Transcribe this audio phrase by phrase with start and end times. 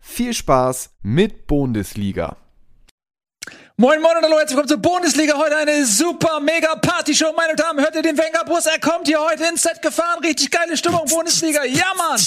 [0.00, 2.36] viel Spaß mit Bundesliga.
[3.76, 5.38] Moin Moin und hallo, herzlich willkommen zur Bundesliga.
[5.38, 7.32] Heute eine super mega Party-Show.
[7.34, 8.66] Meine Damen, hört ihr den Wenger-Bus?
[8.66, 10.22] Er kommt hier heute ins Set gefahren.
[10.22, 11.64] Richtig geile Stimmung, Bundesliga.
[11.64, 12.20] Ja, Mann!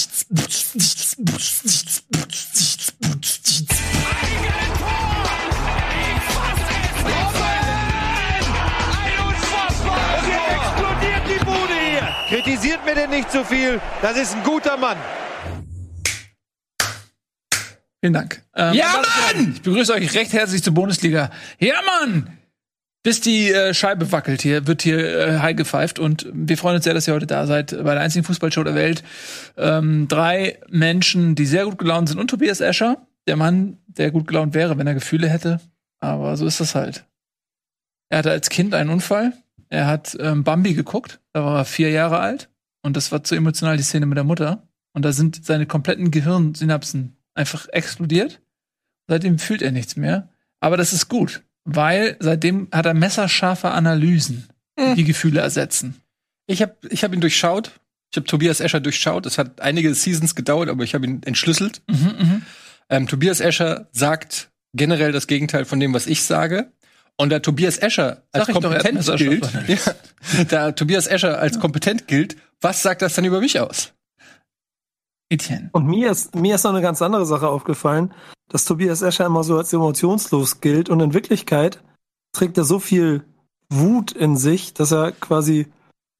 [12.28, 13.80] Kritisiert mir denn nicht so viel.
[14.02, 14.96] Das ist ein guter Mann.
[18.04, 18.42] Vielen Dank.
[18.54, 19.00] Ähm, ja,
[19.32, 19.52] Mann!
[19.54, 21.30] Ich begrüße euch recht herzlich zur Bundesliga.
[21.58, 22.36] Ja, Mann!
[23.02, 26.84] Bis die äh, Scheibe wackelt hier, wird hier äh, high gepfeift und wir freuen uns
[26.84, 29.04] sehr, dass ihr heute da seid bei der einzigen Fußballshow der Welt.
[29.56, 34.28] Ähm, drei Menschen, die sehr gut gelaunt sind und Tobias Escher, der Mann, der gut
[34.28, 35.62] gelaunt wäre, wenn er Gefühle hätte.
[36.00, 37.06] Aber so ist das halt.
[38.10, 39.32] Er hatte als Kind einen Unfall.
[39.70, 42.50] Er hat ähm, Bambi geguckt, da war er vier Jahre alt
[42.82, 44.68] und das war zu emotional, die Szene mit der Mutter.
[44.92, 48.40] Und da sind seine kompletten Gehirnsynapsen einfach explodiert.
[49.08, 50.30] Seitdem fühlt er nichts mehr.
[50.60, 54.94] Aber das ist gut, weil seitdem hat er messerscharfe Analysen, die Hm.
[54.96, 56.00] die Gefühle ersetzen.
[56.46, 57.72] Ich habe ich hab ihn durchschaut.
[58.10, 59.26] Ich habe Tobias Escher durchschaut.
[59.26, 61.82] Es hat einige Seasons gedauert, aber ich habe ihn entschlüsselt.
[61.88, 62.42] Mhm, mhm.
[62.88, 66.72] Ähm, Tobias Escher sagt generell das Gegenteil von dem, was ich sage.
[67.16, 72.82] Und da Tobias Escher als kompetent gilt, ja, da Tobias Escher als kompetent gilt, was
[72.82, 73.92] sagt das dann über mich aus?
[75.34, 75.70] Etienne.
[75.72, 78.12] Und mir ist, mir ist noch eine ganz andere Sache aufgefallen,
[78.48, 81.82] dass Tobias Escher immer so als emotionslos gilt und in Wirklichkeit
[82.32, 83.24] trägt er so viel
[83.70, 85.66] Wut in sich, dass er quasi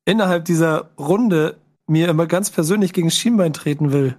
[0.05, 1.56] innerhalb dieser Runde
[1.87, 4.16] mir immer ganz persönlich gegen Schienbein treten will.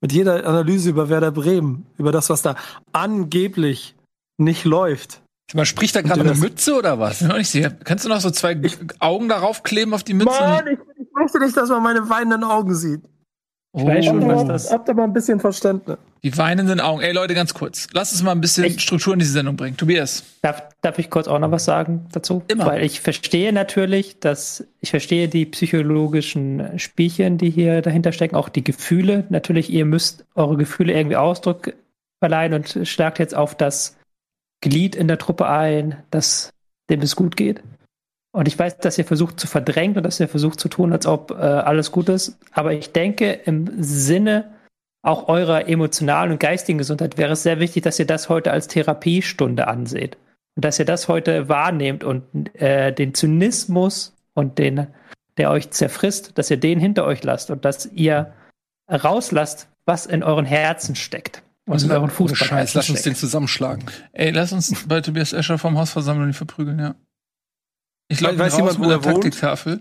[0.00, 2.56] Mit jeder Analyse über Werder Bremen, über das, was da
[2.92, 3.96] angeblich
[4.36, 5.22] nicht läuft.
[5.54, 7.20] Man spricht da gerade eine Mütze oder was?
[7.20, 7.70] Ich bin nicht sicher.
[7.70, 8.60] Kannst du noch so zwei
[8.98, 10.30] Augen darauf kleben auf die Mütze?
[10.30, 13.02] Mann, ich, ich möchte nicht, dass man meine weinenden Augen sieht.
[13.84, 15.96] Oh, weiß schon, was Habt das- habt aber ein bisschen Verständnis.
[16.22, 17.00] die weinenden Augen.
[17.02, 17.86] Ey Leute, ganz kurz.
[17.92, 19.76] Lass uns mal ein bisschen Ich- Struktur in diese Sendung bringen.
[19.76, 20.24] Tobias.
[20.42, 22.42] Darf, darf ich kurz auch noch was sagen dazu?
[22.48, 22.66] Immer.
[22.66, 28.48] Weil ich verstehe natürlich, dass ich verstehe die psychologischen Spielchen, die hier dahinter stecken, auch
[28.48, 29.24] die Gefühle.
[29.28, 31.72] Natürlich, ihr müsst eure Gefühle irgendwie Ausdruck
[32.20, 33.96] verleihen und schlagt jetzt auf das
[34.62, 36.50] Glied in der Truppe ein, dass
[36.90, 37.62] dem es gut geht.
[38.36, 41.06] Und ich weiß, dass ihr versucht zu verdrängen und dass ihr versucht zu tun, als
[41.06, 42.36] ob äh, alles gut ist.
[42.52, 44.52] Aber ich denke, im Sinne
[45.00, 48.68] auch eurer emotionalen und geistigen Gesundheit wäre es sehr wichtig, dass ihr das heute als
[48.68, 50.18] Therapiestunde anseht.
[50.54, 54.86] Und dass ihr das heute wahrnehmt und äh, den Zynismus und den,
[55.38, 58.34] der euch zerfrisst, dass ihr den hinter euch lasst und dass ihr
[58.90, 61.42] rauslasst, was in euren Herzen steckt.
[61.64, 63.86] Was in euren Scheiß, Fußballherzen lass uns den zusammenschlagen.
[64.12, 66.96] Ey, lass uns bei Tobias Escher vom Haus versammeln und ihn verprügeln, ja.
[68.08, 69.14] Ich glaube, Weiß jemand, mit wo er wohnt?
[69.24, 69.80] Taktiktafel.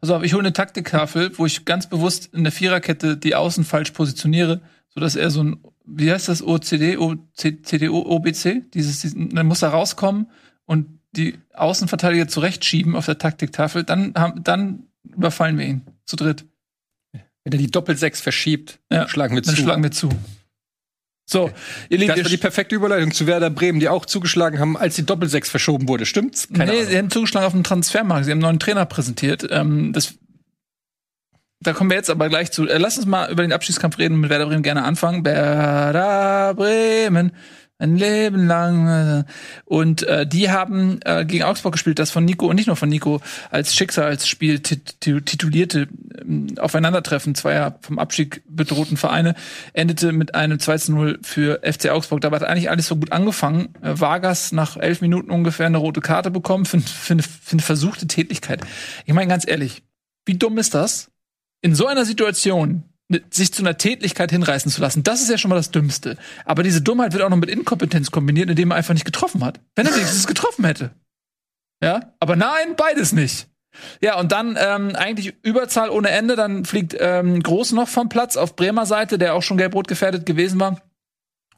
[0.00, 3.92] Auf, ich hole eine Taktiktafel, wo ich ganz bewusst in der Viererkette die Außen falsch
[3.92, 4.60] positioniere,
[4.90, 7.18] sodass er so ein, wie heißt das, OCD, OC,
[7.62, 8.70] CDO, OBC?
[8.74, 10.28] Dieses, diesen, dann muss er rauskommen
[10.66, 13.84] und die Außenverteidiger zurechtschieben auf der Taktiktafel.
[13.84, 15.82] Dann, haben, dann überfallen wir ihn.
[16.04, 16.46] Zu dritt.
[17.44, 19.62] Wenn er die Doppelsechs verschiebt, Ja, schlagen wir Dann zu.
[19.62, 20.08] schlagen wir zu.
[21.32, 21.50] So,
[21.88, 24.96] ihr Lieben, das war die perfekte Überleitung zu Werder Bremen, die auch zugeschlagen haben, als
[24.96, 26.06] die Doppelsechs verschoben wurde.
[26.06, 26.48] Stimmt's?
[26.48, 26.90] Keine nee, Ahnung.
[26.90, 28.26] sie haben zugeschlagen auf dem Transfermarkt.
[28.26, 29.46] Sie haben einen neuen Trainer präsentiert.
[29.50, 30.14] Ähm, das,
[31.60, 32.68] da kommen wir jetzt aber gleich zu.
[32.68, 35.24] Äh, lass uns mal über den Abschiedskampf reden, mit Werder Bremen gerne anfangen.
[35.24, 37.32] Werder Bremen,
[37.82, 38.88] ein Leben lang.
[38.88, 39.24] äh,
[39.64, 42.88] Und äh, die haben äh, gegen Augsburg gespielt, das von Nico und nicht nur von
[42.88, 43.20] Nico
[43.50, 45.88] als Schicksalsspiel tit tit- titulierte
[46.20, 49.34] ähm, Aufeinandertreffen zweier vom Abstieg bedrohten Vereine
[49.72, 52.20] endete mit einem 2 zu 0 für FC Augsburg.
[52.20, 53.70] Da war eigentlich alles so gut angefangen.
[53.82, 57.62] Äh, Vargas nach elf Minuten ungefähr eine rote Karte bekommen für, für, eine, für eine
[57.62, 58.60] versuchte Tätigkeit.
[59.06, 59.82] Ich meine ganz ehrlich,
[60.24, 61.10] wie dumm ist das?
[61.62, 62.84] In so einer Situation
[63.30, 66.16] sich zu einer Tätlichkeit hinreißen zu lassen, das ist ja schon mal das Dümmste.
[66.44, 69.60] Aber diese Dummheit wird auch noch mit Inkompetenz kombiniert, indem er einfach nicht getroffen hat.
[69.74, 70.90] Wenn er wenigstens getroffen hätte.
[71.82, 73.48] Ja, aber nein, beides nicht.
[74.00, 76.36] Ja, und dann ähm, eigentlich Überzahl ohne Ende.
[76.36, 80.26] Dann fliegt ähm, Groß noch vom Platz auf Bremer Seite, der auch schon gelb-rot gefährdet
[80.26, 80.80] gewesen war.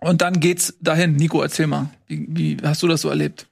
[0.01, 1.17] Und dann geht's dahin.
[1.17, 1.91] Nico, erzähl mal.
[2.07, 3.49] Wie, wie hast du das so erlebt?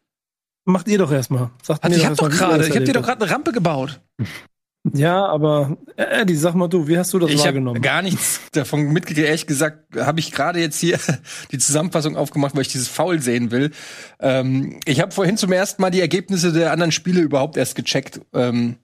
[0.64, 1.50] Macht ihr doch erstmal.
[1.62, 4.00] Sagt Also mir ich hab doch gerade, ich hab dir doch gerade eine Rampe gebaut.
[4.92, 7.80] Ja, aber äh, Eddie, sag mal du, wie hast du das Ich habe wahrgenommen?
[7.82, 9.26] gar nichts davon mitgekriegt.
[9.26, 10.98] Ehrlich gesagt, habe ich gerade jetzt hier
[11.52, 13.70] die Zusammenfassung aufgemacht, weil ich dieses Foul sehen will.
[14.18, 18.20] Ähm, ich habe vorhin zum ersten Mal die Ergebnisse der anderen Spiele überhaupt erst gecheckt.
[18.34, 18.76] Ähm,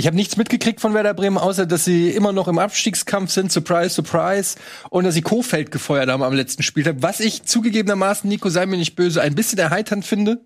[0.00, 3.52] ich habe nichts mitgekriegt von Werder Bremen, außer dass sie immer noch im Abstiegskampf sind,
[3.52, 4.56] surprise, surprise,
[4.88, 8.78] und dass sie Kofeld gefeuert haben am letzten Spieltag, was ich zugegebenermaßen, Nico, sei mir
[8.78, 10.40] nicht böse, ein bisschen erheiternd finde.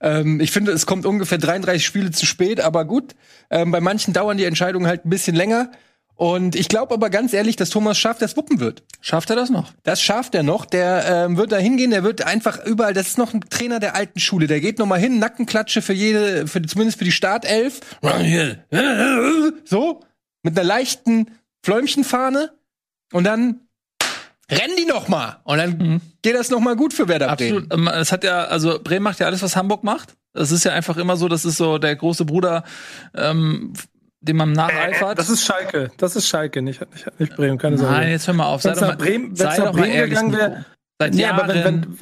[0.00, 3.16] Ähm, ich finde, es kommt ungefähr 33 Spiele zu spät, aber gut.
[3.50, 5.72] Ähm, bei manchen dauern die Entscheidungen halt ein bisschen länger.
[6.16, 8.84] Und ich glaube aber ganz ehrlich, dass Thomas Schaff das wuppen wird.
[9.00, 9.72] Schafft er das noch?
[9.82, 10.64] Das schafft er noch.
[10.64, 11.90] Der ähm, wird da hingehen.
[11.90, 12.94] Der wird einfach überall.
[12.94, 14.46] Das ist noch ein Trainer der alten Schule.
[14.46, 17.80] Der geht noch mal hin, Nackenklatsche für jede, für zumindest für die Startelf.
[19.64, 20.00] So
[20.42, 21.30] mit einer leichten
[21.64, 22.52] Fläumchenfahne
[23.12, 23.60] und dann
[24.50, 26.00] rennen die noch mal und dann Mhm.
[26.22, 27.64] geht das noch mal gut für Werder Bremen.
[27.70, 27.72] Absolut.
[27.72, 30.14] Ähm, Es hat ja, also Bremen macht ja alles, was Hamburg macht.
[30.34, 32.64] Das ist ja einfach immer so, das ist so der große Bruder,
[33.14, 33.72] ähm,
[34.28, 35.18] dem man nacheifert.
[35.18, 35.90] Das ist Schalke.
[35.98, 37.92] Das ist Schalke, nicht, nicht, nicht Bremen, keine Sorge.
[37.92, 38.62] Nein, jetzt hör mal auf.
[38.62, 40.60] Sei Wenn's doch nach mal, Bremen- sei nach Bremen ehrlich, gegangen wär- Nico.
[41.00, 41.40] Seit Nee, Jahren.
[41.40, 41.96] aber wenn, wenn,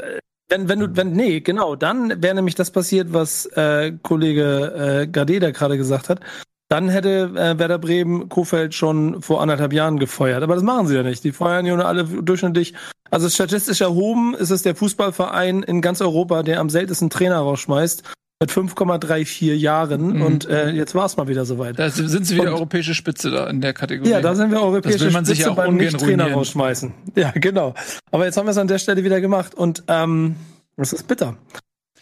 [0.51, 5.07] wenn, wenn du, wenn, nee, genau, dann wäre nämlich das passiert, was äh, Kollege äh,
[5.07, 6.21] Gardeda gerade gesagt hat.
[6.69, 10.43] Dann hätte äh, Werder Bremen Kofeld schon vor anderthalb Jahren gefeuert.
[10.43, 11.23] Aber das machen sie ja nicht.
[11.25, 12.73] Die feuern ja nur alle durchschnittlich.
[13.11, 18.05] Also statistisch erhoben ist es der Fußballverein in ganz Europa, der am seltensten Trainer rausschmeißt.
[18.43, 20.17] Mit 5,34 Jahren.
[20.17, 20.23] Mhm.
[20.23, 21.79] Und äh, jetzt war es mal wieder soweit.
[21.79, 24.11] da sind sie wieder Und- europäische Spitze da in der Kategorie.
[24.11, 26.93] Ja, da sind wir europäische Das will man sich Spitze ja auch beim Nicht-Trainer rausschmeißen.
[27.15, 27.75] Ja, genau.
[28.11, 30.35] Aber jetzt haben wir es an der Stelle wieder gemacht und ähm,
[30.77, 31.37] das ist bitter.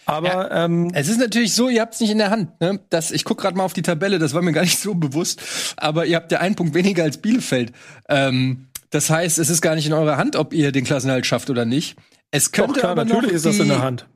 [0.07, 2.59] Aber ähm, Es ist natürlich so, ihr habt es nicht in der Hand.
[2.61, 2.81] Ne?
[2.89, 5.43] Das, ich guck gerade mal auf die Tabelle, das war mir gar nicht so bewusst.
[5.77, 7.73] Aber ihr habt ja einen Punkt weniger als Bielefeld.
[8.09, 11.51] Ähm, das heißt, es ist gar nicht in eurer Hand, ob ihr den Klassenhalt schafft
[11.51, 11.97] oder nicht.
[12.31, 14.07] Es doch könnte klar, aber natürlich ist das in der Hand.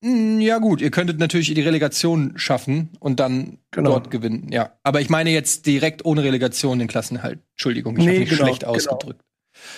[0.00, 3.90] Mm, Ja gut, ihr könntet natürlich die Relegation schaffen und dann Genau.
[3.90, 4.48] dort gewinnen.
[4.52, 7.40] Ja, aber ich meine jetzt direkt ohne Relegation den Klassenhalt.
[7.52, 8.72] Entschuldigung, ich Nee, habe mich genau, schlecht genau.
[8.74, 9.20] ausgedrückt.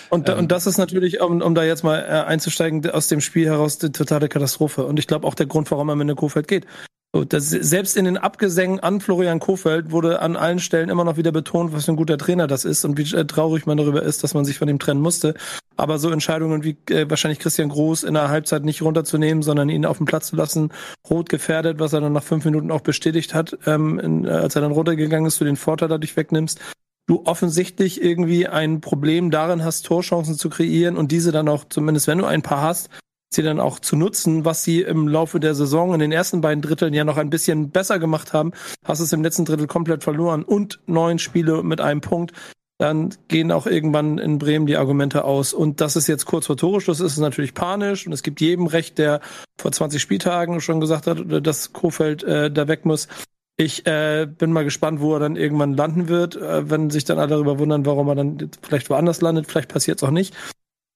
[0.09, 0.37] Und, Ähm.
[0.37, 3.79] und das ist natürlich, um, um da jetzt mal äh, einzusteigen, aus dem Spiel heraus
[3.79, 4.85] die totale Katastrophe.
[4.85, 6.67] Und ich glaube auch der Grund, warum er mit Kofeld geht.
[7.13, 11.17] So, das, selbst in den Abgesängen an Florian Kofeld wurde an allen Stellen immer noch
[11.17, 14.01] wieder betont, was für ein guter Trainer das ist und wie äh, traurig man darüber
[14.01, 15.33] ist, dass man sich von ihm trennen musste.
[15.75, 19.85] Aber so Entscheidungen wie äh, wahrscheinlich Christian Groß in der Halbzeit nicht runterzunehmen, sondern ihn
[19.85, 20.69] auf den Platz zu lassen,
[21.09, 24.55] rot gefährdet, was er dann nach fünf Minuten auch bestätigt hat, ähm, in, äh, als
[24.55, 26.61] er dann runtergegangen ist, du den Vorteil dadurch wegnimmst
[27.07, 32.07] du offensichtlich irgendwie ein Problem darin hast, Torchancen zu kreieren und diese dann auch, zumindest
[32.07, 32.89] wenn du ein paar hast,
[33.33, 36.61] sie dann auch zu nutzen, was sie im Laufe der Saison in den ersten beiden
[36.61, 38.51] Dritteln ja noch ein bisschen besser gemacht haben,
[38.83, 42.33] hast es im letzten Drittel komplett verloren und neun Spiele mit einem Punkt.
[42.77, 45.53] Dann gehen auch irgendwann in Bremen die Argumente aus.
[45.53, 48.65] Und das ist jetzt kurz vor Toreschluss, ist es natürlich panisch und es gibt jedem
[48.65, 49.21] Recht, der
[49.59, 53.07] vor 20 Spieltagen schon gesagt hat, dass Kofeld äh, da weg muss.
[53.55, 57.19] Ich äh, bin mal gespannt, wo er dann irgendwann landen wird, äh, wenn sich dann
[57.19, 59.45] alle darüber wundern, warum er dann vielleicht woanders landet.
[59.45, 60.33] Vielleicht passiert es auch nicht.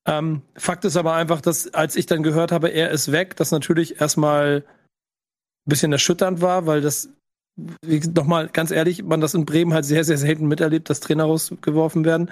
[0.07, 3.51] Ähm, Fakt ist aber einfach, dass als ich dann gehört habe, er ist weg, das
[3.51, 7.09] natürlich erstmal ein bisschen erschütternd war, weil das
[8.13, 12.05] nochmal ganz ehrlich, man das in Bremen halt sehr, sehr selten miterlebt, dass Trainer rausgeworfen
[12.05, 12.31] werden.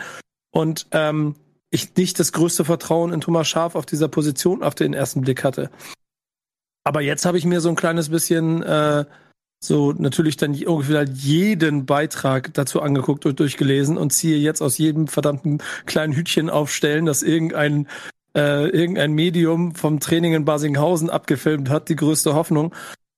[0.51, 1.35] Und ähm,
[1.71, 5.43] ich nicht das größte Vertrauen in Thomas Schaf auf dieser Position auf den ersten Blick
[5.43, 5.71] hatte.
[6.83, 9.05] Aber jetzt habe ich mir so ein kleines bisschen äh,
[9.65, 15.07] so natürlich dann ungefähr jeden Beitrag dazu angeguckt und durchgelesen und ziehe jetzt aus jedem
[15.07, 17.87] verdammten kleinen Hütchen aufstellen, dass irgendein
[18.35, 22.73] äh, irgendein Medium vom Training in Basinghausen abgefilmt hat, die größte Hoffnung,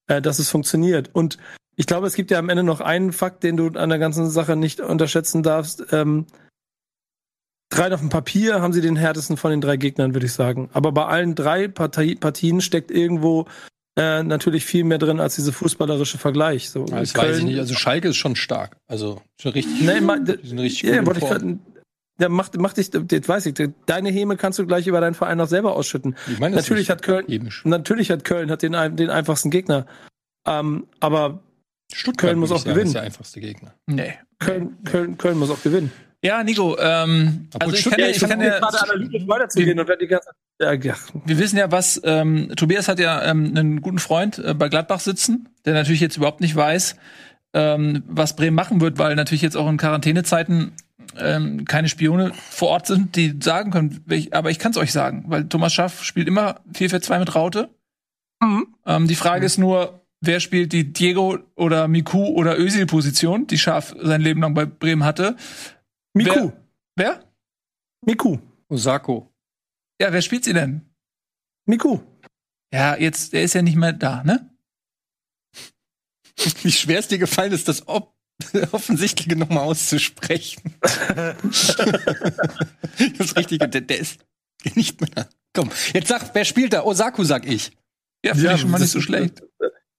[0.08, 1.10] äh, dass es funktioniert.
[1.14, 1.38] Und
[1.76, 4.30] ich glaube, es gibt ja am Ende noch einen Fakt, den du an der ganzen
[4.30, 5.86] Sache nicht unterschätzen darfst.
[5.92, 6.26] Ähm,
[7.74, 10.70] rein auf dem Papier haben sie den härtesten von den drei Gegnern, würde ich sagen.
[10.74, 13.46] Aber bei allen drei Partei Partien steckt irgendwo
[13.98, 16.70] äh, natürlich viel mehr drin als diese fußballerische Vergleich.
[16.70, 17.60] So, Das weiß ich nicht.
[17.60, 18.78] Also Schalke ist schon stark.
[18.88, 19.82] Also schon richtig.
[19.82, 21.44] Nee, ma- die sind richtig gut Ja, wollte ich grad,
[22.20, 23.56] ja, mach, mach dich, das weiß ich.
[23.86, 26.16] Deine Häme kannst du gleich über deinen Verein auch selber ausschütten.
[26.32, 27.64] Ich meine, das Natürlich hat Köln, chemisch.
[27.66, 29.86] natürlich hat Köln hat den, den einfachsten Gegner.
[30.48, 31.40] Ähm, aber
[31.94, 32.88] Stuttgart Köln muss auch sagen, gewinnen.
[32.88, 33.74] Ist der einfachste Gegner.
[33.88, 34.14] Nee.
[34.40, 35.92] Köln, Köln, Köln muss auch gewinnen.
[36.26, 39.88] Ja, Nico, ähm, Obwohl also ich kann ja, ich kann ja, gerade analytisch weiterzugehen und
[39.88, 40.30] werde die ganze
[40.60, 44.54] ja, ja, wir wissen ja, was, ähm, Tobias hat ja ähm, einen guten Freund äh,
[44.54, 46.96] bei Gladbach sitzen, der natürlich jetzt überhaupt nicht weiß,
[47.54, 50.72] ähm, was Bremen machen wird, weil natürlich jetzt auch in Quarantänezeiten
[51.18, 54.94] ähm, keine Spione vor Ort sind, die sagen können, welch, aber ich kann es euch
[54.94, 57.70] sagen, weil Thomas Schaff spielt immer 4-4-2 mit Raute.
[58.86, 63.96] Ähm, die Frage ist nur, wer spielt die Diego oder Miku oder Özil-Position, die Schaff
[64.02, 65.36] sein Leben lang bei Bremen hatte.
[66.16, 66.52] Miku.
[66.96, 67.30] Wer?
[68.06, 68.38] Miku.
[68.70, 69.34] Osako.
[70.02, 70.82] Ja, wer spielt sie denn?
[71.66, 72.00] Miku.
[72.74, 74.50] Ja, jetzt, der ist ja nicht mehr da, ne?
[76.64, 78.16] Wie schwer es dir gefallen ist, das ob
[78.72, 80.76] offensichtliche nochmal auszusprechen.
[80.82, 81.76] das
[83.20, 84.26] ist richtig, der, der ist
[84.74, 85.30] nicht mehr.
[85.54, 86.84] Komm, jetzt sag, wer spielt da?
[86.84, 87.72] Osaku, sag ich.
[88.26, 89.44] Ja, finde ich schon mal nicht so schlecht.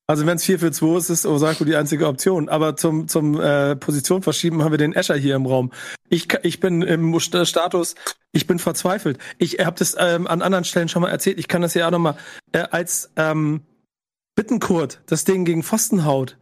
[0.09, 2.49] Also wenn es 4 für 2 ist, ist Osako die einzige Option.
[2.49, 5.73] Aber zum, zum äh, Position verschieben haben wir den Escher hier im Raum.
[6.09, 7.97] Ich, ich bin im Status,
[8.33, 9.19] ich bin verzweifelt.
[9.39, 11.41] Ich habe das ähm, an anderen Stellen schon mal erzählt.
[11.41, 12.17] Ich kann das ja auch noch mal
[12.53, 13.63] äh, als ähm,
[14.37, 16.39] Bittenkurt das Ding gegen Pfosten haut.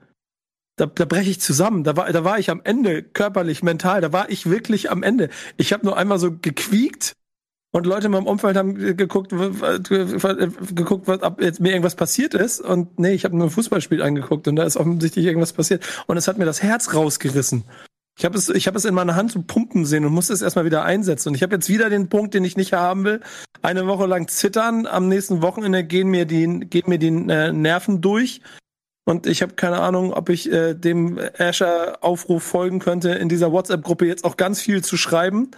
[0.77, 1.85] Da, da breche ich zusammen.
[1.85, 4.03] Da war, da war ich am Ende, körperlich, mental.
[4.03, 5.31] Da war ich wirklich am Ende.
[5.57, 7.15] Ich habe nur einmal so gequiekt
[7.75, 12.61] und Leute in meinem Umfeld haben geguckt, geguckt, was, ob jetzt mir irgendwas passiert ist.
[12.61, 15.85] Und nee, ich habe nur ein Fußballspiel angeguckt und da ist offensichtlich irgendwas passiert.
[16.07, 17.65] Und es hat mir das Herz rausgerissen.
[18.17, 20.41] Ich habe es, ich habe es in meiner Hand so pumpen sehen und musste es
[20.41, 21.31] erstmal wieder einsetzen.
[21.31, 23.21] Und ich habe jetzt wieder den Punkt, den ich nicht haben will.
[23.61, 24.87] Eine Woche lang zittern.
[24.87, 28.41] Am nächsten Wochenende gehen mir die, gehen mir die äh, Nerven durch.
[29.05, 34.07] Und ich habe keine Ahnung, ob ich äh, dem Asher-Aufruf folgen könnte, in dieser WhatsApp-Gruppe
[34.07, 35.51] jetzt auch ganz viel zu schreiben.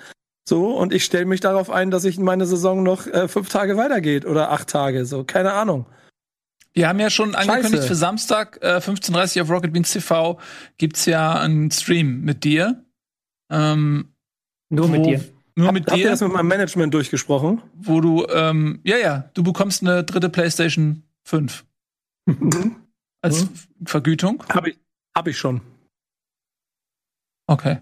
[0.48, 3.76] So, und ich stelle mich darauf ein, dass ich meine Saison noch äh, fünf Tage
[3.76, 5.04] weitergeht oder acht Tage.
[5.04, 5.86] So, keine Ahnung.
[6.72, 7.88] Wir haben ja schon angekündigt Scheiße.
[7.88, 10.38] für Samstag äh, 15.30 auf Rocket Beans TV
[10.78, 12.84] gibt's ja einen Stream mit dir.
[13.50, 14.12] Ähm,
[14.68, 15.24] Nur mit dir.
[15.56, 17.62] Nur Hab, mit habt ihr dir, das mit meinem Management durchgesprochen?
[17.74, 21.64] wo du, ähm, ja, ja, du bekommst eine dritte PlayStation 5
[23.22, 23.48] als Mhm.
[23.86, 24.44] Vergütung.
[24.50, 24.78] Hab ich,
[25.16, 25.62] hab ich schon.
[27.46, 27.78] Okay.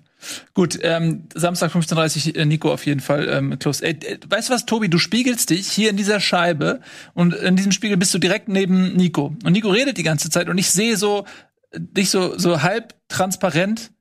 [0.54, 3.85] Gut, ähm, Samstag 15.30 äh, Nico auf jeden Fall ähm, close.
[3.85, 6.81] Äh, äh, weißt du was, Tobi, du spiegelst dich hier in dieser Scheibe
[7.14, 9.37] und in diesem Spiegel bist du direkt neben Nico.
[9.45, 11.25] Und Nico redet die ganze Zeit und ich sehe so
[11.71, 13.93] äh, dich so, so halb transparent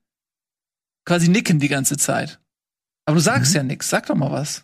[1.04, 2.40] quasi nicken die ganze Zeit.
[3.06, 4.62] Aber du sagst ja nix, sag doch mal was.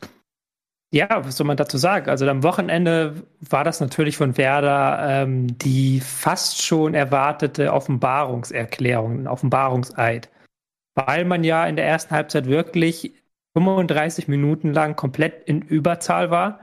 [0.92, 2.10] Ja, was soll man dazu sagen?
[2.10, 9.26] Also am Wochenende war das natürlich von Werder ähm, die fast schon erwartete Offenbarungserklärung, ein
[9.28, 10.30] Offenbarungseid.
[10.94, 13.14] Weil man ja in der ersten Halbzeit wirklich
[13.54, 16.60] 35 Minuten lang komplett in Überzahl war,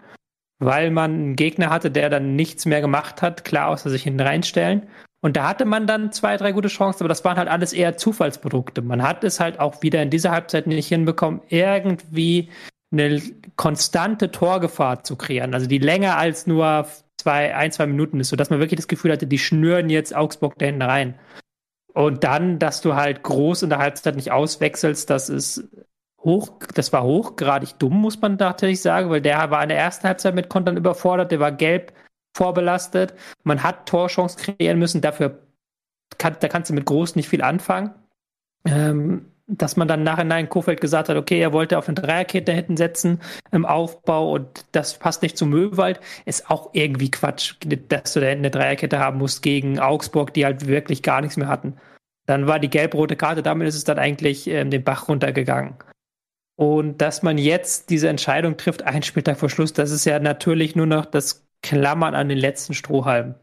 [0.59, 4.21] weil man einen Gegner hatte, der dann nichts mehr gemacht hat, klar außer sich hinten
[4.21, 4.87] reinstellen.
[5.21, 7.97] Und da hatte man dann zwei, drei gute Chancen, aber das waren halt alles eher
[7.97, 8.81] Zufallsprodukte.
[8.81, 12.49] Man hat es halt auch wieder in dieser Halbzeit nicht hinbekommen, irgendwie
[12.91, 13.21] eine
[13.55, 18.49] konstante Torgefahr zu kreieren, also die länger als nur zwei, ein, zwei Minuten ist, sodass
[18.49, 21.15] man wirklich das Gefühl hatte, die schnüren jetzt Augsburg da hinten rein.
[21.97, 25.67] Und dann, dass du halt groß in der Halbzeit nicht auswechselst, das ist
[26.21, 30.07] hoch, das war hochgradig dumm, muss man tatsächlich sagen, weil der war in der ersten
[30.07, 31.93] Halbzeit mit Kontern überfordert, der war gelb
[32.35, 33.15] vorbelastet.
[33.41, 35.39] Man hat Torchancen kreieren müssen, dafür
[36.19, 37.95] kann, da kannst du mit groß nicht viel anfangen.
[38.63, 42.51] Ähm, dass man dann nachher in Kofeld gesagt hat, okay, er wollte auf eine Dreierkette
[42.51, 47.55] hinten setzen im Aufbau und das passt nicht zum Möwald, ist auch irgendwie Quatsch,
[47.87, 51.37] dass du da hinten eine Dreierkette haben musst gegen Augsburg, die halt wirklich gar nichts
[51.37, 51.77] mehr hatten.
[52.25, 55.75] Dann war die gelb-rote Karte, damit ist es dann eigentlich ähm, den Bach runtergegangen.
[56.57, 60.75] Und dass man jetzt diese Entscheidung trifft, ein Spieltag vor Schluss, das ist ja natürlich
[60.75, 63.35] nur noch das Klammern an den letzten Strohhalm.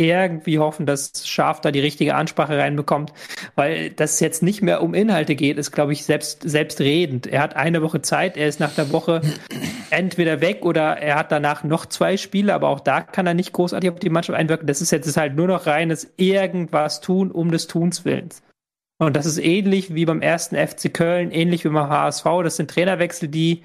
[0.00, 3.12] Irgendwie hoffen, dass Schaf da die richtige Ansprache reinbekommt,
[3.54, 7.26] weil das jetzt nicht mehr um Inhalte geht, ist, glaube ich, selbst, selbstredend.
[7.26, 9.20] Er hat eine Woche Zeit, er ist nach der Woche
[9.90, 13.52] entweder weg oder er hat danach noch zwei Spiele, aber auch da kann er nicht
[13.52, 14.66] großartig auf die Mannschaft einwirken.
[14.66, 18.42] Das ist jetzt ist halt nur noch reines irgendwas tun um des Tuns Willens.
[18.98, 22.24] Und das ist ähnlich wie beim ersten FC Köln, ähnlich wie beim HSV.
[22.42, 23.62] Das sind Trainerwechsel, die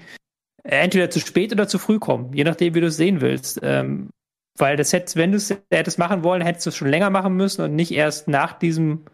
[0.62, 3.60] entweder zu spät oder zu früh kommen, je nachdem, wie du es sehen willst.
[3.62, 4.10] Ähm,
[4.58, 7.34] weil das hättest, wenn du es hättest machen wollen, hättest du es schon länger machen
[7.34, 9.04] müssen und nicht erst nach diesem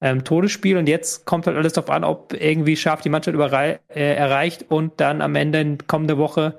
[0.00, 0.76] ähm, Todesspiel.
[0.76, 5.00] Und jetzt kommt halt alles darauf an, ob irgendwie Schaf die Mannschaft äh, erreicht und
[5.00, 6.58] dann am Ende in kommende Woche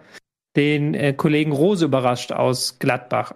[0.56, 3.34] den äh, Kollegen Rose überrascht aus Gladbach.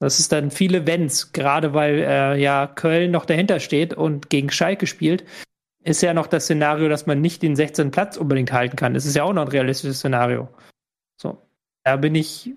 [0.00, 4.50] Das ist dann viele Wenns, gerade weil äh, ja Köln noch dahinter steht und gegen
[4.50, 5.24] Schalke spielt,
[5.84, 7.90] ist ja noch das Szenario, dass man nicht den 16.
[7.90, 8.94] Platz unbedingt halten kann.
[8.94, 10.48] Das ist ja auch noch ein realistisches Szenario.
[11.20, 11.42] So,
[11.84, 12.52] da bin ich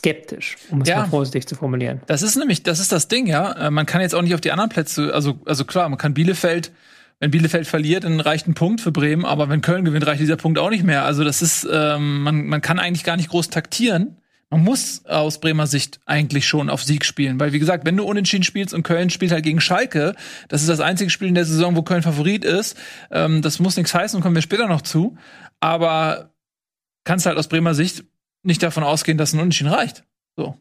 [0.00, 0.98] skeptisch, um es Ja.
[1.00, 2.00] mal vorsichtig zu formulieren.
[2.06, 3.52] Das ist nämlich, das ist das Ding, ja.
[3.52, 6.14] Äh, Man kann jetzt auch nicht auf die anderen Plätze, also, also klar, man kann
[6.14, 6.72] Bielefeld,
[7.18, 10.36] wenn Bielefeld verliert, dann reicht ein Punkt für Bremen, aber wenn Köln gewinnt, reicht dieser
[10.36, 11.04] Punkt auch nicht mehr.
[11.04, 14.16] Also das ist, ähm, man, man kann eigentlich gar nicht groß taktieren.
[14.48, 18.04] Man muss aus Bremer Sicht eigentlich schon auf Sieg spielen, weil wie gesagt, wenn du
[18.04, 20.14] unentschieden spielst und Köln spielt halt gegen Schalke,
[20.48, 22.76] das ist das einzige Spiel in der Saison, wo Köln Favorit ist.
[23.12, 25.16] Ähm, das muss nichts heißen, kommen wir später noch zu.
[25.60, 26.30] Aber
[27.04, 28.04] kannst halt aus Bremer Sicht
[28.42, 30.04] nicht davon ausgehen, dass ein Unentschieden reicht.
[30.36, 30.56] So.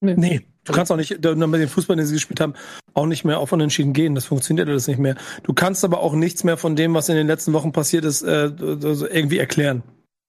[0.00, 2.54] Nee, du kannst auch nicht, mit dem Fußball, den sie gespielt haben,
[2.94, 4.14] auch nicht mehr auf Unentschieden gehen.
[4.14, 5.16] Das funktioniert alles nicht mehr.
[5.42, 8.22] Du kannst aber auch nichts mehr von dem, was in den letzten Wochen passiert ist,
[8.22, 9.82] äh, irgendwie erklären.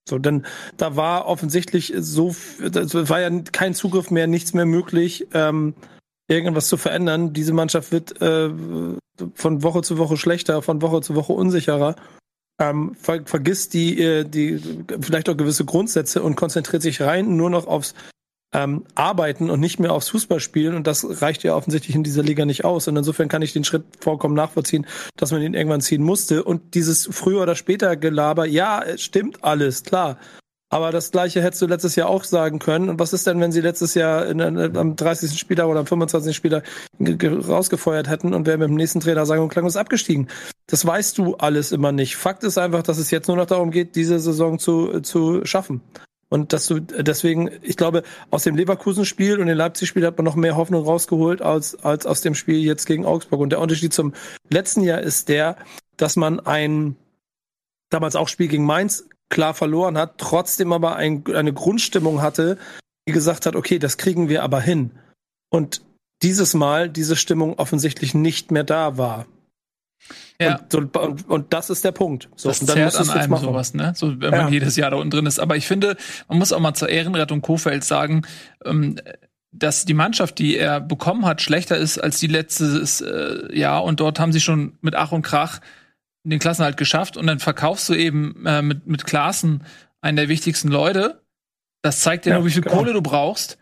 [0.08, 0.46] So, denn
[0.78, 5.76] da war offensichtlich so, das war ja kein Zugriff mehr, nichts mehr möglich, ähm,
[6.28, 7.34] irgendwas zu verändern.
[7.34, 8.50] Diese Mannschaft wird äh,
[9.36, 11.96] von Woche zu Woche schlechter, von Woche zu Woche unsicherer.
[12.60, 14.60] Ähm, ver vergisst die, äh, die
[15.02, 17.96] vielleicht auch gewisse Grundsätze und konzentriert sich rein nur noch aufs
[18.52, 20.76] ähm, arbeiten und nicht mehr aufs Fußballspielen.
[20.76, 22.88] Und das reicht ja offensichtlich in dieser Liga nicht aus.
[22.88, 26.44] Und insofern kann ich den Schritt vollkommen nachvollziehen, dass man ihn irgendwann ziehen musste.
[26.44, 30.18] Und dieses früher oder später Gelaber, ja, es stimmt alles, klar.
[30.72, 32.90] Aber das gleiche hättest du letztes Jahr auch sagen können.
[32.90, 35.38] Und was ist denn, wenn sie letztes Jahr in, in, am 30.
[35.38, 36.36] Spieler oder am 25.
[36.36, 36.62] Spieler
[37.00, 40.28] rausgefeuert hätten und wären mit dem nächsten Trainer sagen und klanglos abgestiegen?
[40.68, 42.18] Das weißt du alles immer nicht.
[42.18, 45.82] Fakt ist einfach, dass es jetzt nur noch darum geht, diese Saison zu, zu schaffen.
[46.32, 50.36] Und dass du deswegen, ich glaube, aus dem Leverkusen-Spiel und dem Leipzig-Spiel hat man noch
[50.36, 53.40] mehr Hoffnung rausgeholt als, als aus dem Spiel jetzt gegen Augsburg.
[53.40, 54.14] Und der Unterschied zum
[54.52, 55.58] letzten Jahr ist der,
[55.98, 56.96] dass man ein
[57.90, 62.58] damals auch Spiel gegen Mainz klar verloren hat, trotzdem aber ein, eine Grundstimmung hatte,
[63.08, 64.92] die gesagt hat, okay, das kriegen wir aber hin.
[65.50, 65.82] Und
[66.22, 69.26] dieses Mal diese Stimmung offensichtlich nicht mehr da war.
[70.42, 70.60] Ja.
[70.74, 72.30] Und, und, und, das ist der Punkt.
[72.36, 73.44] So, das und dann zerrt an einem machen.
[73.44, 73.94] sowas, ne?
[73.96, 74.44] So, wenn ja.
[74.44, 75.40] man jedes Jahr da unten drin ist.
[75.40, 75.98] Aber ich finde,
[76.30, 78.22] man muss auch mal zur Ehrenrettung Kofeld sagen,
[78.64, 78.96] ähm,
[79.52, 83.84] dass die Mannschaft, die er bekommen hat, schlechter ist als die letztes äh, Jahr.
[83.84, 85.60] Und dort haben sie schon mit Ach und Krach
[86.24, 87.18] den Klassenhalt geschafft.
[87.18, 89.64] Und dann verkaufst du eben äh, mit, mit Klassen
[90.02, 91.22] einen der wichtigsten Leute.
[91.82, 92.78] Das zeigt dir ja, nur, wie viel genau.
[92.78, 93.58] Kohle du brauchst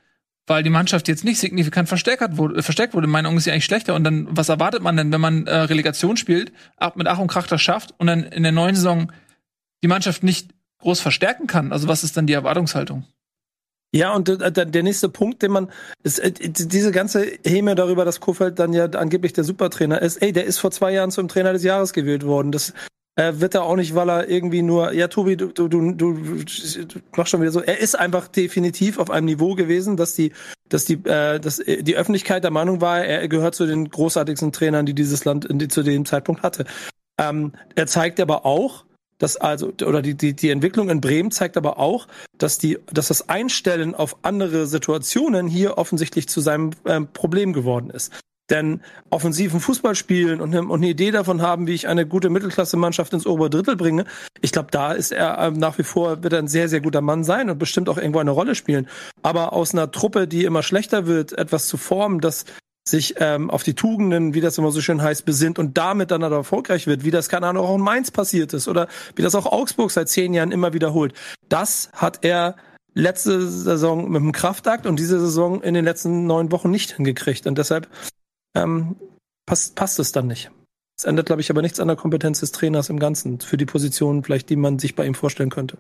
[0.48, 3.06] weil die Mannschaft jetzt nicht signifikant verstärkt wurde, verstärkt wurde.
[3.06, 3.94] In meiner Meinung ist sie eigentlich schlechter.
[3.94, 7.28] Und dann, was erwartet man denn, wenn man äh, Relegation spielt, ab mit Ach und
[7.28, 9.12] Krach das schafft und dann in der neuen Saison
[9.84, 11.74] die Mannschaft nicht groß verstärken kann?
[11.74, 13.06] Also was ist dann die Erwartungshaltung?
[13.94, 15.72] Ja, und äh, der nächste Punkt, den man,
[16.04, 20.34] ist, äh, diese ganze Häme darüber, dass Kofeld dann ja angeblich der Supertrainer ist, ey,
[20.34, 22.52] der ist vor zwei Jahren zum Trainer des Jahres gewählt worden.
[22.52, 22.74] Das
[23.16, 26.18] äh, wird er auch nicht, weil er irgendwie nur, ja, Tobi, du, du, du, du
[27.16, 27.62] machst schon wieder so.
[27.62, 30.34] Er ist einfach definitiv auf einem Niveau gewesen, dass die,
[30.68, 34.86] dass die, äh, dass die Öffentlichkeit der Meinung war, er gehört zu den großartigsten Trainern,
[34.86, 36.66] die dieses Land in, zu dem Zeitpunkt hatte.
[37.20, 38.86] Ähm, er zeigt aber auch,
[39.18, 42.08] dass also oder die, die die Entwicklung in Bremen zeigt aber auch,
[42.38, 47.90] dass die dass das Einstellen auf andere Situationen hier offensichtlich zu seinem ähm, Problem geworden
[47.90, 48.12] ist
[48.50, 52.30] denn offensiven Fußball spielen und eine, und eine Idee davon haben, wie ich eine gute
[52.30, 54.06] Mittelklasse-Mannschaft ins obere Drittel bringe,
[54.42, 57.02] ich glaube, da ist er ähm, nach wie vor, wird er ein sehr, sehr guter
[57.02, 58.88] Mann sein und bestimmt auch irgendwo eine Rolle spielen.
[59.22, 62.46] Aber aus einer Truppe, die immer schlechter wird, etwas zu formen, das
[62.88, 66.22] sich ähm, auf die Tugenden, wie das immer so schön heißt, besinnt und damit dann
[66.22, 69.46] erfolgreich wird, wie das keine Ahnung auch in Mainz passiert ist oder wie das auch
[69.46, 71.14] Augsburg seit zehn Jahren immer wiederholt.
[71.50, 72.56] Das hat er
[72.94, 77.46] letzte Saison mit dem Kraftakt und diese Saison in den letzten neun Wochen nicht hingekriegt.
[77.46, 77.88] Und deshalb
[78.56, 78.96] ähm,
[79.46, 80.52] passt, passt es dann nicht.
[80.98, 83.68] Es ändert, glaube ich, aber nichts an der Kompetenz des Trainers im Ganzen für die
[83.68, 85.78] Positionen, vielleicht, die man sich bei ihm vorstellen könnte.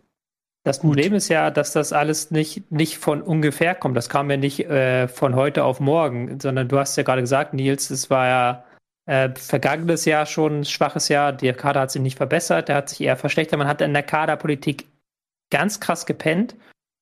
[0.67, 3.95] Das Problem ist ja, dass das alles nicht, nicht von ungefähr kommt.
[3.95, 7.53] Das kam ja nicht äh, von heute auf morgen, sondern du hast ja gerade gesagt,
[7.53, 8.65] Nils, es war ja
[9.05, 11.31] äh, vergangenes Jahr schon ein schwaches Jahr.
[11.31, 13.57] Der Kader hat sich nicht verbessert, der hat sich eher verschlechtert.
[13.57, 14.89] Man hat in der Kaderpolitik
[15.51, 16.57] ganz krass gepennt.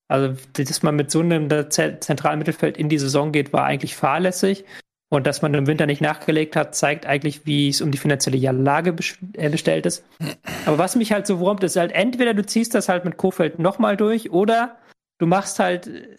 [0.06, 4.64] Also, dass man mit so einem zentralen Mittelfeld in die Saison geht, war eigentlich fahrlässig.
[5.08, 8.50] Und dass man im Winter nicht nachgelegt hat, zeigt eigentlich, wie es um die finanzielle
[8.50, 8.94] Lage
[9.34, 10.04] äh, bestellt ist.
[10.66, 13.60] Aber was mich halt so wurmt, ist halt entweder du ziehst das halt mit Kofeld
[13.60, 14.78] nochmal durch oder
[15.18, 16.16] du machst halt, äh,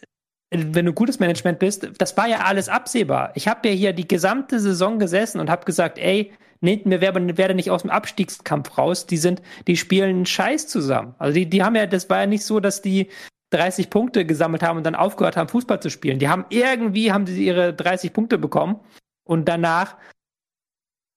[0.49, 3.31] wenn du gutes Management bist, das war ja alles absehbar.
[3.35, 7.53] Ich habe ja hier die gesamte Saison gesessen und habe gesagt, ey, nehmt mir werde
[7.55, 9.05] nicht aus dem Abstiegskampf raus.
[9.05, 11.13] Die sind, die spielen Scheiß zusammen.
[11.19, 13.09] Also die, die haben ja, das war ja nicht so, dass die
[13.51, 16.19] 30 Punkte gesammelt haben und dann aufgehört haben, Fußball zu spielen.
[16.19, 18.79] Die haben irgendwie, haben sie ihre 30 Punkte bekommen
[19.23, 19.95] und danach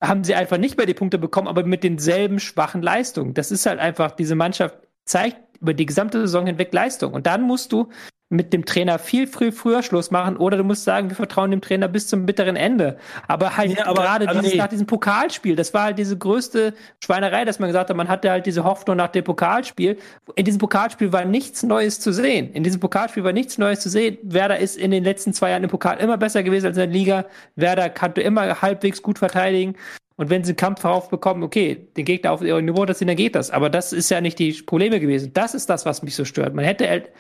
[0.03, 3.35] haben sie einfach nicht mehr die Punkte bekommen, aber mit denselben schwachen Leistungen.
[3.35, 4.79] Das ist halt einfach, diese Mannschaft
[5.11, 7.13] zeigt über die gesamte Saison hinweg Leistung.
[7.13, 7.89] Und dann musst du
[8.33, 11.61] mit dem Trainer viel früh früher Schluss machen oder du musst sagen, wir vertrauen dem
[11.61, 12.97] Trainer bis zum bitteren Ende.
[13.27, 14.57] Aber halt ja, aber, gerade dieses, nee.
[14.57, 18.31] nach diesem Pokalspiel, das war halt diese größte Schweinerei, dass man gesagt hat, man hatte
[18.31, 19.99] halt diese Hoffnung nach dem Pokalspiel.
[20.37, 22.53] In diesem Pokalspiel war nichts Neues zu sehen.
[22.53, 24.17] In diesem Pokalspiel war nichts Neues zu sehen.
[24.23, 26.93] Werder ist in den letzten zwei Jahren im Pokal immer besser gewesen als in der
[26.93, 27.25] Liga.
[27.57, 29.75] Werder konnte immer halbwegs gut verteidigen.
[30.21, 33.51] Und wenn sie einen Kampf bekommen, okay, den Gegner auf ihrem Niveau, dann geht das.
[33.51, 35.33] Aber das ist ja nicht die Probleme gewesen.
[35.33, 36.55] Das ist das, was mich so stört.
[36.55, 37.11] Man hätte halt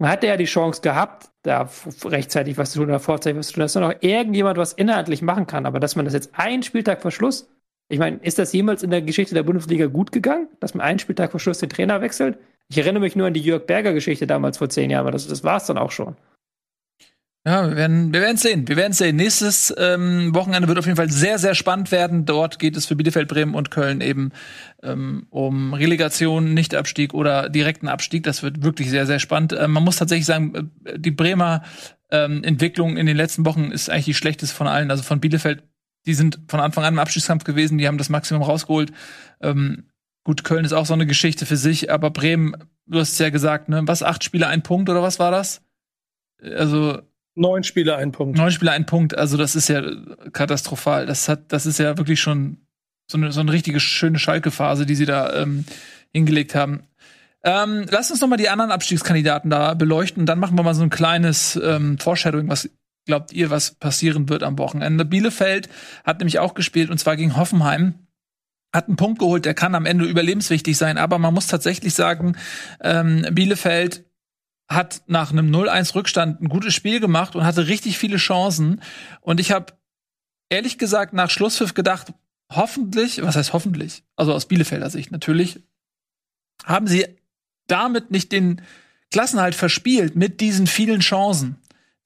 [0.00, 1.68] man hatte ja die Chance gehabt, da
[2.06, 5.20] rechtzeitig was zu tun oder vorzeitig was zu tun, dass da noch irgendjemand was inhaltlich
[5.20, 5.66] machen kann.
[5.66, 7.50] Aber dass man das jetzt einen Spieltag vor Schluss,
[7.90, 11.00] ich meine, ist das jemals in der Geschichte der Bundesliga gut gegangen, dass man einen
[11.00, 12.38] Spieltag vor Schluss den Trainer wechselt?
[12.70, 15.28] Ich erinnere mich nur an die Jörg Berger Geschichte damals vor zehn Jahren, aber das,
[15.28, 16.16] das war es dann auch schon.
[17.46, 18.68] Ja, wir werden, wir werden sehen.
[18.68, 19.16] Wir werden sehen.
[19.16, 22.26] Nächstes ähm, Wochenende wird auf jeden Fall sehr, sehr spannend werden.
[22.26, 24.32] Dort geht es für Bielefeld, Bremen und Köln eben
[24.82, 28.24] ähm, um Relegation, Nichtabstieg oder direkten Abstieg.
[28.24, 29.54] Das wird wirklich sehr, sehr spannend.
[29.58, 31.62] Ähm, man muss tatsächlich sagen, äh, die Bremer
[32.10, 34.90] ähm, Entwicklung in den letzten Wochen ist eigentlich die schlechteste von allen.
[34.90, 35.62] Also von Bielefeld
[36.06, 38.92] die sind von Anfang an im Abstiegskampf gewesen, die haben das Maximum rausgeholt.
[39.40, 39.84] Ähm,
[40.24, 43.30] gut, Köln ist auch so eine Geschichte für sich, aber Bremen, du hast es ja
[43.30, 43.82] gesagt, ne?
[43.84, 45.62] Was, acht Spiele, ein Punkt oder was war das?
[46.42, 47.02] Also
[47.40, 48.36] Neun Spiele, ein Punkt.
[48.36, 49.16] Neun Spiele, ein Punkt.
[49.16, 49.82] Also das ist ja
[50.32, 51.06] katastrophal.
[51.06, 52.58] Das hat, das ist ja wirklich schon
[53.10, 55.64] so eine, so eine richtige schöne Schalke-Phase, die sie da ähm,
[56.12, 56.82] hingelegt haben.
[57.42, 60.26] Ähm, lass uns noch mal die anderen Abstiegskandidaten da beleuchten.
[60.26, 62.50] Dann machen wir mal so ein kleines ähm, Foreshadowing.
[62.50, 62.68] Was
[63.06, 65.06] glaubt ihr, was passieren wird am Wochenende?
[65.06, 65.70] Bielefeld
[66.04, 67.94] hat nämlich auch gespielt und zwar gegen Hoffenheim
[68.72, 72.36] hat einen Punkt geholt, der kann am Ende überlebenswichtig sein, aber man muss tatsächlich sagen,
[72.82, 74.04] ähm, Bielefeld
[74.70, 78.80] hat nach einem 0-1 Rückstand ein gutes Spiel gemacht und hatte richtig viele Chancen.
[79.20, 79.72] Und ich habe
[80.48, 82.12] ehrlich gesagt nach Schlusspfiff gedacht,
[82.52, 84.04] hoffentlich, was heißt hoffentlich?
[84.14, 85.60] Also aus Bielefelder Sicht natürlich,
[86.64, 87.06] haben sie
[87.66, 88.62] damit nicht den
[89.10, 91.56] Klassenhalt verspielt mit diesen vielen Chancen,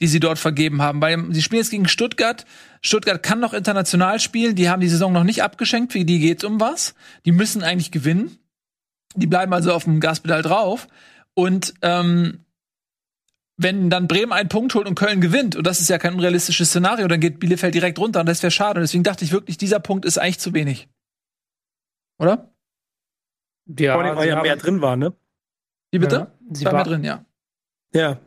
[0.00, 1.02] die sie dort vergeben haben.
[1.02, 2.46] Weil sie spielen jetzt gegen Stuttgart.
[2.80, 4.54] Stuttgart kann noch international spielen.
[4.54, 5.92] Die haben die Saison noch nicht abgeschenkt.
[5.92, 6.94] Für die geht's um was.
[7.26, 8.38] Die müssen eigentlich gewinnen.
[9.16, 10.88] Die bleiben also auf dem Gaspedal drauf.
[11.34, 12.43] Und ähm,
[13.56, 16.70] wenn dann Bremen einen Punkt holt und Köln gewinnt, und das ist ja kein unrealistisches
[16.70, 18.80] Szenario, dann geht Bielefeld direkt runter und das wäre schade.
[18.80, 20.88] Und deswegen dachte ich wirklich, dieser Punkt ist eigentlich zu wenig.
[22.18, 22.54] Oder?
[23.66, 25.14] Ja, Vor allem, weil ja mehr drin war, ne?
[25.90, 26.16] Wie bitte?
[26.16, 27.24] Ja, sie war, war drin, ja.
[27.94, 28.18] Ja.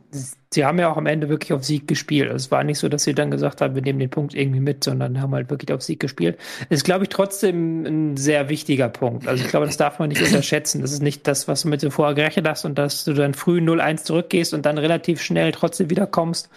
[0.52, 2.32] Sie haben ja auch am Ende wirklich auf Sieg gespielt.
[2.32, 4.82] Es war nicht so, dass sie dann gesagt haben, wir nehmen den Punkt irgendwie mit,
[4.82, 6.38] sondern haben halt wirklich auf Sieg gespielt.
[6.70, 9.28] Ist, glaube ich, trotzdem ein sehr wichtiger Punkt.
[9.28, 10.80] Also ich glaube, das darf man nicht unterschätzen.
[10.80, 13.34] Das ist nicht das, was du mit dir vorher gerechnet hast und dass du dann
[13.34, 16.48] früh 0-1 zurückgehst und dann relativ schnell trotzdem wiederkommst,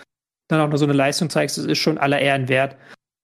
[0.47, 2.77] dann auch nur so eine Leistung zeigst, das ist schon aller Ehren wert.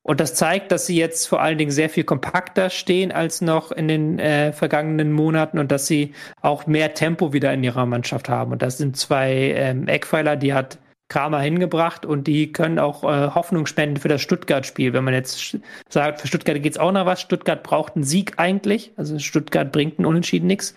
[0.07, 3.73] Und das zeigt, dass sie jetzt vor allen Dingen sehr viel kompakter stehen als noch
[3.73, 8.29] in den äh, vergangenen Monaten und dass sie auch mehr Tempo wieder in ihrer Mannschaft
[8.29, 8.53] haben.
[8.53, 10.77] Und das sind zwei ähm, Eckpfeiler, die hat
[11.09, 14.93] Kramer hingebracht und die können auch äh, Hoffnung spenden für das Stuttgart-Spiel.
[14.93, 15.57] Wenn man jetzt
[15.89, 19.99] sagt, für Stuttgart geht's auch noch was, Stuttgart braucht einen Sieg eigentlich, also Stuttgart bringt
[19.99, 20.73] einen Unentschieden nichts.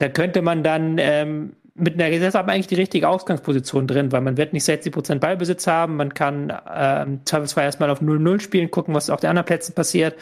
[0.00, 4.20] Da könnte man dann ähm, mit einer Gesetz haben eigentlich die richtige Ausgangsposition drin, weil
[4.20, 8.70] man wird nicht 60% Ballbesitz haben, man kann äh, im Zweifelsfall erstmal auf 0-0 spielen,
[8.70, 10.16] gucken, was auf den anderen Plätzen passiert.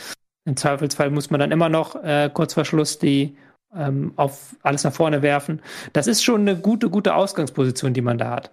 [0.44, 3.36] Im Zweifelsfall muss man dann immer noch äh, kurz vor Schluss die
[3.74, 5.60] ähm, auf alles nach vorne werfen.
[5.92, 8.50] Das ist schon eine gute, gute Ausgangsposition, die man da hat.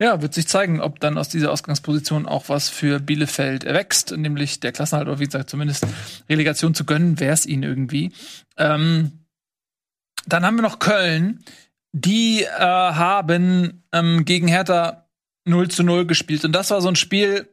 [0.00, 4.60] Ja, wird sich zeigen, ob dann aus dieser Ausgangsposition auch was für Bielefeld erwächst, nämlich
[4.60, 5.86] der Klassenhalt oder wie gesagt zumindest
[6.28, 8.12] Relegation zu gönnen, wäre es ihnen irgendwie.
[8.58, 9.23] Ähm,
[10.26, 11.44] dann haben wir noch Köln.
[11.92, 15.08] Die äh, haben ähm, gegen Hertha
[15.44, 16.44] 0 zu 0 gespielt.
[16.44, 17.48] Und das war so ein Spiel,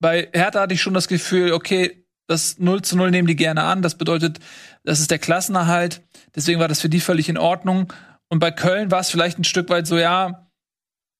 [0.00, 3.64] bei Hertha hatte ich schon das Gefühl, okay, das 0 zu 0 nehmen die gerne
[3.64, 3.82] an.
[3.82, 4.38] Das bedeutet,
[4.84, 6.02] das ist der Klassenerhalt.
[6.34, 7.92] Deswegen war das für die völlig in Ordnung.
[8.28, 10.50] Und bei Köln war es vielleicht ein Stück weit so, ja,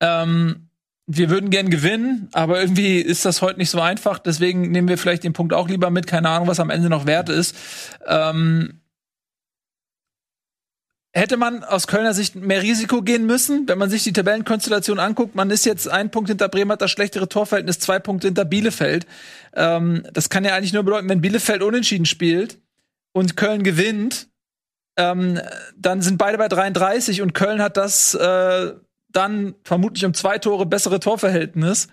[0.01, 0.71] ähm,
[1.07, 4.21] wir würden gern gewinnen, aber irgendwie ist das heute nicht so einfach.
[4.21, 6.07] Deswegen nehmen wir vielleicht den Punkt auch lieber mit.
[6.07, 7.57] Keine Ahnung, was am Ende noch wert ist.
[8.07, 8.80] Ähm,
[11.13, 15.35] hätte man aus Kölner Sicht mehr Risiko gehen müssen, wenn man sich die Tabellenkonstellation anguckt.
[15.35, 19.07] Man ist jetzt ein Punkt hinter Bremen, hat das schlechtere Torverhältnis, zwei Punkte hinter Bielefeld.
[19.55, 22.59] Ähm, das kann ja eigentlich nur bedeuten, wenn Bielefeld unentschieden spielt
[23.13, 24.29] und Köln gewinnt,
[24.97, 25.41] ähm,
[25.77, 28.73] dann sind beide bei 33 und Köln hat das äh,
[29.13, 31.89] dann vermutlich um zwei Tore bessere Torverhältnis.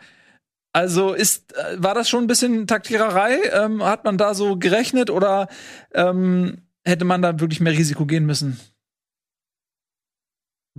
[0.74, 3.40] Also ist, äh, war das schon ein bisschen Taktiererei?
[3.52, 5.48] Ähm, hat man da so gerechnet oder
[5.94, 8.60] ähm, hätte man da wirklich mehr Risiko gehen müssen?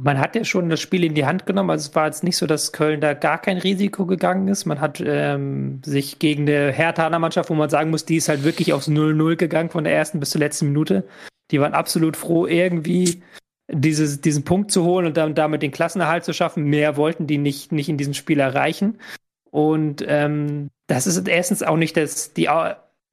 [0.01, 1.71] Man hat ja schon das Spiel in die Hand genommen.
[1.71, 4.65] Also es war jetzt nicht so, dass Köln da gar kein Risiko gegangen ist.
[4.65, 8.45] Man hat ähm, sich gegen eine Herthaner Mannschaft, wo man sagen muss, die ist halt
[8.45, 11.09] wirklich aufs 0-0 gegangen von der ersten bis zur letzten Minute.
[11.51, 13.23] Die waren absolut froh, irgendwie
[13.73, 16.65] dieses, diesen Punkt zu holen und dann damit den Klassenerhalt zu schaffen.
[16.65, 18.99] Mehr wollten die nicht, nicht in diesem Spiel erreichen.
[19.51, 22.49] Und ähm, das ist erstens auch nicht das, die,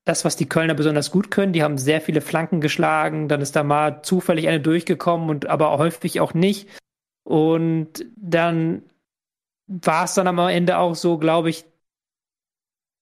[0.05, 1.51] das, was die Kölner besonders gut können.
[1.51, 5.77] Die haben sehr viele Flanken geschlagen, dann ist da mal zufällig eine durchgekommen und aber
[5.77, 6.69] häufig auch nicht.
[7.23, 8.83] Und dann
[9.67, 11.65] war es dann am Ende auch so, glaube ich,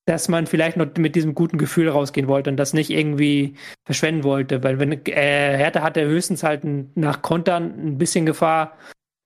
[0.05, 4.23] dass man vielleicht noch mit diesem guten Gefühl rausgehen wollte und das nicht irgendwie verschwenden
[4.23, 4.63] wollte.
[4.63, 6.63] Weil wenn äh, Hertha hatte höchstens halt
[6.95, 8.77] nach Kontern ein bisschen Gefahr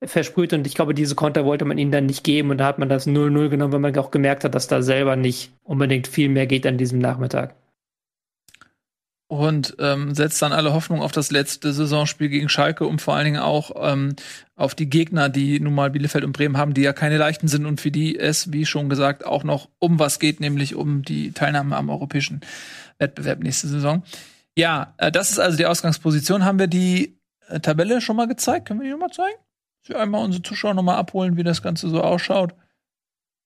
[0.04, 2.78] versprüht und ich glaube, diese Konter wollte man ihnen dann nicht geben und da hat
[2.78, 6.30] man das 0-0 genommen, weil man auch gemerkt hat, dass da selber nicht unbedingt viel
[6.30, 7.56] mehr geht an diesem Nachmittag
[9.28, 13.26] und ähm, setzt dann alle Hoffnung auf das letzte Saisonspiel gegen Schalke und vor allen
[13.26, 14.16] Dingen auch ähm,
[14.56, 17.66] auf die Gegner, die nun mal Bielefeld und Bremen haben, die ja keine leichten sind
[17.66, 21.34] und für die es, wie schon gesagt, auch noch um was geht, nämlich um die
[21.34, 22.42] Teilnahme am europäischen
[23.00, 24.04] Wettbewerb nächste Saison.
[24.58, 26.46] Ja, äh, das ist also die Ausgangsposition.
[26.46, 28.68] Haben wir die äh, Tabelle schon mal gezeigt?
[28.68, 29.38] Können wir die nochmal zeigen?
[29.82, 32.56] Dass wir einmal unsere Zuschauer nochmal abholen, wie das Ganze so ausschaut.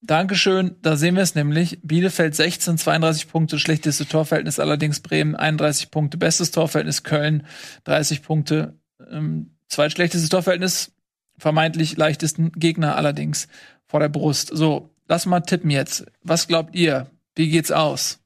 [0.01, 0.77] Dankeschön.
[0.81, 1.79] Da sehen wir es nämlich.
[1.83, 7.45] Bielefeld 16, 32 Punkte, schlechteste Torverhältnis allerdings Bremen 31 Punkte, bestes Torverhältnis Köln
[7.83, 8.79] 30 Punkte,
[9.11, 10.91] ähm, zweitschlechtestes Torverhältnis,
[11.37, 13.47] vermeintlich leichtesten Gegner allerdings
[13.85, 14.49] vor der Brust.
[14.51, 16.05] So, lass mal tippen jetzt.
[16.23, 17.11] Was glaubt ihr?
[17.35, 18.19] Wie geht's aus?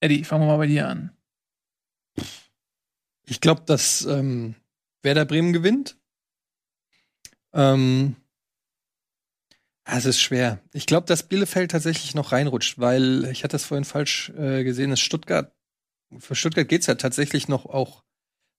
[0.00, 1.10] Eddie, fangen wir mal bei dir an.
[3.26, 4.54] Ich glaube, dass ähm,
[5.02, 5.96] Werder Bremen gewinnt.
[7.54, 8.16] Ähm,
[9.98, 10.60] es ist schwer.
[10.72, 14.90] Ich glaube, dass Bielefeld tatsächlich noch reinrutscht, weil ich hatte das vorhin falsch äh, gesehen,
[14.90, 15.54] dass Stuttgart,
[16.18, 18.04] für Stuttgart geht's ja tatsächlich noch auch,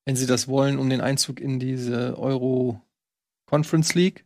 [0.06, 2.82] wenn sie das wollen, um den Einzug in diese Euro
[3.46, 4.26] Conference League.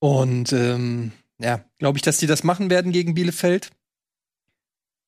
[0.00, 3.70] Und ähm, ja, glaube ich, dass die das machen werden gegen Bielefeld.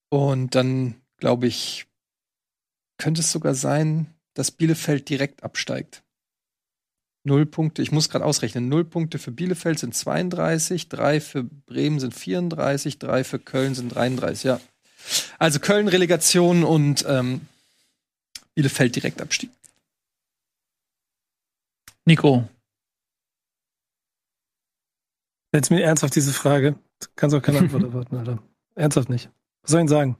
[0.08, 1.86] Und dann, glaube ich,
[2.98, 6.02] könnte es sogar sein, dass Bielefeld direkt absteigt.
[7.22, 8.68] Null Punkte, ich muss gerade ausrechnen.
[8.68, 13.94] Null Punkte für Bielefeld sind 32, drei für Bremen sind 34, drei für Köln sind
[13.94, 14.60] 33, ja.
[15.38, 17.42] Also Köln Relegation und ähm,
[18.54, 19.50] Bielefeld Direktabstieg.
[22.06, 22.48] Nico.
[25.52, 26.76] Jetzt mir ernsthaft diese Frage.
[27.00, 28.42] Du kannst auch keine Antwort erwarten, Alter.
[28.74, 29.30] Ernsthaft nicht.
[29.62, 30.16] Was soll ich denn sagen?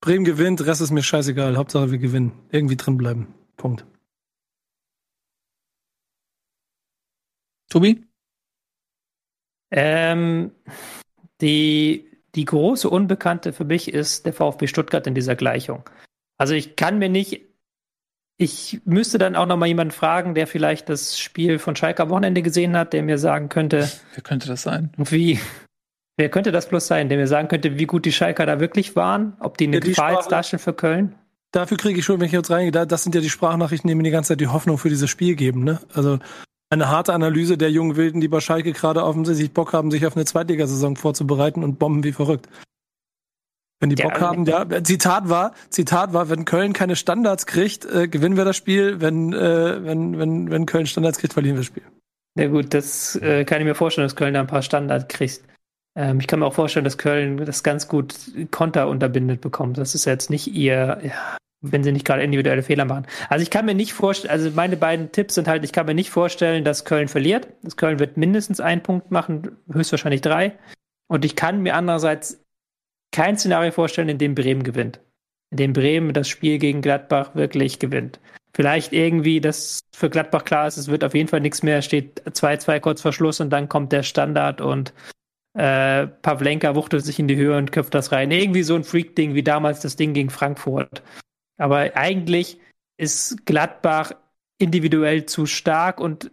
[0.00, 1.56] Bremen gewinnt, Rest ist mir scheißegal.
[1.56, 2.32] Hauptsache wir gewinnen.
[2.50, 3.34] Irgendwie drin bleiben.
[3.56, 3.84] Punkt.
[7.68, 8.04] Tobi?
[9.70, 10.52] Ähm,
[11.40, 15.88] die, die große Unbekannte für mich ist der VfB Stuttgart in dieser Gleichung.
[16.38, 17.42] Also ich kann mir nicht,
[18.38, 22.10] ich müsste dann auch noch mal jemanden fragen, der vielleicht das Spiel von Schalke am
[22.10, 24.92] Wochenende gesehen hat, der mir sagen könnte, Wer könnte das sein?
[24.96, 25.38] wie,
[26.16, 28.96] wer könnte das bloß sein, der mir sagen könnte, wie gut die Schalker da wirklich
[28.96, 31.14] waren, ob die eine Ja, die Gefahr jetzt Sprache- darstellen für Köln.
[31.50, 33.94] Dafür kriege ich schon, wenn ich jetzt reingehe, da- das sind ja die Sprachnachrichten, die
[33.94, 35.64] mir die ganze Zeit die Hoffnung für dieses Spiel geben.
[35.64, 35.80] Ne?
[35.94, 36.18] Also
[36.70, 40.16] eine harte Analyse der jungen Wilden, die bei Schalke gerade offensichtlich Bock haben, sich auf
[40.16, 42.48] eine Zweitligasaison vorzubereiten und bomben wie verrückt.
[43.80, 47.84] Wenn die Ja, Bock haben, ja, Zitat war, Zitat war, wenn Köln keine Standards kriegt,
[47.84, 49.00] äh, gewinnen wir das Spiel.
[49.00, 51.84] Wenn, äh, wenn, wenn, wenn Köln Standards kriegt, verlieren wir das Spiel.
[52.36, 55.42] Ja gut, das äh, kann ich mir vorstellen, dass Köln da ein paar Standard kriegt.
[55.96, 58.14] Ähm, ich kann mir auch vorstellen, dass Köln das ganz gut
[58.50, 59.78] Konter unterbindet bekommt.
[59.78, 63.06] Das ist jetzt nicht ihr, ja, wenn sie nicht gerade individuelle Fehler machen.
[63.28, 65.94] Also ich kann mir nicht vorstellen, also meine beiden Tipps sind halt, ich kann mir
[65.94, 67.48] nicht vorstellen, dass Köln verliert.
[67.62, 70.56] Das Köln wird mindestens einen Punkt machen, höchstwahrscheinlich drei.
[71.08, 72.44] Und ich kann mir andererseits
[73.12, 75.00] kein Szenario vorstellen, in dem Bremen gewinnt.
[75.50, 78.20] In dem Bremen das Spiel gegen Gladbach wirklich gewinnt.
[78.54, 82.22] Vielleicht irgendwie, dass für Gladbach klar ist, es wird auf jeden Fall nichts mehr, steht
[82.22, 84.92] 2-2 kurz vor Schluss und dann kommt der Standard und
[85.54, 88.30] äh, Pavlenka wuchtelt sich in die Höhe und köpft das rein.
[88.30, 91.02] Irgendwie so ein Freak-Ding wie damals das Ding gegen Frankfurt.
[91.58, 92.58] Aber eigentlich
[92.96, 94.12] ist Gladbach
[94.58, 96.30] individuell zu stark und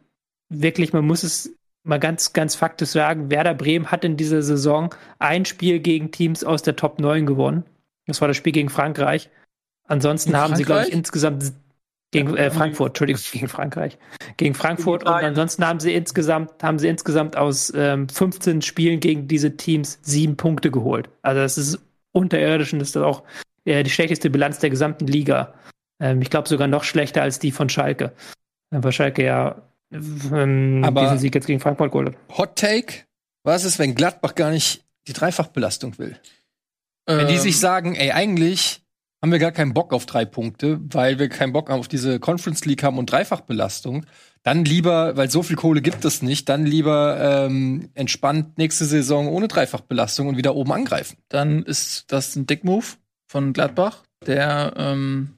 [0.50, 4.94] wirklich, man muss es mal ganz, ganz faktisch sagen, Werder Bremen hat in dieser Saison
[5.20, 7.64] ein Spiel gegen Teams aus der Top 9 gewonnen.
[8.08, 9.30] Das war das Spiel gegen Frankreich.
[9.88, 10.98] Ansonsten Gegen haben sie, glaube ich, Frankreich?
[10.98, 11.54] insgesamt
[12.12, 13.98] gegen äh, Frankfurt, Entschuldigung, gegen Frankreich.
[14.38, 19.28] Gegen Frankfurt und ansonsten haben sie insgesamt, haben sie insgesamt aus ähm, 15 Spielen gegen
[19.28, 21.10] diese Teams sieben Punkte geholt.
[21.22, 21.80] Also das ist
[22.12, 23.24] unterirdisch und das ist auch
[23.66, 25.54] äh, die schlechteste Bilanz der gesamten Liga.
[26.00, 28.14] Ähm, ich glaube sogar noch schlechter als die von Schalke.
[28.72, 32.38] Äh, Weil Schalke ja ähm, Aber- diesen Sieg jetzt gegen Frankfurt geholt hat.
[32.38, 33.04] Hot Take:
[33.44, 36.18] Was ist, wenn Gladbach gar nicht die Dreifachbelastung will?
[37.06, 38.82] Wenn die Ähm, sich sagen, ey, eigentlich
[39.22, 42.66] haben wir gar keinen Bock auf drei Punkte, weil wir keinen Bock auf diese Conference
[42.66, 44.06] League haben und Dreifachbelastung,
[44.44, 49.28] dann lieber, weil so viel Kohle gibt es nicht, dann lieber ähm, entspannt nächste Saison
[49.28, 51.18] ohne Dreifachbelastung und wieder oben angreifen.
[51.30, 52.86] dann ist das ein Dick-Move
[53.36, 55.34] von Gladbach, der ähm,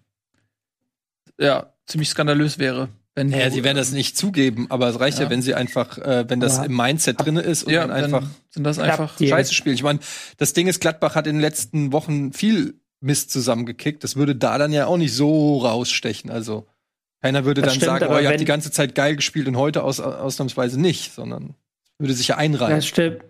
[1.40, 2.90] ja ziemlich skandalös wäre.
[3.16, 5.30] Wenn Ja, sie werden das nicht zugeben, aber es reicht ja, Ja.
[5.32, 8.22] wenn sie einfach, äh, wenn das Aber- im Mindset drinne ist und ja, dann einfach
[8.22, 9.74] dann sind das einfach die- Scheiße spielen.
[9.74, 9.98] Ich meine,
[10.38, 14.04] das Ding ist, Gladbach hat in den letzten Wochen viel Mist zusammengekickt.
[14.04, 16.30] Das würde da dann ja auch nicht so rausstechen.
[16.30, 16.68] Also
[17.24, 19.48] keiner würde Das dann stimmt, sagen, oh, aber ihr habt die ganze Zeit geil gespielt
[19.48, 21.56] und heute aus, ausnahmsweise nicht, sondern
[21.98, 22.76] würde sich ja einreihen.
[22.76, 23.24] Das stimmt.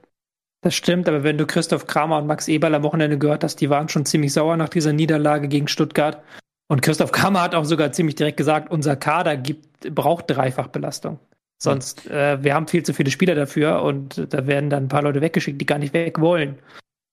[0.62, 3.70] Das stimmt, aber wenn du Christoph Kramer und Max Eberl am Wochenende gehört hast, die
[3.70, 6.24] waren schon ziemlich sauer nach dieser Niederlage gegen Stuttgart.
[6.68, 11.20] Und Christoph Kramer hat auch sogar ziemlich direkt gesagt, unser Kader gibt, braucht Dreifachbelastung.
[11.60, 15.02] Sonst, äh, wir haben viel zu viele Spieler dafür und da werden dann ein paar
[15.02, 16.60] Leute weggeschickt, die gar nicht weg wollen.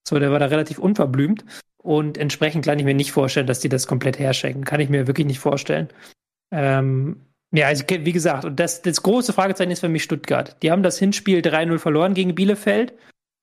[0.07, 1.45] So, der war da relativ unverblümt
[1.83, 4.65] und entsprechend kann ich mir nicht vorstellen, dass die das komplett herschenken.
[4.65, 5.89] Kann ich mir wirklich nicht vorstellen.
[6.53, 7.21] Ähm,
[7.53, 10.57] ja, also wie gesagt, und das, das große Fragezeichen ist für mich Stuttgart.
[10.63, 12.93] Die haben das Hinspiel 3-0 verloren gegen Bielefeld.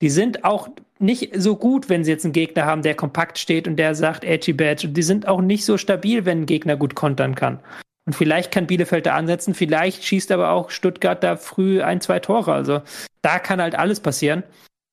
[0.01, 3.67] Die sind auch nicht so gut, wenn sie jetzt einen Gegner haben, der kompakt steht
[3.67, 4.87] und der sagt Edgy Badge.
[4.87, 7.59] Und die sind auch nicht so stabil, wenn ein Gegner gut kontern kann.
[8.05, 12.19] Und vielleicht kann Bielefeld da ansetzen, vielleicht schießt aber auch Stuttgart da früh ein, zwei
[12.19, 12.51] Tore.
[12.53, 12.81] Also
[13.21, 14.43] da kann halt alles passieren.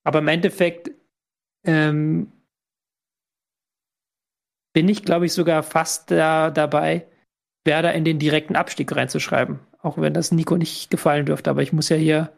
[0.05, 0.91] Aber im Endeffekt
[1.67, 2.31] ähm,
[4.75, 7.07] bin ich, glaube ich, sogar fast da, dabei,
[7.65, 9.59] Werder in den direkten Abstieg reinzuschreiben.
[9.81, 11.51] Auch wenn das Nico nicht gefallen dürfte.
[11.51, 12.33] Aber ich muss ja hier.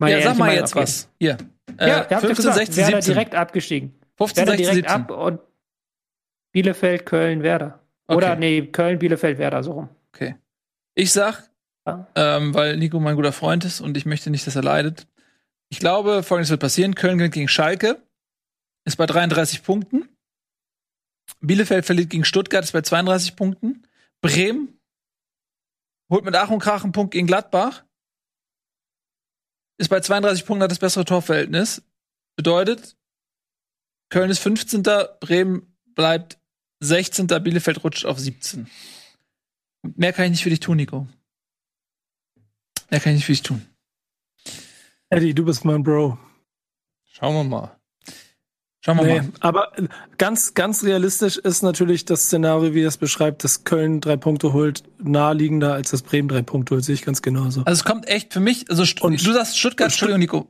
[0.00, 0.82] Ja, sag mal jetzt abgeben.
[0.82, 1.08] was.
[1.20, 1.38] Hier.
[1.76, 3.14] Äh, ja, 15, gesagt, 16, Werder 17.
[3.14, 3.94] direkt abgestiegen.
[4.16, 5.02] 15, Werder 16, direkt 17.
[5.02, 5.40] ab und
[6.52, 7.80] Bielefeld, Köln, Werder.
[8.08, 8.40] Oder okay.
[8.40, 9.88] nee, Köln, Bielefeld, Werder, so rum.
[10.14, 10.36] Okay.
[10.94, 11.50] Ich sag,
[11.86, 12.06] ja.
[12.14, 15.06] ähm, weil Nico mein guter Freund ist und ich möchte nicht, dass er leidet.
[15.68, 18.00] Ich glaube, folgendes wird passieren: Köln gewinnt gegen Schalke,
[18.84, 20.08] ist bei 33 Punkten.
[21.40, 23.86] Bielefeld verliert gegen Stuttgart, ist bei 32 Punkten.
[24.22, 24.80] Bremen
[26.10, 27.84] holt mit Ach und Krach einen Punkt gegen Gladbach.
[29.78, 31.82] Ist bei 32 Punkten, hat das bessere Torverhältnis.
[32.36, 32.96] Bedeutet,
[34.10, 34.82] Köln ist 15.
[35.20, 36.38] Bremen bleibt
[36.80, 37.26] 16.
[37.26, 38.68] Bielefeld rutscht auf 17.
[39.82, 41.06] Mehr kann ich nicht für dich tun, Nico.
[42.90, 43.66] Mehr kann ich nicht für dich tun.
[45.10, 46.18] Eddie, du bist mein Bro.
[47.04, 47.77] Schauen wir mal.
[48.88, 49.30] Schauen wir nee, mal.
[49.40, 49.72] Aber
[50.16, 54.82] ganz, ganz realistisch ist natürlich das Szenario, wie es beschreibt, dass Köln drei Punkte holt,
[54.98, 57.64] naheliegender als dass Bremen drei Punkte holt, sehe ich ganz genauso.
[57.66, 60.48] Also es kommt echt für mich, also und, du sagst Stuttgart, Entschuldigung, Nico.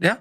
[0.00, 0.18] Ja?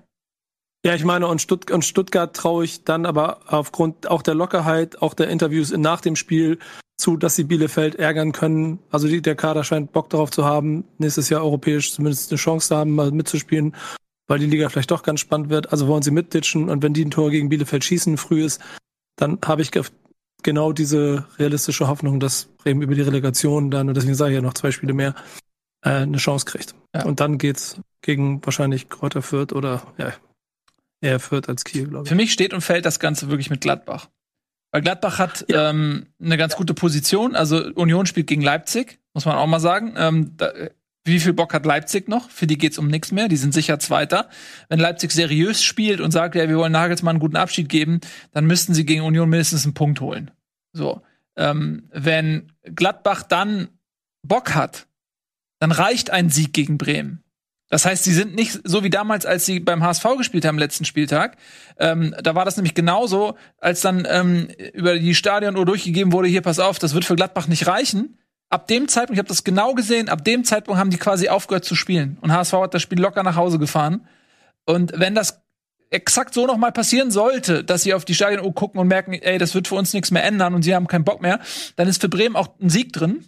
[0.86, 5.02] Ja, ich meine, und, Stutt und Stuttgart traue ich dann aber aufgrund auch der Lockerheit,
[5.02, 6.60] auch der Interviews nach dem Spiel
[7.00, 8.78] zu, dass sie Bielefeld ärgern können.
[8.92, 12.68] Also die, der Kader scheint Bock darauf zu haben, nächstes Jahr europäisch zumindest eine Chance
[12.68, 13.76] zu haben, mal mitzuspielen,
[14.32, 15.74] weil die Liga vielleicht doch ganz spannend wird.
[15.74, 18.62] Also wollen sie mitditschen und wenn die ein Tor gegen Bielefeld schießen, früh ist,
[19.18, 19.72] dann habe ich
[20.42, 24.42] genau diese realistische Hoffnung, dass Bremen über die Relegation dann, und deswegen sage ich ja
[24.42, 25.16] noch zwei Spiele mehr,
[25.84, 26.76] äh, eine Chance kriegt.
[26.96, 27.04] Ja.
[27.04, 30.14] Und dann geht's gegen wahrscheinlich Kräuter Fürth oder ja,
[31.02, 32.10] er führt als Kiel, glaube ich.
[32.10, 34.08] Für mich steht und fällt das Ganze wirklich mit Gladbach.
[34.72, 35.72] Weil Gladbach hat ja.
[35.72, 37.36] ähm, eine ganz gute Position.
[37.36, 39.96] Also Union spielt gegen Leipzig, muss man auch mal sagen.
[39.98, 40.54] Ähm, da,
[41.04, 42.30] wie viel Bock hat Leipzig noch?
[42.30, 43.28] Für die geht's um nichts mehr.
[43.28, 44.30] Die sind sicher Zweiter.
[44.70, 48.46] Wenn Leipzig seriös spielt und sagt, ja, wir wollen Nagelsmann einen guten Abschied geben, dann
[48.46, 50.32] müssten sie gegen Union mindestens einen Punkt holen.
[50.74, 51.02] So.
[51.36, 53.70] Ähm, wenn Gladbach dann
[54.22, 54.88] Bock hat,
[55.60, 57.24] dann reicht ein Sieg gegen Bremen.
[57.70, 60.84] Das heißt, sie sind nicht so wie damals, als sie beim HSV gespielt haben letzten
[60.84, 61.38] Spieltag.
[61.80, 66.42] Ähm, da war das nämlich genauso, als dann ähm, über die Stadionuhr durchgegeben wurde, hier
[66.42, 68.18] pass auf, das wird für Gladbach nicht reichen.
[68.52, 71.64] Ab dem Zeitpunkt, ich habe das genau gesehen, ab dem Zeitpunkt haben die quasi aufgehört
[71.64, 72.18] zu spielen.
[72.22, 74.08] Und HSV hat das Spiel locker nach Hause gefahren.
[74.66, 75.42] Und wenn das
[75.90, 79.38] exakt so noch mal passieren sollte, dass sie auf die Stadionuhr gucken und merken, ey,
[79.38, 81.40] das wird für uns nichts mehr ändern und sie haben keinen Bock mehr,
[81.78, 83.26] dann ist für Bremen auch ein Sieg drin.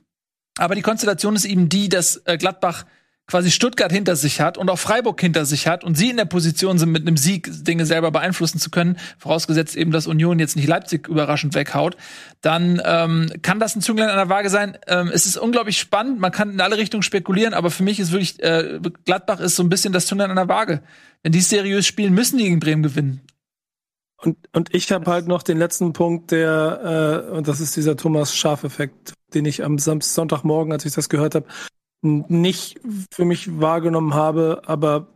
[0.58, 2.86] Aber die Konstellation ist eben die, dass äh, Gladbach
[3.28, 6.26] quasi Stuttgart hinter sich hat und auch Freiburg hinter sich hat und sie in der
[6.26, 10.56] Position sind, mit einem Sieg Dinge selber beeinflussen zu können, vorausgesetzt eben, dass Union jetzt
[10.56, 11.96] nicht Leipzig überraschend weghaut,
[12.42, 14.78] dann ähm, kann das ein Zünglein an der Waage sein.
[14.88, 18.12] Ähm, es ist unglaublich spannend, man kann in alle Richtungen spekulieren, aber für mich ist
[18.12, 20.82] wirklich, äh, Gladbach ist so ein bisschen das Zünglein an der Waage.
[21.22, 23.22] Wenn die seriös spielen, müssen die gegen Bremen gewinnen.
[24.18, 27.98] Und, und ich habe halt noch den letzten Punkt, der, äh, und das ist dieser
[27.98, 31.46] Thomas Schaf-Effekt, den ich am Samstag, Sonntagmorgen, als ich das gehört habe,
[32.04, 32.80] nicht
[33.12, 35.08] für mich wahrgenommen habe, aber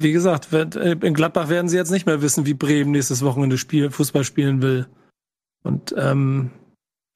[0.00, 3.58] wie gesagt, äh, in Gladbach werden sie jetzt nicht mehr wissen, wie Bremen nächstes Wochenende
[3.58, 4.88] Spiel, Fußball spielen will.
[5.62, 6.50] Und ähm,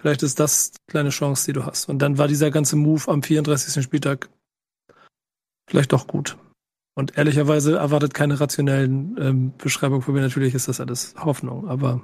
[0.01, 1.89] vielleicht ist das die kleine Chance, die du hast.
[1.89, 3.83] Und dann war dieser ganze Move am 34.
[3.83, 4.29] Spieltag
[5.69, 6.37] vielleicht doch gut.
[6.95, 10.21] Und ehrlicherweise erwartet keine rationellen ähm, Beschreibungen von mir.
[10.21, 12.03] Natürlich ist das alles Hoffnung, aber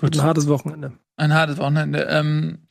[0.00, 0.16] gut.
[0.16, 0.98] ein hartes Wochenende.
[1.16, 2.06] Ein hartes Wochenende.
[2.10, 2.66] Ähm,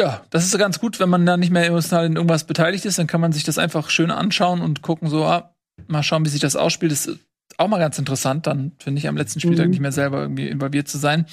[0.00, 2.98] ja, das ist ganz gut, wenn man da nicht mehr emotional in irgendwas beteiligt ist,
[2.98, 5.54] dann kann man sich das einfach schön anschauen und gucken, so, ah,
[5.88, 6.90] mal schauen, wie sich das ausspielt.
[6.90, 7.20] Das ist
[7.58, 9.70] auch mal ganz interessant, dann finde ich am letzten Spieltag mhm.
[9.72, 11.26] nicht mehr selber irgendwie involviert zu sein.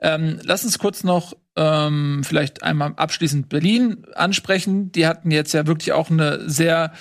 [0.00, 4.90] Ähm, lass uns kurz noch ähm, vielleicht einmal abschließend Berlin ansprechen.
[4.90, 6.92] Die hatten jetzt ja wirklich auch eine sehr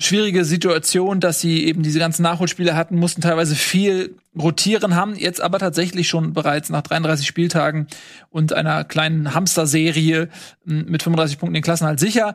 [0.00, 5.40] schwierige Situation, dass sie eben diese ganzen Nachholspiele hatten, mussten teilweise viel rotieren, haben jetzt
[5.40, 7.86] aber tatsächlich schon bereits nach 33 Spieltagen
[8.30, 10.28] und einer kleinen Hamster-Serie
[10.64, 12.34] hm, mit 35 Punkten den Klassenhalt sicher.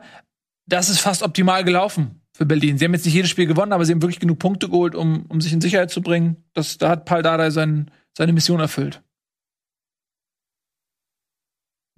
[0.66, 2.78] Das ist fast optimal gelaufen für Berlin.
[2.78, 5.26] Sie haben jetzt nicht jedes Spiel gewonnen, aber sie haben wirklich genug Punkte geholt, um,
[5.28, 6.36] um sich in Sicherheit zu bringen.
[6.54, 9.02] Das, da hat Paul Dardai sein, seine Mission erfüllt.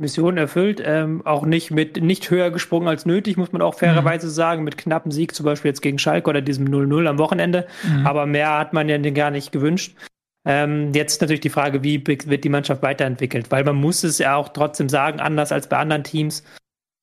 [0.01, 4.27] Mission erfüllt, ähm, auch nicht mit nicht höher gesprungen als nötig, muss man auch fairerweise
[4.27, 4.31] mhm.
[4.31, 7.67] sagen, mit knappen Sieg zum Beispiel jetzt gegen Schalke oder diesem 0-0 am Wochenende.
[7.85, 8.07] Mhm.
[8.07, 9.95] Aber mehr hat man ja gar nicht gewünscht.
[10.47, 13.51] Ähm, jetzt natürlich die Frage, wie wird die Mannschaft weiterentwickelt?
[13.51, 16.43] Weil man muss es ja auch trotzdem sagen, anders als bei anderen Teams,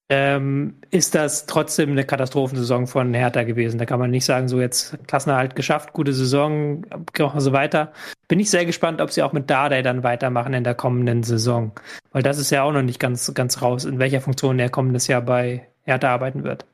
[0.10, 3.78] ähm, ist das trotzdem eine Katastrophensaison von Hertha gewesen.
[3.78, 6.86] Da kann man nicht sagen, so jetzt Klassenerhalt geschafft, gute Saison,
[7.20, 7.91] auch so weiter.
[8.30, 11.74] Bin ich sehr gespannt, ob sie auch mit Dardai dann weitermachen in der kommenden Saison.
[12.12, 15.08] Weil das ist ja auch noch nicht ganz, ganz raus, in welcher Funktion er kommendes
[15.08, 16.66] Jahr bei Hertha arbeiten wird.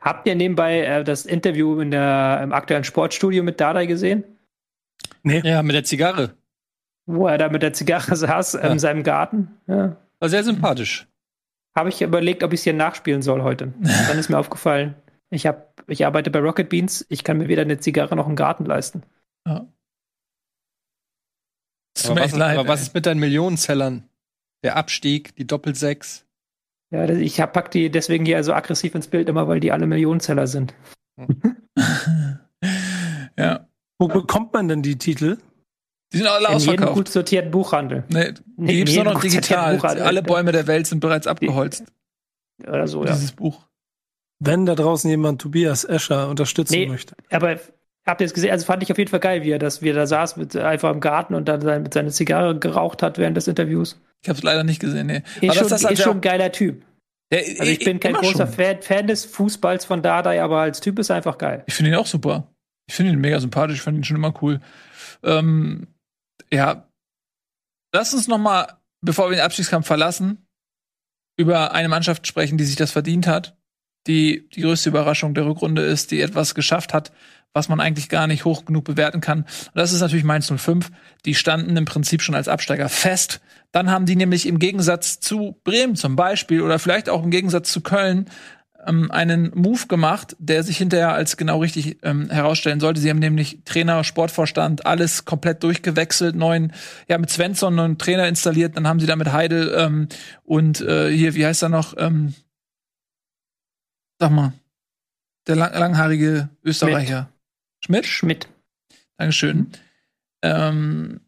[0.00, 4.22] Habt ihr nebenbei äh, das Interview in der, im aktuellen Sportstudio mit Dardai gesehen?
[5.24, 5.40] Nee.
[5.44, 6.34] Ja, mit der Zigarre.
[7.06, 8.60] Wo er da mit der Zigarre saß ja.
[8.60, 9.58] in seinem Garten.
[9.66, 9.96] Ja.
[10.20, 11.07] War sehr sympathisch.
[11.78, 13.72] Habe ich überlegt, ob ich es hier nachspielen soll heute.
[13.78, 14.96] Dann ist mir aufgefallen,
[15.30, 18.34] ich, hab, ich arbeite bei Rocket Beans, ich kann mir weder eine Zigarre noch einen
[18.34, 19.04] Garten leisten.
[19.46, 19.72] Ja.
[22.04, 24.08] Aber, was, leid, aber was ist mit deinen Millionenzellern?
[24.64, 26.26] Der Abstieg, die Doppelsechs.
[26.90, 30.48] Ja, ich pack die deswegen hier so aggressiv ins Bild immer, weil die alle Millionenzeller
[30.48, 30.74] sind.
[33.38, 33.68] ja.
[34.00, 35.38] Wo bekommt man denn die Titel?
[36.12, 36.68] Die sind alle ausverkauft.
[36.68, 38.04] In jedem gut sortierten Buchhandel.
[38.08, 39.78] Nee, die gibt es nur noch digital.
[39.78, 41.84] Alle Bäume der Welt sind bereits abgeholzt.
[42.66, 43.12] Oder so, ja.
[43.12, 43.66] Dieses Buch.
[44.40, 47.14] Wenn da draußen jemand Tobias Escher unterstützen nee, möchte.
[47.30, 47.58] Aber
[48.06, 48.50] habt ihr es gesehen?
[48.52, 50.56] Also fand ich auf jeden Fall geil, wie er das, wie er da saß, mit,
[50.56, 54.00] einfach im Garten und dann mit seiner Zigarre geraucht hat während des Interviews.
[54.22, 55.22] Ich habe es leider nicht gesehen, nee.
[55.40, 56.82] Ist, schon, das ist schon ein geiler Typ.
[57.30, 60.98] Der, also ich bin kein großer Fan, Fan, des Fußballs von Dardai, aber als Typ
[60.98, 61.62] ist er einfach geil.
[61.66, 62.48] Ich finde ihn auch super.
[62.88, 64.60] Ich finde ihn mega sympathisch, ich finde ihn schon immer cool.
[65.22, 65.88] Ähm,
[66.52, 66.88] ja,
[67.92, 70.46] lass uns noch mal, bevor wir den Abstiegskampf verlassen,
[71.36, 73.56] über eine Mannschaft sprechen, die sich das verdient hat,
[74.06, 77.12] die die größte Überraschung der Rückrunde ist, die etwas geschafft hat,
[77.52, 79.42] was man eigentlich gar nicht hoch genug bewerten kann.
[79.42, 80.90] Und das ist natürlich Mainz 05.
[81.24, 83.40] Die standen im Prinzip schon als Absteiger fest.
[83.72, 87.70] Dann haben die nämlich im Gegensatz zu Bremen zum Beispiel oder vielleicht auch im Gegensatz
[87.70, 88.30] zu Köln
[88.88, 93.00] ähm, einen Move gemacht, der sich hinterher als genau richtig ähm, herausstellen sollte.
[93.00, 96.72] Sie haben nämlich Trainer, Sportvorstand, alles komplett durchgewechselt, neuen,
[97.08, 100.08] ja, mit Svensson neuen Trainer installiert, dann haben sie da mit Heidel ähm,
[100.44, 101.94] und äh, hier, wie heißt er noch?
[101.98, 102.34] Ähm,
[104.18, 104.52] sag mal,
[105.46, 107.28] der lang langhaarige Österreicher.
[107.84, 108.06] Schmidt?
[108.06, 108.48] Schmidt.
[109.18, 109.72] Dankeschön.
[110.42, 111.20] Ähm,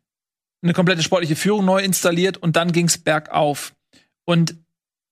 [0.63, 3.75] eine komplette sportliche Führung neu installiert und dann ging's bergauf.
[4.25, 4.57] Und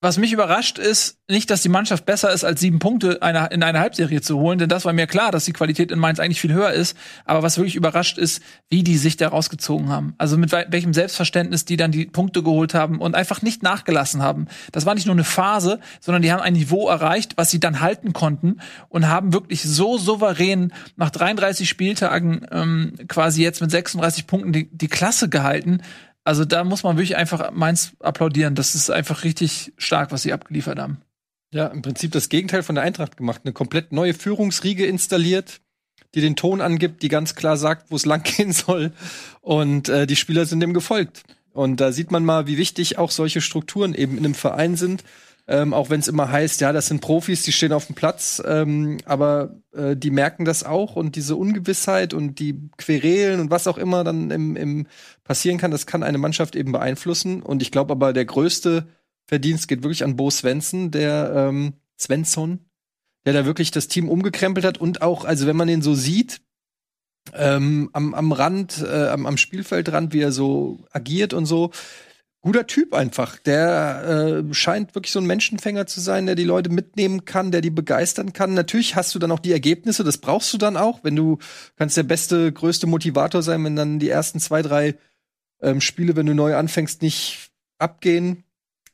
[0.01, 3.81] was mich überrascht ist, nicht, dass die Mannschaft besser ist, als sieben Punkte in einer
[3.81, 6.53] Halbserie zu holen, denn das war mir klar, dass die Qualität in Mainz eigentlich viel
[6.53, 6.97] höher ist.
[7.25, 8.41] Aber was wirklich überrascht ist,
[8.71, 10.15] wie die sich da rausgezogen haben.
[10.17, 14.47] Also mit welchem Selbstverständnis die dann die Punkte geholt haben und einfach nicht nachgelassen haben.
[14.71, 17.81] Das war nicht nur eine Phase, sondern die haben ein Niveau erreicht, was sie dann
[17.81, 24.27] halten konnten und haben wirklich so souverän nach 33 Spieltagen ähm, quasi jetzt mit 36
[24.29, 25.83] Punkten die, die Klasse gehalten
[26.29, 28.55] also da muss man wirklich einfach Mainz applaudieren.
[28.55, 31.01] Das ist einfach richtig stark, was sie abgeliefert haben.
[31.55, 33.41] Ja, im Prinzip das Gegenteil von der Eintracht gemacht.
[33.45, 35.63] Eine komplett neue Führungsriege installiert,
[36.15, 38.93] die den Ton angibt, die ganz klar sagt, wo es langgehen soll.
[39.41, 41.23] Und äh, die Spieler sind dem gefolgt.
[41.53, 45.05] Und da sieht man mal, wie wichtig auch solche Strukturen eben in einem Verein sind.
[45.51, 48.43] Ähm, auch wenn es immer heißt, ja, das sind Profis, die stehen auf dem Platz,
[48.47, 53.67] ähm, aber äh, die merken das auch und diese Ungewissheit und die Querelen und was
[53.67, 54.87] auch immer dann im, im
[55.25, 57.43] passieren kann, das kann eine Mannschaft eben beeinflussen.
[57.43, 58.89] Und ich glaube aber, der größte
[59.27, 62.59] Verdienst geht wirklich an Bo Svensson, der ähm, Svensson,
[63.25, 66.43] der da wirklich das Team umgekrempelt hat und auch, also wenn man den so sieht,
[67.33, 71.71] ähm, am, am Rand, äh, am, am Spielfeldrand, wie er so agiert und so,
[72.41, 73.39] guter Typ einfach.
[73.39, 77.61] Der äh, scheint wirklich so ein Menschenfänger zu sein, der die Leute mitnehmen kann, der
[77.61, 78.55] die begeistern kann.
[78.55, 81.39] Natürlich hast du dann auch die Ergebnisse, das brauchst du dann auch, wenn du
[81.77, 84.95] kannst der beste, größte Motivator sein, wenn dann die ersten zwei, drei
[85.61, 88.45] ähm, Spiele, wenn du neu anfängst, nicht abgehen.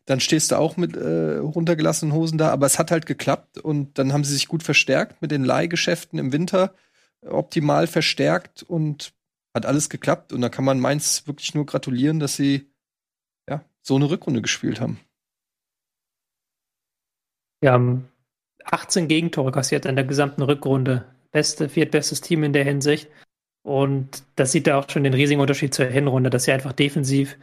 [0.07, 2.51] Dann stehst du auch mit äh, runtergelassenen Hosen da.
[2.51, 6.19] Aber es hat halt geklappt und dann haben sie sich gut verstärkt mit den Leihgeschäften
[6.19, 6.75] im Winter,
[7.23, 9.15] optimal verstärkt und
[9.55, 10.33] hat alles geklappt.
[10.33, 12.71] Und da kann man Mainz wirklich nur gratulieren, dass sie
[13.85, 14.99] so eine Rückrunde gespielt haben.
[17.61, 18.09] Wir haben
[18.65, 21.05] 18 Gegentore kassiert in der gesamten Rückrunde.
[21.31, 23.11] Beste, viertbestes Team in der Hinsicht.
[23.63, 27.37] Und das sieht ja auch schon den riesigen Unterschied zur Hinrunde, dass sie einfach defensiv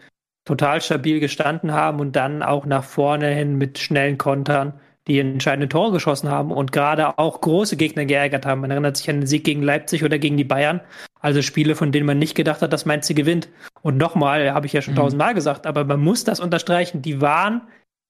[0.45, 5.67] total stabil gestanden haben und dann auch nach vorne hin mit schnellen Kontern die entscheidende
[5.67, 8.61] Tore geschossen haben und gerade auch große Gegner geärgert haben.
[8.61, 10.81] Man erinnert sich an den Sieg gegen Leipzig oder gegen die Bayern.
[11.19, 13.49] Also Spiele, von denen man nicht gedacht hat, dass Mainz sie gewinnt.
[13.81, 14.99] Und nochmal, habe ich ja schon mhm.
[14.99, 17.61] tausendmal gesagt, aber man muss das unterstreichen, die waren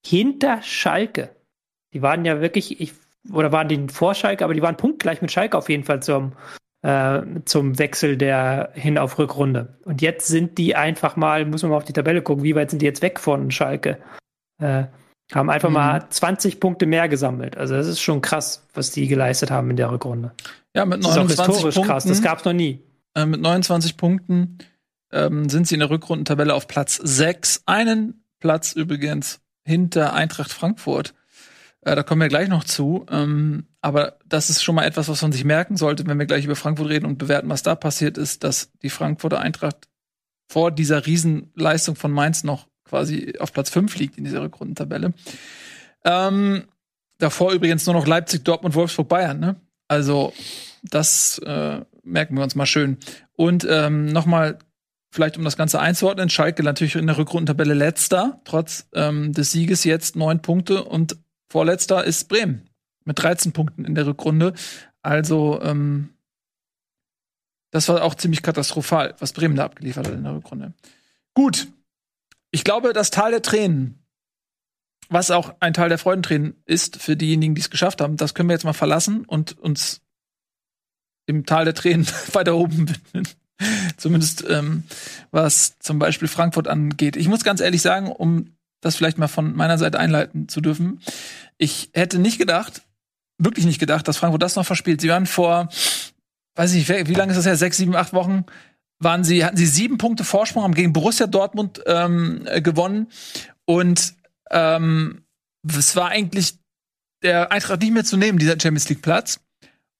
[0.05, 1.29] hinter Schalke.
[1.93, 2.93] Die waren ja wirklich, ich,
[3.31, 6.33] oder waren die vor Schalke, aber die waren punktgleich mit Schalke auf jeden Fall zum,
[6.81, 9.77] äh, zum Wechsel der hin auf Rückrunde.
[9.85, 12.69] Und jetzt sind die einfach mal, muss man mal auf die Tabelle gucken, wie weit
[12.69, 13.97] sind die jetzt weg von Schalke?
[14.59, 14.85] Äh,
[15.33, 15.75] haben einfach mhm.
[15.75, 17.57] mal 20 Punkte mehr gesammelt.
[17.57, 20.31] Also das ist schon krass, was die geleistet haben in der Rückrunde.
[20.75, 22.81] Ja, mit 29 das ist auch historisch Punkten, krass, das gab's noch nie.
[23.15, 24.57] Äh, mit 29 Punkten
[25.11, 27.63] ähm, sind sie in der Rückrundentabelle auf Platz 6.
[27.65, 31.13] Einen Platz übrigens hinter Eintracht Frankfurt.
[31.81, 33.05] Äh, da kommen wir gleich noch zu.
[33.09, 36.45] Ähm, aber das ist schon mal etwas, was man sich merken sollte, wenn wir gleich
[36.45, 39.87] über Frankfurt reden und bewerten, was da passiert ist, dass die Frankfurter Eintracht
[40.47, 45.13] vor dieser Riesenleistung von Mainz noch quasi auf Platz 5 liegt in dieser Rückrundentabelle.
[46.03, 46.65] Ähm,
[47.19, 49.39] davor übrigens nur noch Leipzig, Dortmund, Wolfsburg, Bayern.
[49.39, 49.55] Ne?
[49.87, 50.33] Also
[50.83, 52.97] das äh, merken wir uns mal schön.
[53.37, 54.59] Und ähm, noch mal
[55.09, 59.85] vielleicht um das Ganze einzuordnen, Schalke natürlich in der Rückrundentabelle letzter, trotz ähm, des Sieges
[59.85, 61.15] jetzt neun Punkte und
[61.49, 62.69] vorletzter ist Bremen
[63.05, 64.53] mit 13 Punkten in der Rückrunde.
[65.01, 66.09] Also ähm,
[67.71, 70.73] das war auch ziemlich katastrophal, was Bremen da abgeliefert hat in der Rückrunde.
[71.33, 71.67] Gut,
[72.51, 74.05] ich glaube, das Tal der Tränen,
[75.09, 78.49] was auch ein Teil der Freudentränen ist für diejenigen, die es geschafft haben, das können
[78.49, 80.01] wir jetzt mal verlassen und uns
[81.25, 83.27] im Tal der Tränen weiter oben widmen.
[83.97, 84.83] Zumindest ähm,
[85.29, 87.15] was zum Beispiel Frankfurt angeht.
[87.15, 91.01] Ich muss ganz ehrlich sagen, um das vielleicht mal von meiner Seite einleiten zu dürfen,
[91.57, 92.81] ich hätte nicht gedacht,
[93.37, 95.01] wirklich nicht gedacht, dass Frankfurt das noch verspielt.
[95.01, 95.69] Sie waren vor,
[96.55, 97.55] weiß ich wie lange ist das her?
[97.55, 98.45] Sechs, sieben, acht Wochen
[99.01, 103.07] waren sie, hatten sie sieben Punkte Vorsprung, haben gegen Borussia Dortmund ähm, gewonnen.
[103.65, 104.13] Und
[104.51, 105.23] ähm,
[105.67, 106.55] es war eigentlich
[107.23, 109.39] der Eintracht nicht mehr zu nehmen, dieser Champions League Platz.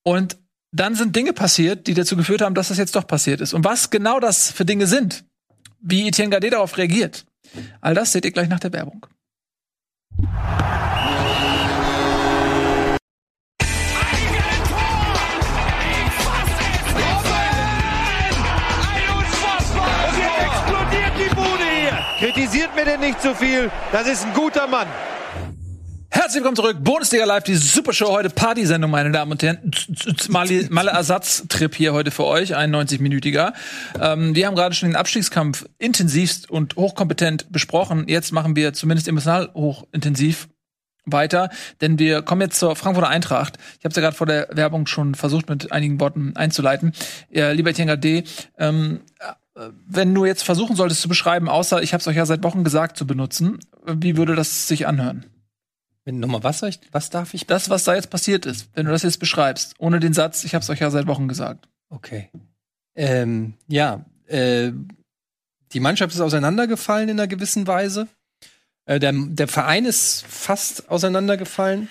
[0.04, 0.38] Und
[0.74, 3.54] dann sind Dinge passiert, die dazu geführt haben, dass das jetzt doch passiert ist.
[3.54, 5.26] Und was genau das für Dinge sind,
[5.82, 7.26] wie Etienne Gade darauf reagiert,
[7.82, 9.06] all das seht ihr gleich nach der Werbung.
[22.72, 23.72] Kritisiert mir denn nicht zu viel.
[23.91, 24.88] Das ist ein guter Mann.
[26.09, 26.78] Herzlich willkommen zurück.
[26.82, 29.72] Bundesliga Live, die Supershow heute, Partysendung, meine Damen und Herren.
[30.30, 33.53] Malle, Malle Ersatztrip hier heute für euch, ein 90-minütiger.
[33.99, 38.05] Ähm, wir haben gerade schon den Abstiegskampf intensivst und hochkompetent besprochen.
[38.07, 40.49] Jetzt machen wir zumindest emotional hochintensiv
[41.05, 41.49] weiter,
[41.80, 43.57] denn wir kommen jetzt zur Frankfurter Eintracht.
[43.80, 46.93] Ich habe es ja gerade vor der Werbung schon versucht, mit einigen Worten einzuleiten.
[47.30, 48.24] Ja, lieber Etienne D.,
[48.57, 52.26] ähm, äh, wenn du jetzt versuchen solltest zu beschreiben, außer ich habe es euch ja
[52.26, 55.26] seit Wochen gesagt zu benutzen, wie würde das sich anhören?
[56.06, 57.45] Wenn nochmal was, soll ich- was darf ich?
[57.47, 60.56] Das, was da jetzt passiert ist, wenn du das jetzt beschreibst, ohne den Satz, ich
[60.56, 61.68] habe es euch ja seit Wochen gesagt.
[61.89, 62.30] Okay.
[62.95, 64.72] Ähm, ja, äh,
[65.74, 68.08] die Mannschaft ist auseinandergefallen in einer gewissen Weise.
[68.86, 71.88] Äh, der, der Verein ist fast auseinandergefallen.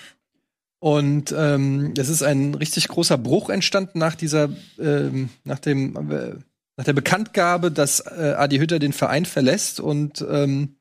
[0.79, 4.49] Und ähm, es ist ein richtig großer Bruch entstanden nach dieser,
[4.79, 6.35] ähm, nach dem, äh,
[6.81, 9.79] nach der Bekanntgabe, dass äh, Adi Hütter den Verein verlässt.
[9.79, 10.77] Und ähm,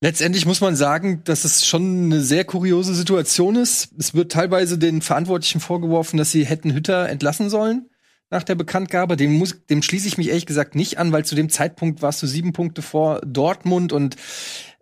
[0.00, 3.88] letztendlich muss man sagen, dass es schon eine sehr kuriose Situation ist.
[3.98, 7.90] Es wird teilweise den Verantwortlichen vorgeworfen, dass sie hätten Hütter entlassen sollen
[8.30, 9.16] nach der Bekanntgabe.
[9.16, 12.22] Dem, muss, dem schließe ich mich ehrlich gesagt nicht an, weil zu dem Zeitpunkt warst
[12.22, 14.14] du sieben Punkte vor Dortmund und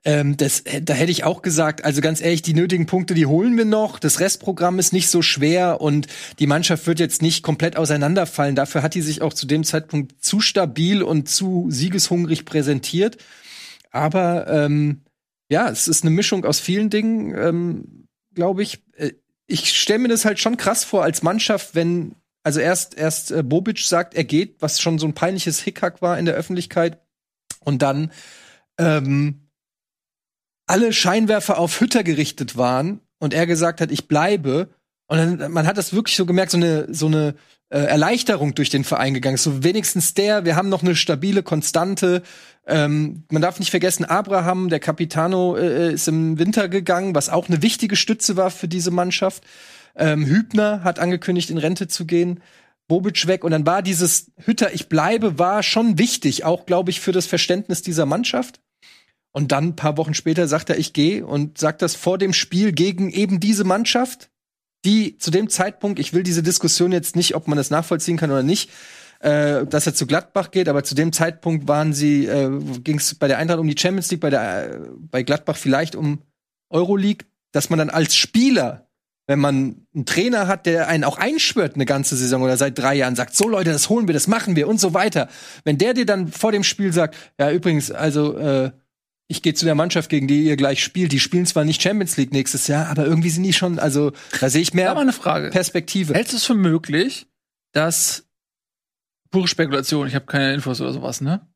[0.04, 3.26] ähm, das, äh, da hätte ich auch gesagt, also ganz ehrlich, die nötigen Punkte, die
[3.26, 3.98] holen wir noch.
[3.98, 6.06] Das Restprogramm ist nicht so schwer und
[6.38, 8.54] die Mannschaft wird jetzt nicht komplett auseinanderfallen.
[8.54, 13.18] Dafür hat die sich auch zu dem Zeitpunkt zu stabil und zu siegeshungrig präsentiert.
[13.90, 15.02] Aber ähm,
[15.48, 18.82] ja, es ist eine Mischung aus vielen Dingen, ähm, glaube ich.
[18.96, 19.12] Äh,
[19.46, 23.42] Ich stelle mir das halt schon krass vor als Mannschaft, wenn also erst erst äh,
[23.42, 26.98] Bobic sagt, er geht, was schon so ein peinliches Hickhack war in der Öffentlichkeit,
[27.60, 28.10] und dann
[28.78, 29.43] ähm,
[30.66, 34.68] alle Scheinwerfer auf Hütter gerichtet waren und er gesagt hat, ich bleibe.
[35.06, 37.34] Und dann, man hat das wirklich so gemerkt, so eine, so eine
[37.68, 39.36] äh, Erleichterung durch den Verein gegangen.
[39.36, 42.22] So wenigstens der, wir haben noch eine stabile Konstante.
[42.66, 47.48] Ähm, man darf nicht vergessen, Abraham, der Capitano, äh, ist im Winter gegangen, was auch
[47.48, 49.44] eine wichtige Stütze war für diese Mannschaft.
[49.96, 52.40] Ähm, Hübner hat angekündigt, in Rente zu gehen.
[52.86, 57.00] Bobic weg und dann war dieses Hütter, ich bleibe, war schon wichtig, auch glaube ich
[57.00, 58.60] für das Verständnis dieser Mannschaft.
[59.36, 62.32] Und dann ein paar Wochen später sagt er, ich gehe und sagt das vor dem
[62.32, 64.30] Spiel gegen eben diese Mannschaft,
[64.84, 68.30] die zu dem Zeitpunkt, ich will diese Diskussion jetzt nicht, ob man das nachvollziehen kann
[68.30, 68.70] oder nicht,
[69.18, 72.48] äh, dass er zu Gladbach geht, aber zu dem Zeitpunkt waren sie, äh,
[72.84, 74.78] ging es bei der Eintracht um die Champions League, bei der äh,
[75.10, 76.22] bei Gladbach vielleicht um
[76.70, 78.86] Euroleague, dass man dann als Spieler,
[79.26, 82.94] wenn man einen Trainer hat, der einen auch einschwört eine ganze Saison oder seit drei
[82.94, 85.28] Jahren, sagt, so Leute, das holen wir, das machen wir und so weiter.
[85.64, 88.70] Wenn der dir dann vor dem Spiel sagt, ja übrigens, also äh,
[89.26, 91.12] ich gehe zu der Mannschaft, gegen die ihr gleich spielt.
[91.12, 94.50] Die spielen zwar nicht Champions League nächstes Jahr, aber irgendwie sind die schon, also da
[94.50, 95.50] sehe ich mehr eine Frage.
[95.50, 96.14] Perspektive.
[96.14, 97.26] Hältst du es für möglich,
[97.72, 98.28] dass
[99.30, 101.46] pure Spekulation, ich habe keine Infos oder sowas, ne?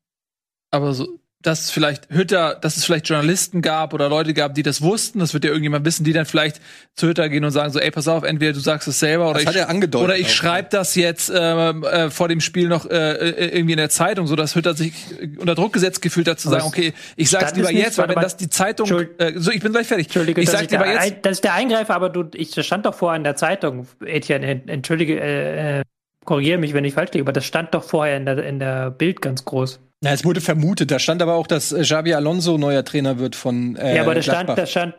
[0.71, 4.81] Aber so dass vielleicht Hütter, dass es vielleicht Journalisten gab oder Leute gab, die das
[4.81, 5.19] wussten.
[5.19, 6.59] Das wird ja irgendjemand wissen, die dann vielleicht
[6.95, 9.41] zu Hütter gehen und sagen so, ey, pass auf, entweder du sagst es selber oder
[9.41, 13.13] Das ich, er oder ich schreibe das jetzt äh, äh, vor dem Spiel noch äh,
[13.13, 14.93] äh, irgendwie in der Zeitung, so dass Hütter sich
[15.37, 18.35] unter Druck gesetzt gefühlt hat zu sagen, okay, ich sag's lieber jetzt, weil wenn das
[18.35, 20.07] die Zeitung, äh, so ich bin gleich fertig.
[20.07, 22.65] Entschuldige, ich sag lieber da, jetzt, ein, dass ich da eingreife, aber du, ich, das
[22.65, 25.83] stand doch vorher in der Zeitung, Etienne, en- entschuldige, äh, äh,
[26.25, 28.91] korrigiere mich, wenn ich falsch liege, aber das stand doch vorher in der, in der
[28.91, 29.79] Bild ganz groß.
[30.01, 30.91] Na, es wurde vermutet.
[30.91, 34.15] Da stand aber auch, dass äh, Xabi Alonso neuer Trainer wird von äh, ja, aber
[34.15, 34.95] da stand, da stand,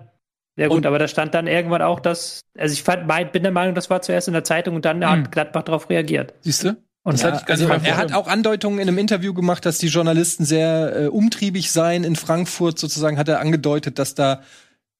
[0.57, 3.42] ja gut, Und- aber da stand dann irgendwann auch, dass, also ich fand, mein, bin
[3.42, 6.34] der Meinung, das war zuerst in der Zeitung und dann hat Gladbach darauf reagiert.
[6.42, 6.76] siehst du?
[7.03, 10.44] Und ja, gar also er hat auch Andeutungen in einem Interview gemacht, dass die Journalisten
[10.44, 12.78] sehr äh, umtriebig seien in Frankfurt.
[12.78, 14.42] Sozusagen hat er angedeutet, dass da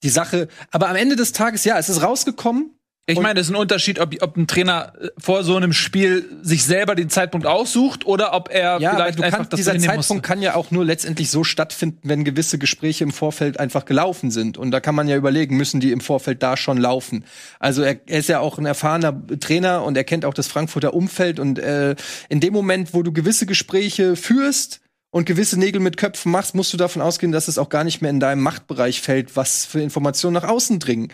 [0.03, 0.48] die Sache.
[0.70, 2.70] Aber am Ende des Tages, ja, es ist rausgekommen.
[3.07, 6.28] Ich meine, das ist ein Unterschied, ob, ob ein Trainer äh, vor so einem Spiel
[6.42, 9.72] sich selber den Zeitpunkt aussucht oder ob er Ja, vielleicht du einfach kannst, das dieser
[9.72, 10.20] Zeitpunkt musste.
[10.20, 14.59] kann ja auch nur letztendlich so stattfinden, wenn gewisse Gespräche im Vorfeld einfach gelaufen sind.
[14.59, 17.24] Und da kann man ja überlegen, müssen die im Vorfeld da schon laufen.
[17.59, 20.94] Also er, er ist ja auch ein erfahrener Trainer und er kennt auch das Frankfurter
[20.94, 21.40] Umfeld.
[21.40, 21.96] Und äh,
[22.28, 24.80] in dem Moment, wo du gewisse Gespräche führst
[25.11, 28.01] und gewisse Nägel mit Köpfen machst, musst du davon ausgehen, dass es auch gar nicht
[28.03, 31.09] mehr in deinem Machtbereich fällt, was für Informationen nach außen dringen.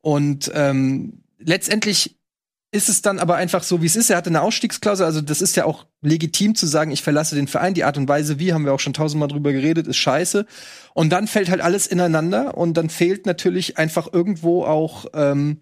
[0.00, 2.16] Und ähm, letztendlich
[2.74, 4.08] ist es dann aber einfach so, wie es ist.
[4.08, 7.46] Er hatte eine Ausstiegsklausel, also das ist ja auch legitim zu sagen, ich verlasse den
[7.46, 7.74] Verein.
[7.74, 10.46] Die Art und Weise, wie, haben wir auch schon tausendmal drüber geredet, ist scheiße.
[10.94, 15.60] Und dann fällt halt alles ineinander und dann fehlt natürlich einfach irgendwo auch ähm,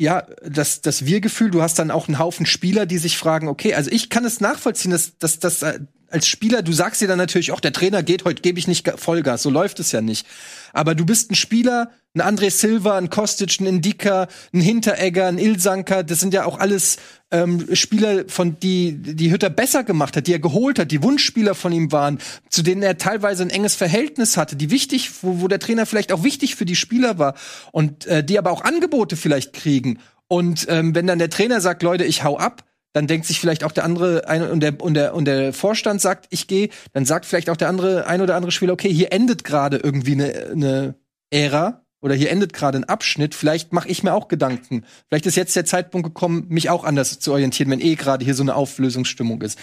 [0.00, 3.74] ja, das, das Wir-Gefühl, du hast dann auch einen Haufen Spieler, die sich fragen, okay,
[3.74, 5.80] also ich kann es nachvollziehen, dass, dass, dass äh,
[6.10, 8.84] als Spieler, du sagst dir dann natürlich, auch der Trainer geht, heute gebe ich nicht
[8.84, 10.26] Ga- Vollgas, so läuft es ja nicht.
[10.72, 15.38] Aber du bist ein Spieler, ein André Silva, ein Kostic, ein Indika, ein Hinteregger, ein
[15.38, 16.96] Ilsanker, das sind ja auch alles
[17.30, 21.54] ähm, Spieler, von die die Hütter besser gemacht hat, die er geholt hat, die Wunschspieler
[21.54, 25.48] von ihm waren, zu denen er teilweise ein enges Verhältnis hatte, die wichtig, wo, wo
[25.48, 27.34] der Trainer vielleicht auch wichtig für die Spieler war
[27.70, 29.98] und äh, die aber auch Angebote vielleicht kriegen.
[30.26, 33.64] Und ähm, wenn dann der Trainer sagt, Leute, ich hau ab, dann denkt sich vielleicht
[33.64, 37.04] auch der andere ein, und der und der und der Vorstand sagt, ich gehe, dann
[37.04, 40.50] sagt vielleicht auch der andere ein oder andere Spieler, okay, hier endet gerade irgendwie eine
[40.50, 40.94] eine
[41.30, 44.84] Ära oder hier endet gerade ein Abschnitt, vielleicht mache ich mir auch Gedanken.
[45.08, 48.34] Vielleicht ist jetzt der Zeitpunkt gekommen, mich auch anders zu orientieren, wenn eh gerade hier
[48.34, 49.58] so eine Auflösungsstimmung ist.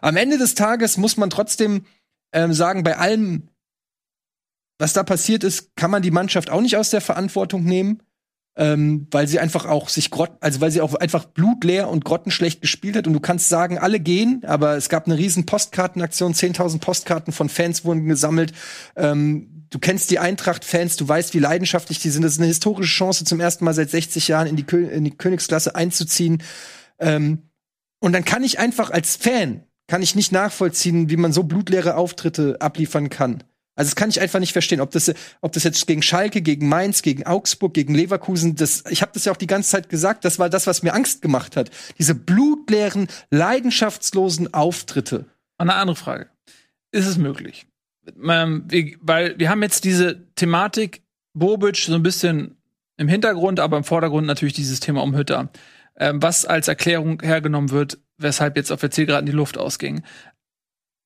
[0.00, 1.86] Am Ende des Tages muss man trotzdem
[2.32, 3.48] ähm, sagen, bei allem,
[4.78, 8.02] was da passiert ist, kann man die Mannschaft auch nicht aus der Verantwortung nehmen,
[8.58, 12.60] ähm, weil sie einfach auch sich grott, also weil sie auch einfach blutleer und grottenschlecht
[12.60, 13.06] gespielt hat.
[13.06, 17.48] Und du kannst sagen, alle gehen, aber es gab eine riesen Postkartenaktion, 10.000 Postkarten von
[17.48, 18.52] Fans wurden gesammelt.
[18.96, 22.22] Ähm, du kennst die Eintracht-Fans, du weißt, wie leidenschaftlich die sind.
[22.22, 25.04] Das ist eine historische Chance, zum ersten Mal seit 60 Jahren in die, Kö in
[25.04, 26.42] die Königsklasse einzuziehen.
[26.98, 27.50] Ähm,
[28.00, 31.94] und dann kann ich einfach als Fan, kann ich nicht nachvollziehen, wie man so blutleere
[31.94, 33.44] Auftritte abliefern kann.
[33.78, 36.68] Also das kann ich einfach nicht verstehen, ob das, ob das jetzt gegen Schalke, gegen
[36.68, 40.24] Mainz, gegen Augsburg, gegen Leverkusen, das, ich habe das ja auch die ganze Zeit gesagt,
[40.24, 41.70] das war das, was mir Angst gemacht hat.
[41.96, 45.26] Diese blutleeren, leidenschaftslosen Auftritte.
[45.58, 46.28] Eine andere Frage.
[46.90, 47.68] Ist es möglich?
[48.28, 48.66] Ähm,
[49.00, 51.02] weil wir haben jetzt diese Thematik
[51.34, 52.56] Bobic so ein bisschen
[52.96, 55.50] im Hintergrund, aber im Vordergrund natürlich dieses Thema um Hütter,
[55.96, 60.02] ähm, was als Erklärung hergenommen wird, weshalb jetzt auf der Zielgeraden die Luft ausging.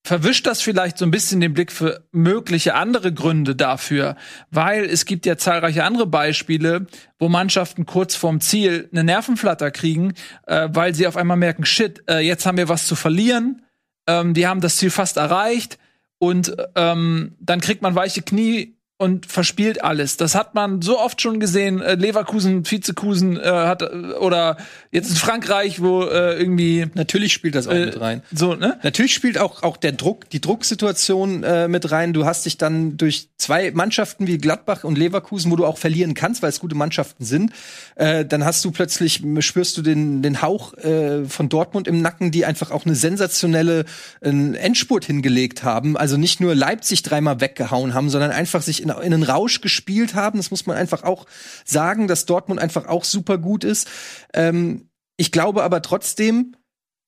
[0.05, 4.17] Verwischt das vielleicht so ein bisschen den Blick für mögliche andere Gründe dafür,
[4.51, 6.87] weil es gibt ja zahlreiche andere Beispiele,
[7.21, 10.15] wo Mannschaften kurz vorm Ziel eine Nervenflatter kriegen,
[10.49, 13.63] äh, weil sie auf einmal merken, shit, äh, jetzt haben wir was zu verlieren,
[14.09, 15.79] ähm, die haben das Ziel fast erreicht
[16.19, 20.17] und ähm, dann kriegt man weiche Knie und verspielt alles.
[20.17, 21.81] Das hat man so oft schon gesehen.
[21.81, 23.87] Äh, Leverkusen, Vizekusen äh, hat äh,
[24.21, 24.57] oder
[24.93, 28.23] jetzt in Frankreich, wo äh, irgendwie Natürlich spielt das auch äh, mit rein.
[28.33, 28.79] so ne.
[28.85, 32.13] Natürlich spielt auch, auch der Druck, die Drucksituation äh, mit rein.
[32.13, 36.15] Du hast dich dann durch zwei Mannschaften wie Gladbach und Leverkusen, wo du auch verlieren
[36.15, 37.53] kannst, weil es gute Mannschaften sind,
[37.97, 42.31] äh, dann hast du plötzlich, spürst du den, den Hauch äh, von Dortmund im Nacken,
[42.31, 43.85] die einfach auch eine sensationelle
[44.21, 45.97] äh, Endspurt hingelegt haben.
[45.97, 50.15] Also nicht nur Leipzig dreimal weggehauen haben, sondern einfach sich in, in einen Rausch gespielt
[50.15, 50.39] haben.
[50.39, 51.27] Das muss man einfach auch
[51.65, 53.89] sagen, dass Dortmund einfach auch super gut ist.
[54.35, 56.57] Ähm, ich glaube aber trotzdem,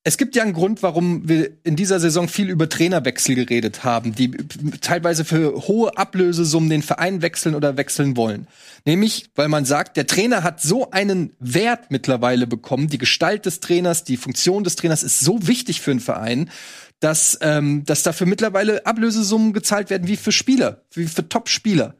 [0.06, 4.14] es gibt ja einen Grund, warum wir in dieser Saison viel über Trainerwechsel geredet haben,
[4.14, 4.32] die
[4.82, 8.46] teilweise für hohe Ablösesummen den Verein wechseln oder wechseln wollen.
[8.84, 13.60] Nämlich, weil man sagt, der Trainer hat so einen Wert mittlerweile bekommen, die Gestalt des
[13.60, 16.50] Trainers, die Funktion des Trainers ist so wichtig für einen Verein,
[17.00, 21.96] dass, ähm, dass dafür mittlerweile Ablösesummen gezahlt werden wie für Spieler, wie für Top-Spieler.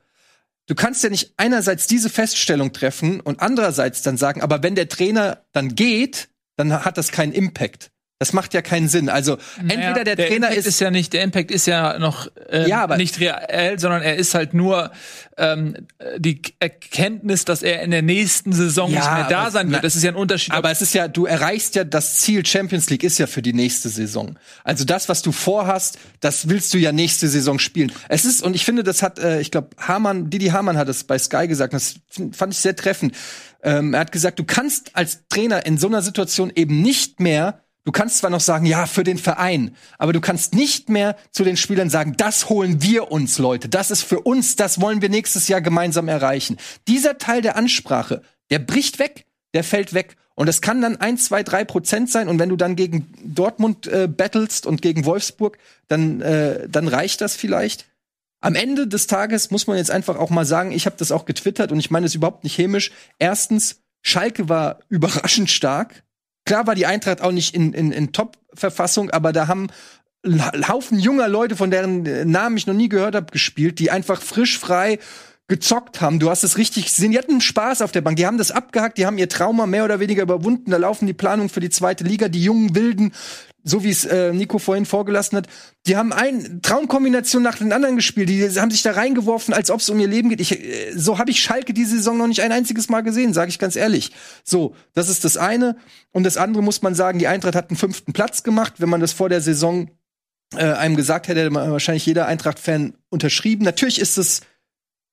[0.67, 4.89] Du kannst ja nicht einerseits diese Feststellung treffen und andererseits dann sagen, aber wenn der
[4.89, 7.91] Trainer dann geht, dann hat das keinen Impact.
[8.25, 9.11] Das macht ja keinen Sinn.
[9.11, 12.27] Also entweder Naja, der, Trainer Impact ist, ist ja nicht, der Impact ist ja noch
[12.51, 14.93] äh, Ja, aber- nicht reell, sondern er ist halt nur
[15.37, 15.77] ähm,
[16.17, 19.85] die Erkenntnis, dass er in der nächsten Saison Ja, nicht mehr da sein wird.
[19.85, 20.55] Das ist ja ein Unterschied.
[20.55, 23.53] Aber es ist ja, du erreichst ja das Ziel Champions League ist ja für die
[23.53, 24.39] nächste Saison.
[24.63, 27.93] Also das, was du vorhast, das willst du ja nächste Saison spielen.
[28.09, 31.05] Es ist und ich finde, das hat, äh, ich glaube, Hamann, Didi Hamann hat es
[31.05, 31.75] bei Sky gesagt.
[31.75, 31.97] Das
[32.33, 33.15] fand ich sehr treffend.
[33.63, 37.64] Ähm, er hat gesagt, du kannst als Trainer in so einer Situation eben nicht mehr
[37.85, 41.45] Du kannst zwar noch sagen, ja, für den Verein, aber du kannst nicht mehr zu
[41.45, 43.69] den Spielern sagen, das holen wir uns, Leute.
[43.69, 46.57] Das ist für uns, das wollen wir nächstes Jahr gemeinsam erreichen.
[46.89, 50.17] Dieser Teil der Ansprache, der bricht weg, der fällt weg.
[50.35, 52.29] Und es kann dann ein, zwei, drei Prozent sein.
[52.29, 57.21] Und wenn du dann gegen Dortmund äh, battlest und gegen Wolfsburg, dann, äh, dann reicht
[57.21, 57.87] das vielleicht.
[58.41, 61.25] Am Ende des Tages muss man jetzt einfach auch mal sagen, ich habe das auch
[61.25, 62.93] getwittert und ich meine es überhaupt nicht hämisch.
[63.19, 66.04] Erstens, Schalke war überraschend stark.
[66.45, 69.69] Klar war die Eintracht auch nicht in, in, in Top-Verfassung, aber da haben
[70.25, 73.91] ein Haufen junger Leute, von deren äh, Namen ich noch nie gehört habe, gespielt, die
[73.91, 74.99] einfach frisch, frei
[75.47, 76.21] gezockt haben.
[76.21, 77.13] Du hast es richtig gesehen.
[77.13, 78.17] Die hatten Spaß auf der Bank.
[78.17, 80.71] Die haben das abgehackt, die haben ihr Trauma mehr oder weniger überwunden.
[80.71, 82.29] Da laufen die Planungen für die zweite Liga.
[82.29, 83.13] Die jungen Wilden,
[83.65, 85.49] so wie es äh, Nico vorhin vorgelassen hat,
[85.87, 88.29] die haben eine Traumkombination nach den anderen gespielt.
[88.29, 90.41] Die haben sich da reingeworfen, als ob es um ihr Leben geht.
[90.41, 93.49] Ich, äh, so habe ich Schalke diese Saison noch nicht ein einziges Mal gesehen, sage
[93.49, 94.13] ich ganz ehrlich.
[94.45, 95.77] So, das ist das eine.
[96.13, 98.75] Und das andere muss man sagen, die Eintracht hat einen fünften Platz gemacht.
[98.79, 99.91] Wenn man das vor der Saison
[100.55, 103.65] äh, einem gesagt hätte, hätte wahrscheinlich jeder Eintracht-Fan unterschrieben.
[103.65, 104.43] Natürlich ist es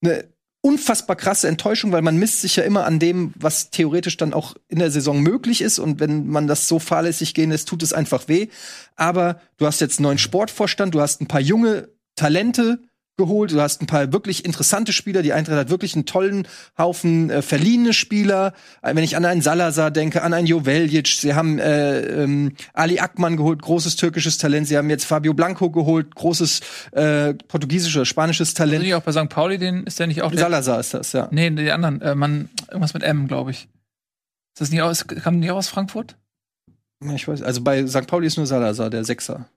[0.02, 0.24] eine
[0.62, 4.54] unfassbar krasse Enttäuschung, weil man misst sich ja immer an dem, was theoretisch dann auch
[4.68, 5.78] in der Saison möglich ist.
[5.78, 8.48] Und wenn man das so fahrlässig gehen lässt, tut es einfach weh.
[8.96, 12.78] Aber du hast jetzt einen neuen Sportvorstand, du hast ein paar junge Talente
[13.16, 15.22] geholt, du hast ein paar wirklich interessante Spieler.
[15.22, 16.46] Die Eintracht hat wirklich einen tollen
[16.78, 18.54] Haufen äh, verliehene Spieler.
[18.80, 23.00] Äh, Wenn ich an einen Salazar denke, an einen Joveljic, sie haben äh, ähm, Ali
[23.00, 24.66] Akman geholt, großes türkisches Talent.
[24.66, 26.60] Sie haben jetzt Fabio Blanco geholt, großes
[26.92, 28.84] äh, portugiesisches spanisches Sind Talent.
[28.84, 29.28] die auch bei St.
[29.28, 31.28] Pauli, den ist der nicht auch der, Salazar ist das, ja.
[31.30, 32.00] Nee, die anderen.
[32.00, 33.68] Äh, man, irgendwas mit M, glaube ich.
[34.54, 36.16] Ist das nicht aus, kam nicht auch aus Frankfurt?
[37.14, 38.06] Ich weiß, also bei St.
[38.06, 39.48] Pauli ist nur Salazar, der Sechser.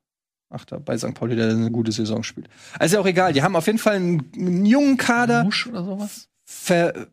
[0.56, 1.14] Achter bei St.
[1.14, 2.48] Pauli, der eine gute Saison spielt.
[2.80, 6.28] Also auch egal, die haben auf jeden Fall einen, einen jungen Kader, Musch oder sowas?
[6.46, 7.08] ver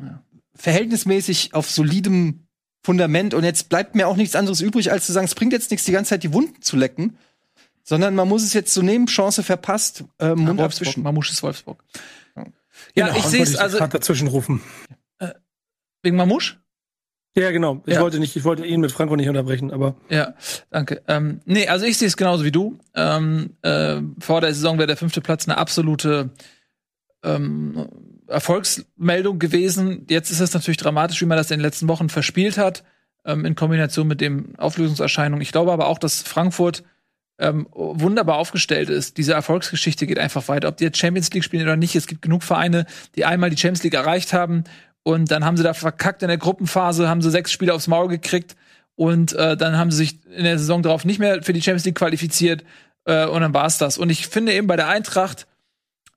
[0.00, 0.22] Ja.
[0.54, 2.46] verhältnismäßig auf solidem
[2.84, 3.34] Fundament.
[3.34, 5.84] Und jetzt bleibt mir auch nichts anderes übrig, als zu sagen, es bringt jetzt nichts,
[5.86, 7.16] die ganze Zeit die Wunden zu lecken,
[7.82, 10.64] sondern man muss es jetzt so nehmen, Chance verpasst, äh, Mund Wolfsburg.
[10.88, 11.02] abwischen.
[11.02, 11.82] Mamusch ist Wolfsburg.
[12.36, 12.44] Ja.
[12.94, 14.60] Ja, Genau, ich sehe es also gerade dazwischen rufen.
[16.02, 16.58] wegen Mamusch.
[17.36, 17.82] Ja, genau.
[17.86, 18.00] Ich Ja.
[18.00, 20.34] wollte nicht, ich wollte ihn mit Franco nicht unterbrechen, aber Ja,
[20.70, 21.02] danke.
[21.06, 22.78] Ähm, nee, also ich sehe es genauso wie du.
[22.94, 26.30] Ähm, äh, vor der Saison wäre der fünfte Platz eine absolute
[27.22, 27.86] ähm,
[28.26, 30.06] Erfolgsmeldung gewesen.
[30.08, 32.84] Jetzt ist es natürlich dramatisch, wie man das in den letzten Wochen verspielt hat,
[33.24, 35.40] ähm, in Kombination mit dem Auflösungserscheinung.
[35.40, 36.84] Ich glaube aber auch, dass Frankfurt
[37.38, 39.18] ähm, wunderbar aufgestellt ist.
[39.18, 40.68] Diese Erfolgsgeschichte geht einfach weiter.
[40.68, 43.58] Ob die jetzt Champions League spielen oder nicht, es gibt genug Vereine, die einmal die
[43.58, 44.64] Champions League erreicht haben
[45.06, 48.08] und dann haben sie da verkackt in der Gruppenphase, haben sie sechs Spiele aufs Maul
[48.08, 48.56] gekriegt
[48.96, 51.84] und äh, dann haben sie sich in der Saison darauf nicht mehr für die Champions
[51.84, 52.64] League qualifiziert
[53.04, 53.98] äh, und dann war's das.
[53.98, 55.46] Und ich finde eben bei der Eintracht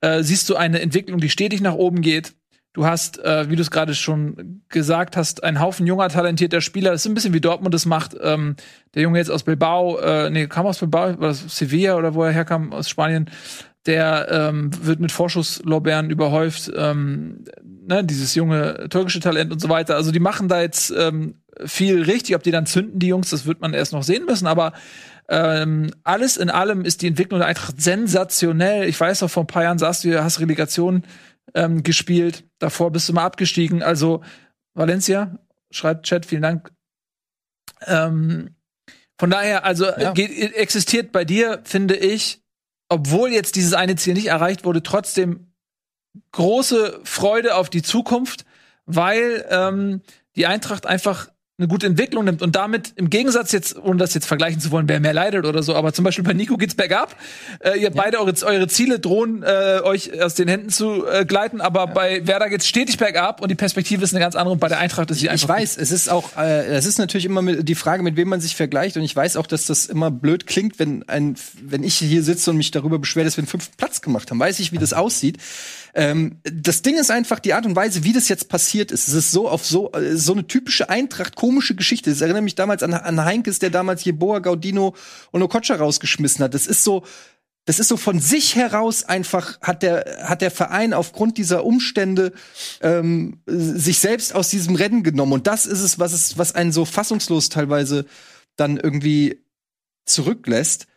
[0.02, 2.34] äh, siehst du eine Entwicklung, die stetig nach oben geht.
[2.74, 6.90] Du hast, äh, wie du es gerade schon gesagt hast, einen Haufen junger, talentierter Spieler.
[6.90, 8.16] Das ist ein bisschen wie Dortmund das macht.
[8.20, 8.56] Ähm,
[8.96, 12.24] der Junge jetzt aus Bilbao, äh, nee, kam aus Bilbao, war das Sevilla oder wo
[12.24, 13.30] er herkam, aus Spanien.
[13.86, 16.72] Der ähm, wird mit Vorschusslorbeeren überhäuft.
[16.76, 17.44] Ähm,
[17.90, 19.96] ne, dieses junge türkische Talent und so weiter.
[19.96, 22.36] Also die machen da jetzt ähm, viel richtig.
[22.36, 24.48] Ob die dann zünden, die Jungs, das wird man erst noch sehen müssen.
[24.48, 24.74] Aber
[25.28, 28.88] ähm, alles in allem ist die Entwicklung der Eintracht sensationell.
[28.88, 31.04] Ich weiß noch, vor ein paar Jahren saßt du, hast Relegation
[31.56, 32.46] ähm, gespielt.
[32.60, 33.84] Davor bist du mal abgestiegen.
[33.84, 34.24] Also
[34.76, 35.40] Valencia,
[35.72, 36.72] schreibt Chat, vielen Dank.
[37.88, 38.56] Ähm,
[39.20, 40.14] von daher, also Ja.
[40.14, 42.42] geht, existiert bei dir, finde ich,
[42.88, 45.49] obwohl jetzt dieses eine Ziel nicht erreicht wurde, trotzdem
[46.32, 48.46] große Freude auf die Zukunft,
[48.86, 50.02] weil ähm,
[50.36, 54.26] die Eintracht einfach eine gute Entwicklung nimmt und damit im Gegensatz jetzt, ohne das jetzt
[54.26, 57.18] vergleichen zu wollen, wer mehr leidet oder so, aber zum Beispiel bei Nico geht's bergab.
[57.60, 61.60] Äh, ihr beide eure, eure Ziele drohen äh, euch aus den Händen zu äh, gleiten,
[61.60, 64.70] aber bei Werder geht's stetig bergab und die Perspektive ist eine ganz andere und bei
[64.70, 67.42] der Eintracht ist sie Ich einfach weiß, es ist auch, äh, es ist natürlich immer
[67.42, 68.96] mit, die Frage, mit wem man sich vergleicht.
[68.96, 72.52] Und ich weiß auch, dass das immer blöd klingt, wenn ein, wenn ich hier sitze
[72.52, 74.40] und mich darüber beschwere, dass wir einen fünften Platz gemacht haben.
[74.40, 75.40] Weiß ich, wie das aussieht.
[76.00, 79.10] Ähm, das Ding ist einfach die Art und Weise, wie das jetzt passiert ist.
[79.10, 82.10] Es ist so auf so äh, so eine typische Eintracht komische Geschichte.
[82.10, 84.96] Das erinnert mich damals an, an Heinkes, der damals Jeboa, Gaudino
[85.32, 86.54] und Okocha rausgeschmissen hat.
[86.54, 87.04] Das ist so,
[87.66, 92.32] das ist so von sich heraus einfach hat der hat der Verein aufgrund dieser Umstände
[92.80, 96.72] ähm, sich selbst aus diesem Rennen genommen und das ist es was es was einen
[96.72, 98.06] so fassungslos teilweise
[98.56, 99.44] dann irgendwie
[100.06, 100.88] zurücklässt.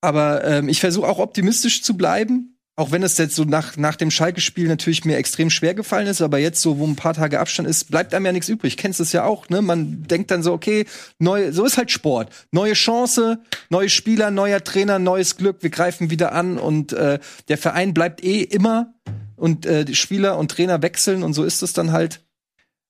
[0.00, 3.96] Aber ähm, ich versuche auch optimistisch zu bleiben auch wenn es jetzt so nach, nach
[3.96, 7.38] dem Schalke-Spiel natürlich mir extrem schwer gefallen ist, aber jetzt so, wo ein paar Tage
[7.38, 8.78] Abstand ist, bleibt einem ja nichts übrig.
[8.78, 9.60] Kennst es ja auch, ne?
[9.60, 10.86] Man denkt dann so, okay,
[11.18, 12.32] neu, so ist halt Sport.
[12.50, 17.18] Neue Chance, neue Spieler, neuer Trainer, neues Glück, wir greifen wieder an und äh,
[17.48, 18.94] der Verein bleibt eh immer
[19.36, 22.24] und äh, die Spieler und Trainer wechseln und so ist es dann halt.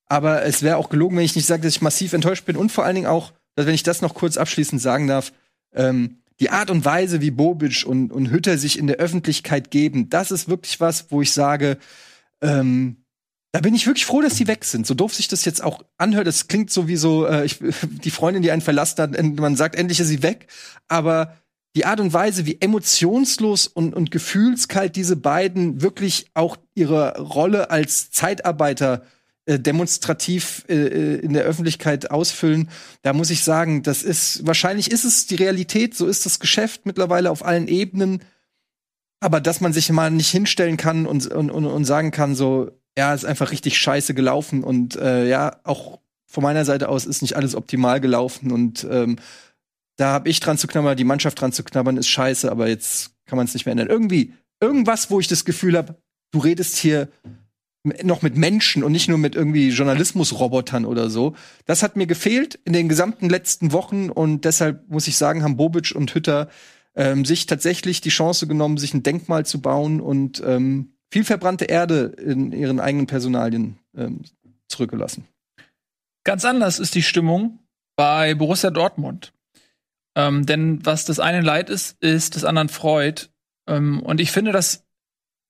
[0.07, 2.71] Aber es wäre auch gelogen, wenn ich nicht sage, dass ich massiv enttäuscht bin und
[2.71, 5.33] vor allen Dingen auch, dass, wenn ich das noch kurz abschließend sagen darf,
[5.75, 10.11] ähm, die Art und Weise, wie Bobic und, und Hütter sich in der Öffentlichkeit geben,
[10.11, 11.79] das ist wirklich was, wo ich sage,
[12.41, 12.97] ähm,
[13.53, 14.87] da bin ich wirklich froh, dass die weg sind.
[14.87, 16.27] So doof sich das jetzt auch anhört.
[16.27, 19.23] Das klingt so wie so äh, ich, die Freundin, die einen verlassen hat.
[19.23, 20.47] Man sagt, endlich ist sie weg.
[20.89, 21.37] Aber
[21.77, 27.71] die Art und Weise, wie emotionslos und, und gefühlskalt diese beiden wirklich auch ihre Rolle
[27.71, 29.03] als Zeitarbeiter
[29.47, 32.69] äh, demonstrativ äh, äh, in der Öffentlichkeit ausfüllen,
[33.03, 36.87] da muss ich sagen, das ist wahrscheinlich ist es die Realität, so ist das Geschäft
[36.87, 38.23] mittlerweile auf allen Ebenen.
[39.21, 42.71] Aber dass man sich mal nicht hinstellen kann und, und, und, und sagen kann, so,
[42.97, 47.23] ja, ist einfach richtig scheiße gelaufen und äh, ja, auch von meiner Seite aus ist
[47.23, 49.17] nicht alles optimal gelaufen und ähm,
[49.97, 53.11] da habe ich dran zu knabbern, die Mannschaft dran zu knabbern, ist scheiße, aber jetzt
[53.27, 53.89] kann man es nicht mehr ändern.
[53.89, 55.97] Irgendwie, irgendwas, wo ich das Gefühl habe,
[56.31, 57.09] du redest hier
[57.85, 61.35] noch mit Menschen und nicht nur mit irgendwie Journalismusrobotern oder so.
[61.67, 65.57] Das hat mir gefehlt in den gesamten letzten Wochen und deshalb muss ich sagen, haben
[65.57, 66.49] Bobic und Hütter
[66.95, 71.65] ähm, sich tatsächlich die Chance genommen, sich ein Denkmal zu bauen und ähm, viel verbrannte
[71.65, 74.23] Erde in ihren eigenen Personalien ähm,
[74.69, 75.27] zurückgelassen.
[76.25, 77.59] Ganz anders ist die Stimmung
[77.97, 79.33] bei Borussia Dortmund.
[80.15, 83.29] Ähm, denn was das einen Leid ist, ist des anderen Freud.
[83.67, 84.85] Ähm, und ich finde das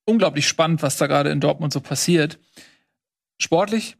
[0.05, 2.39] unglaublich spannend, was da gerade in Dortmund so passiert.
[3.37, 3.97] Sportlich,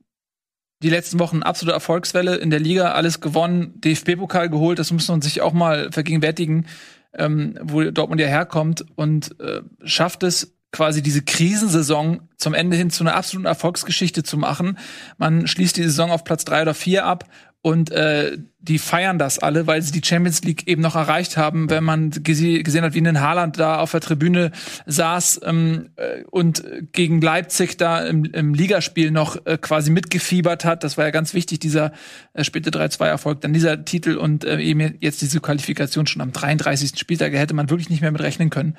[0.82, 5.22] die letzten Wochen absolute Erfolgswelle in der Liga, alles gewonnen, DFB-Pokal geholt, das muss man
[5.22, 6.68] sich auch mal vergegenwärtigen,
[7.14, 12.89] ähm, wo Dortmund ja herkommt und äh, schafft es quasi diese Krisensaison zum Ende hin
[12.89, 14.78] zu einer absoluten Erfolgsgeschichte zu machen.
[15.17, 17.30] Man schließt die Saison auf Platz drei oder vier ab
[17.61, 21.69] und äh, die feiern das alle, weil sie die Champions League eben noch erreicht haben.
[21.69, 24.51] Wenn man gesehen hat, wie ein Haaland da auf der Tribüne
[24.86, 30.84] saß ähm, äh, und gegen Leipzig da im, im Ligaspiel noch äh, quasi mitgefiebert hat,
[30.84, 31.93] das war ja ganz wichtig, dieser
[32.34, 36.99] äh, späte 3-2-Erfolg, dann dieser Titel und äh, eben jetzt diese Qualifikation schon am 33.
[36.99, 38.76] Spieltag, da hätte man wirklich nicht mehr mit rechnen können.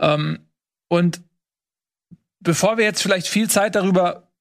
[0.00, 0.38] Ähm,
[0.88, 1.20] und
[2.42, 4.32] bevor wir jetzt vielleicht viel Zeit darüber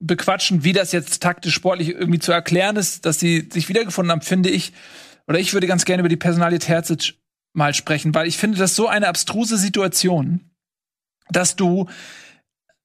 [0.00, 4.22] bequatschen, wie das jetzt taktisch sportlich irgendwie zu erklären ist, dass sie sich wiedergefunden haben,
[4.22, 4.72] finde ich,
[5.26, 7.14] oder ich würde ganz gerne über die Personalie Terzic
[7.52, 10.50] mal sprechen, weil ich finde das so eine abstruse Situation,
[11.28, 11.88] dass du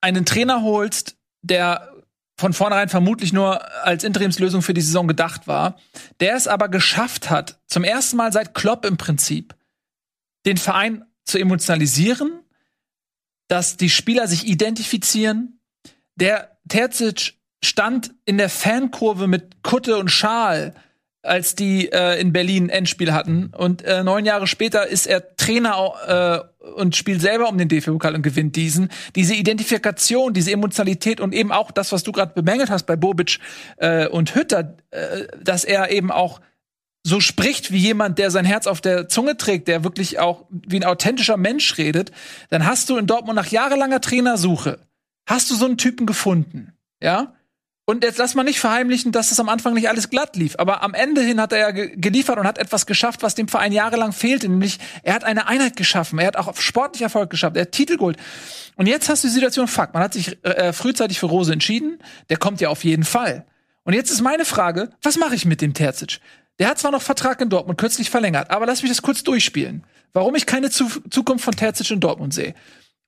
[0.00, 1.92] einen Trainer holst, der
[2.38, 5.78] von vornherein vermutlich nur als Interimslösung für die Saison gedacht war,
[6.20, 9.54] der es aber geschafft hat, zum ersten Mal seit Klopp im Prinzip,
[10.44, 12.40] den Verein zu emotionalisieren,
[13.48, 15.60] dass die Spieler sich identifizieren,
[16.16, 20.74] der Terzic stand in der Fankurve mit Kutte und Schal,
[21.22, 23.52] als die äh, in Berlin Endspiel hatten.
[23.56, 28.14] Und äh, neun Jahre später ist er Trainer äh, und spielt selber um den DFB-Pokal
[28.14, 28.90] und gewinnt diesen.
[29.14, 33.38] Diese Identifikation, diese Emotionalität und eben auch das, was du gerade bemängelt hast bei Bobic
[33.78, 36.40] äh, und Hütter, äh, dass er eben auch
[37.06, 40.76] so spricht wie jemand, der sein Herz auf der Zunge trägt, der wirklich auch wie
[40.76, 42.10] ein authentischer Mensch redet,
[42.50, 44.80] dann hast du in Dortmund nach jahrelanger Trainersuche
[45.26, 47.32] hast du so einen Typen gefunden, ja?
[47.88, 50.56] Und jetzt lass mal nicht verheimlichen, dass es am Anfang nicht alles glatt lief.
[50.58, 53.46] Aber am Ende hin hat er ja ge geliefert und hat etwas geschafft, was dem
[53.46, 54.48] Verein jahrelang fehlte.
[54.48, 56.18] Nämlich, er hat eine Einheit geschaffen.
[56.18, 57.54] Er hat auch sportlich Erfolg geschafft.
[57.54, 58.16] Er hat Titel geholt.
[58.74, 62.00] Und jetzt hast du die Situation, fuck, man hat sich äh, frühzeitig für Rose entschieden.
[62.28, 63.46] Der kommt ja auf jeden Fall.
[63.84, 66.18] Und jetzt ist meine Frage, was mache ich mit dem Terzic?
[66.58, 69.84] Der hat zwar noch Vertrag in Dortmund kürzlich verlängert, aber lass mich das kurz durchspielen.
[70.12, 72.54] Warum ich keine Zu Zukunft von Terzic in Dortmund sehe.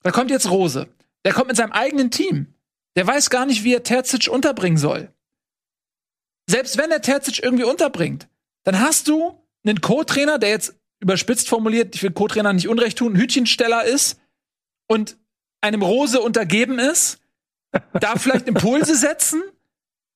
[0.03, 0.88] Da kommt jetzt Rose.
[1.24, 2.55] Der kommt mit seinem eigenen Team.
[2.96, 5.12] Der weiß gar nicht, wie er Terzic unterbringen soll.
[6.49, 8.28] Selbst wenn er Terzic irgendwie unterbringt,
[8.64, 13.16] dann hast du einen Co-Trainer, der jetzt überspitzt formuliert, ich will Co-Trainer nicht unrecht tun,
[13.16, 14.20] Hütchensteller ist
[14.86, 15.16] und
[15.61, 17.20] einem Rose untergeben ist,
[18.01, 19.42] darf vielleicht Impulse setzen,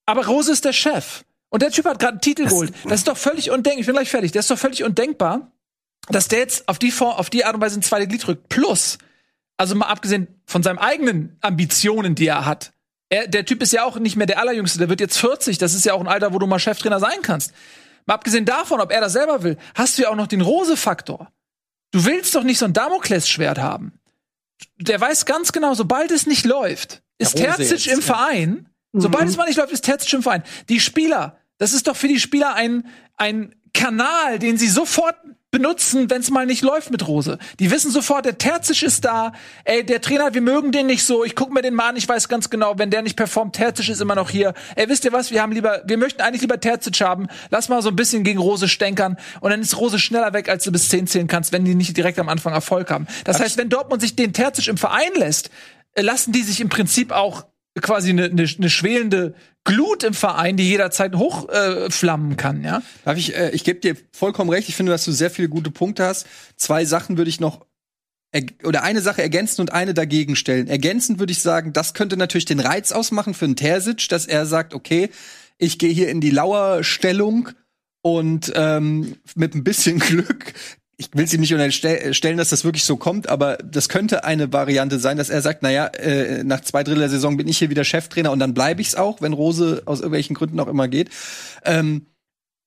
[0.06, 1.24] aber Rose ist der Chef.
[1.52, 2.72] Und der Typ hat gerade einen Titel geholt.
[2.84, 3.78] Das ist doch völlig undenkbar.
[3.78, 4.32] Ich bin gleich fertig.
[4.32, 5.52] Das ist doch völlig undenkbar,
[6.08, 8.48] dass der jetzt auf die, auf die Art und Weise ein zweites Glied rückt.
[8.48, 8.96] Plus,
[9.58, 12.72] also mal abgesehen von seinen eigenen Ambitionen, die er hat.
[13.10, 15.58] Er, der Typ ist ja auch nicht mehr der Allerjüngste, der wird jetzt 40.
[15.58, 17.52] Das ist ja auch ein Alter, wo du mal Cheftrainer sein kannst.
[18.06, 21.30] Mal abgesehen davon, ob er das selber will, hast du ja auch noch den Rose-Faktor.
[21.90, 24.00] Du willst doch nicht so ein Damoklesschwert haben.
[24.78, 28.70] Der weiß ganz genau, sobald es nicht läuft, ist Terzic im Verein.
[28.94, 29.30] Sobald mhm.
[29.30, 30.42] es mal nicht läuft, ist Terzic im Verein.
[30.70, 35.14] Die Spieler, Das ist doch für die Spieler ein, ein Kanal, den sie sofort
[35.52, 37.38] benutzen, wenn es mal nicht läuft mit Rose.
[37.60, 39.30] Die wissen sofort, der Terzic ist da.
[39.64, 41.22] Ey, der Trainer, wir mögen den nicht so.
[41.22, 43.88] Ich guck mir den mal an, ich weiß ganz genau, wenn der nicht performt, Terzic
[43.90, 44.54] ist immer noch hier.
[44.74, 45.30] Ey, wisst ihr was?
[45.30, 47.28] Wir haben lieber, wir möchten eigentlich lieber Terzic haben.
[47.50, 50.64] Lass mal so ein bisschen gegen Rose stänkern und dann ist Rose schneller weg, als
[50.64, 53.06] du bis 10 zählen kannst, wenn die nicht direkt am Anfang Erfolg haben.
[53.22, 55.50] Das heißt, wenn Dortmund sich den Terzic im Verein lässt,
[55.94, 57.44] äh, lassen die sich im Prinzip auch
[57.80, 62.82] quasi eine, eine, eine schwelende Glut im Verein, die jederzeit hochflammen äh, kann, ja.
[63.04, 64.68] Darf ich, äh, ich gebe dir vollkommen recht.
[64.68, 66.26] Ich finde, dass du sehr viele gute Punkte hast.
[66.56, 67.64] Zwei Sachen würde ich noch
[68.64, 70.66] oder eine Sache ergänzen und eine dagegen stellen.
[70.66, 74.46] Ergänzend würde ich sagen, das könnte natürlich den Reiz ausmachen für einen Terzic, dass er
[74.46, 75.10] sagt, okay,
[75.58, 77.50] ich gehe hier in die Lauerstellung
[78.00, 80.54] und ähm, mit ein bisschen Glück
[81.02, 84.52] ich will es ihm nicht unterstellen, dass das wirklich so kommt, aber das könnte eine
[84.52, 87.70] Variante sein, dass er sagt, naja, äh, nach zwei Drittel der Saison bin ich hier
[87.70, 91.10] wieder Cheftrainer und dann bleibe ich's auch, wenn Rose aus irgendwelchen Gründen auch immer geht.
[91.64, 92.06] Ähm,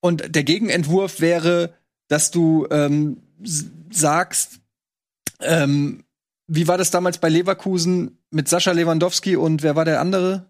[0.02, 1.74] und der Gegenentwurf wäre,
[2.10, 3.18] dass du ähm,
[3.90, 4.60] sagst,
[5.40, 6.04] ähm,
[6.48, 10.46] wie war das damals bei Leverkusen mit Sascha Lewandowski und wer war der andere?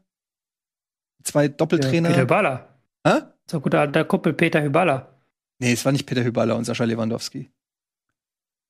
[1.23, 2.09] Zwei Doppeltrainer.
[2.09, 2.67] Peter Hyballa.
[3.05, 3.21] Hä?
[3.49, 5.07] So guter alter Kumpel Peter Hyballa.
[5.59, 7.49] Nee, es war nicht Peter Hyballa und Sascha Lewandowski.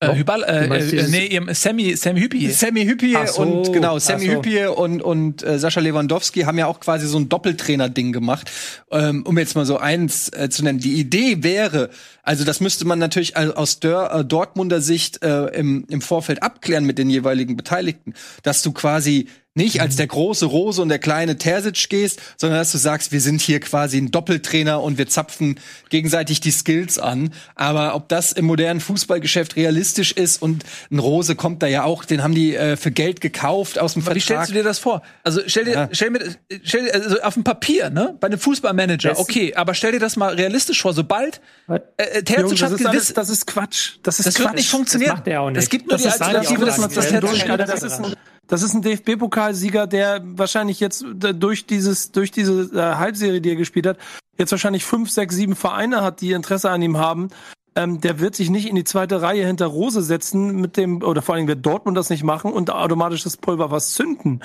[0.02, 2.52] Äh, Hybal, äh, äh, nee, Sammy, Sammy Hüppi.
[2.52, 4.34] Sammy Hüppier so, und genau, Sammy so.
[4.34, 8.52] Hüppier und und äh, Sascha Lewandowski haben ja auch quasi so ein Doppeltrainer-Ding gemacht,
[8.92, 10.80] ähm, um jetzt mal so eins äh, zu nennen.
[10.80, 11.92] Die Idee wäre,
[12.24, 16.84] also das müsste man natürlich aus Dör, äh, Dortmunder Sicht äh, im, im Vorfeld abklären
[16.84, 21.38] mit den jeweiligen Beteiligten, dass du quasi nicht als der große Rose und der kleine
[21.38, 25.58] Terzic gehst, sondern dass du sagst, wir sind hier quasi ein Doppeltrainer und wir zapfen
[25.90, 27.34] gegenseitig die Skills an.
[27.56, 32.04] Aber ob das im modernen Fußballgeschäft realistisch ist und ein Rose kommt da ja auch,
[32.04, 34.44] den haben die äh, für Geld gekauft aus dem Aber Wie Vertrag.
[34.46, 35.02] stellst du dir das vor?
[35.24, 35.90] Also stell dir, Ja.
[35.94, 39.94] stell mir, stell dir also auf dem Papier, ne, bei einem Fußballmanager, okay, aber stell
[39.94, 40.94] dir das mal realistisch vor.
[40.94, 41.40] Sobald
[41.70, 43.92] äh, äh, Jungs, Terzic das, hat ist alles, gewiss, das ist Quatsch.
[44.04, 44.46] Das ist das Quatsch.
[44.48, 45.12] wird nicht funktionieren.
[45.12, 45.64] Das macht er auch nicht.
[45.64, 46.98] Es gibt nur Das die Alternative, dass man nicht.
[46.98, 48.16] das Terzic das ist ein,
[48.48, 53.50] das ist ein DFB-Pokalsieger, der wahrscheinlich jetzt äh, durch dieses, durch diese äh, Halbserie, die
[53.50, 53.98] er gespielt hat,
[54.38, 57.30] jetzt wahrscheinlich fünf, sechs, sieben Vereine hat, die Interesse an ihm haben.
[57.76, 61.22] Ähm, der wird sich nicht in die zweite Reihe hinter Rose setzen mit dem, oder
[61.22, 64.42] vor allem wird Dortmund das nicht machen und automatisch das Pulver was zünden.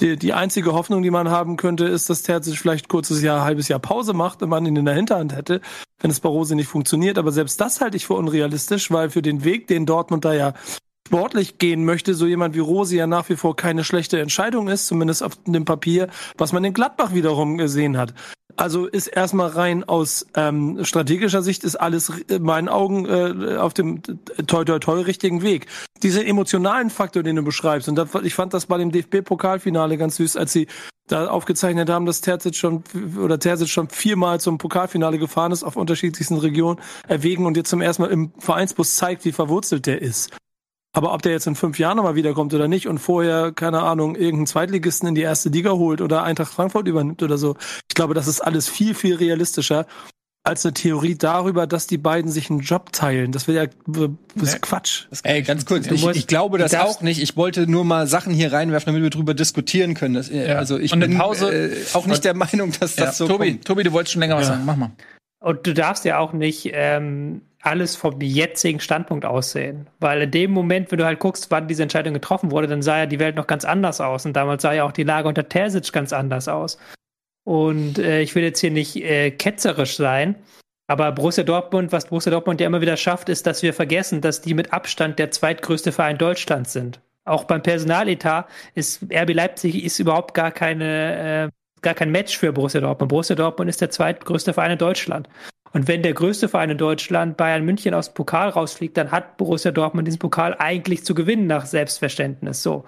[0.00, 3.68] Die, die einzige Hoffnung, die man haben könnte, ist, dass Terzic vielleicht kurzes Jahr, halbes
[3.68, 5.60] Jahr Pause macht und man ihn in der Hinterhand hätte,
[6.00, 7.18] wenn es bei Rose nicht funktioniert.
[7.18, 10.54] Aber selbst das halte ich für unrealistisch, weil für den Weg, den Dortmund da ja
[11.06, 14.86] sportlich gehen möchte, so jemand wie Rose ja nach wie vor keine schlechte Entscheidung ist,
[14.86, 18.14] zumindest auf dem Papier, was man in Gladbach wiederum gesehen hat.
[18.56, 23.74] Also ist erstmal rein aus ähm, strategischer Sicht ist alles in meinen Augen äh, auf
[23.74, 24.02] dem
[24.46, 25.66] toi toi toi richtigen Weg.
[26.02, 30.16] Diesen emotionalen Faktor, den du beschreibst, und das, ich fand das bei dem DFB-Pokalfinale ganz
[30.16, 30.66] süß, als sie
[31.08, 32.84] da aufgezeichnet haben, dass Terzic schon
[33.18, 37.80] oder Terzic schon viermal zum Pokalfinale gefahren ist auf unterschiedlichsten Regionen erwägen und jetzt zum
[37.80, 40.30] ersten Mal im Vereinsbus zeigt, wie verwurzelt der ist.
[40.94, 44.14] Aber ob der jetzt in fünf Jahren nochmal wiederkommt oder nicht und vorher, keine Ahnung,
[44.14, 47.56] irgendeinen Zweitligisten in die erste Liga holt oder Eintracht Frankfurt übernimmt oder so,
[47.88, 49.86] ich glaube, das ist alles viel, viel realistischer
[50.44, 53.30] als eine Theorie darüber, dass die beiden sich einen Job teilen.
[53.30, 55.04] Das wäre ja das Quatsch.
[55.22, 57.22] Ey, ganz kurz, ich, ich glaube das auch nicht.
[57.22, 60.14] Ich wollte nur mal Sachen hier reinwerfen, damit wir drüber diskutieren können.
[60.14, 63.18] Das, äh, Also ich Und bin Pause- äh, auch nicht der Meinung, dass ja, das
[63.18, 63.64] so Tobi, kommt.
[63.66, 64.54] Tobi, du wolltest schon länger was Ja.
[64.54, 64.64] sagen.
[64.66, 64.90] Mach mal.
[65.42, 69.88] Und du darfst ja auch nicht ähm, alles vom jetzigen Standpunkt aussehen.
[69.98, 72.98] Weil in dem Moment, wenn du halt guckst, wann diese Entscheidung getroffen wurde, dann sah
[72.98, 74.24] ja die Welt noch ganz anders aus.
[74.24, 76.78] Und damals sah ja auch die Lage unter Terzic ganz anders aus.
[77.44, 80.36] Und äh, ich will jetzt hier nicht äh, ketzerisch sein,
[80.86, 84.42] aber Borussia Dortmund, was Borussia Dortmund ja immer wieder schafft, ist, dass wir vergessen, dass
[84.42, 87.00] die mit Abstand der zweitgrößte Verein Deutschlands sind.
[87.24, 91.48] Auch beim Personaletat ist RB Leipzig ist überhaupt gar keine äh,
[91.82, 93.10] gar kein Match für Borussia Dortmund.
[93.10, 95.28] Borussia Dortmund ist der zweitgrößte Verein in Deutschland.
[95.72, 99.36] Und wenn der größte Verein in Deutschland Bayern München aus dem Pokal rausfliegt, dann hat
[99.36, 102.62] Borussia Dortmund diesen Pokal eigentlich zu gewinnen nach Selbstverständnis.
[102.62, 102.84] So.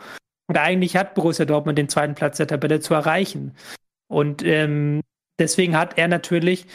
[0.47, 3.57] Und eigentlich hat Borussia Dortmund den zweiten Platz der Tabelle zu erreichen.
[4.09, 5.01] Und ähm,
[5.39, 6.67] deswegen hat er natürlich,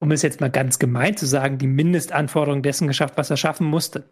[0.00, 3.66] um es jetzt mal ganz gemein zu sagen, die Mindestanforderung dessen geschafft, was er schaffen
[3.66, 4.08] musste.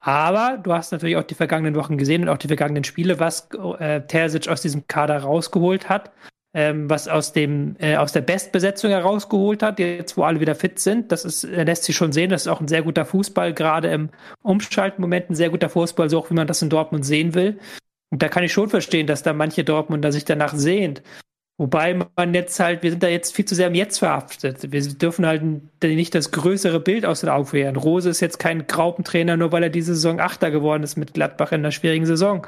[0.00, 3.48] Aber du hast natürlich auch die vergangenen Wochen gesehen und auch die vergangenen Spiele, was
[3.78, 6.12] äh, Terzic aus diesem Kader rausgeholt hat,
[6.56, 10.78] ähm, was aus dem äh, aus der Bestbesetzung herausgeholt hat, jetzt wo alle wieder fit
[10.78, 11.12] sind.
[11.12, 12.30] Das ist, äh, lässt sich schon sehen.
[12.30, 14.08] Das ist auch ein sehr guter Fußball, gerade im
[14.42, 17.58] Umschaltmoment ein sehr guter Fußball, so auch wie man das in Dortmund sehen will.
[18.10, 21.02] Und da kann ich schon verstehen, dass da manche Dortmunder sich danach sehnt.
[21.58, 24.72] Wobei man jetzt halt, wir sind da jetzt viel zu sehr im Jetzt verhaftet.
[24.72, 25.42] Wir dürfen halt
[25.82, 27.76] nicht das größere Bild aus den Augen verlieren.
[27.76, 31.52] Rose ist jetzt kein Graupentrainer, nur weil er diese Saison Achter geworden ist mit Gladbach
[31.52, 32.46] in einer schwierigen Saison.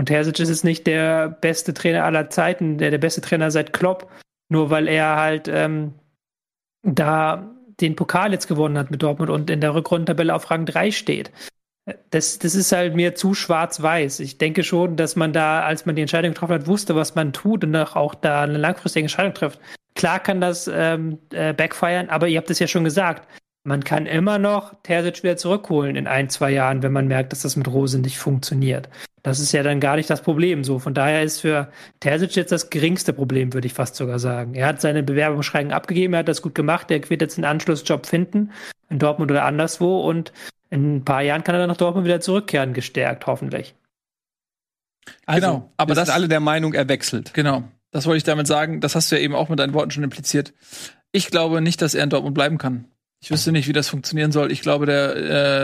[0.00, 3.74] Und Terzic ist jetzt nicht der beste Trainer aller Zeiten, der, der beste Trainer seit
[3.74, 4.10] Klopp,
[4.48, 5.92] nur weil er halt ähm,
[6.82, 10.90] da den Pokal jetzt gewonnen hat mit Dortmund und in der Rückrundentabelle auf Rang 3
[10.90, 11.30] steht.
[12.08, 14.20] Das, das ist halt mir zu schwarz-weiß.
[14.20, 17.34] Ich denke schon, dass man da, als man die Entscheidung getroffen hat, wusste, was man
[17.34, 19.60] tut und auch da eine langfristige Entscheidung trifft.
[19.96, 23.28] Klar kann das ähm, äh, backfeiern, aber ihr habt es ja schon gesagt.
[23.62, 27.42] Man kann immer noch Terzic wieder zurückholen in ein, zwei Jahren, wenn man merkt, dass
[27.42, 28.88] das mit Rose nicht funktioniert.
[29.22, 30.78] Das ist ja dann gar nicht das Problem so.
[30.78, 34.54] Von daher ist für Terzic jetzt das geringste Problem, würde ich fast sogar sagen.
[34.54, 38.06] Er hat seine Bewerbungsschreiben abgegeben, er hat das gut gemacht, er wird jetzt einen Anschlussjob
[38.06, 38.50] finden,
[38.88, 40.32] in Dortmund oder anderswo und
[40.70, 43.74] in ein paar Jahren kann er dann nach Dortmund wieder zurückkehren, gestärkt, hoffentlich.
[45.26, 47.34] Also, genau, aber das sind alle der Meinung, er wechselt.
[47.34, 48.80] Genau, das wollte ich damit sagen.
[48.80, 50.54] Das hast du ja eben auch mit deinen Worten schon impliziert.
[51.12, 52.86] Ich glaube nicht, dass er in Dortmund bleiben kann.
[53.22, 54.50] Ich wüsste nicht, wie das funktionieren soll.
[54.50, 55.16] Ich glaube, der,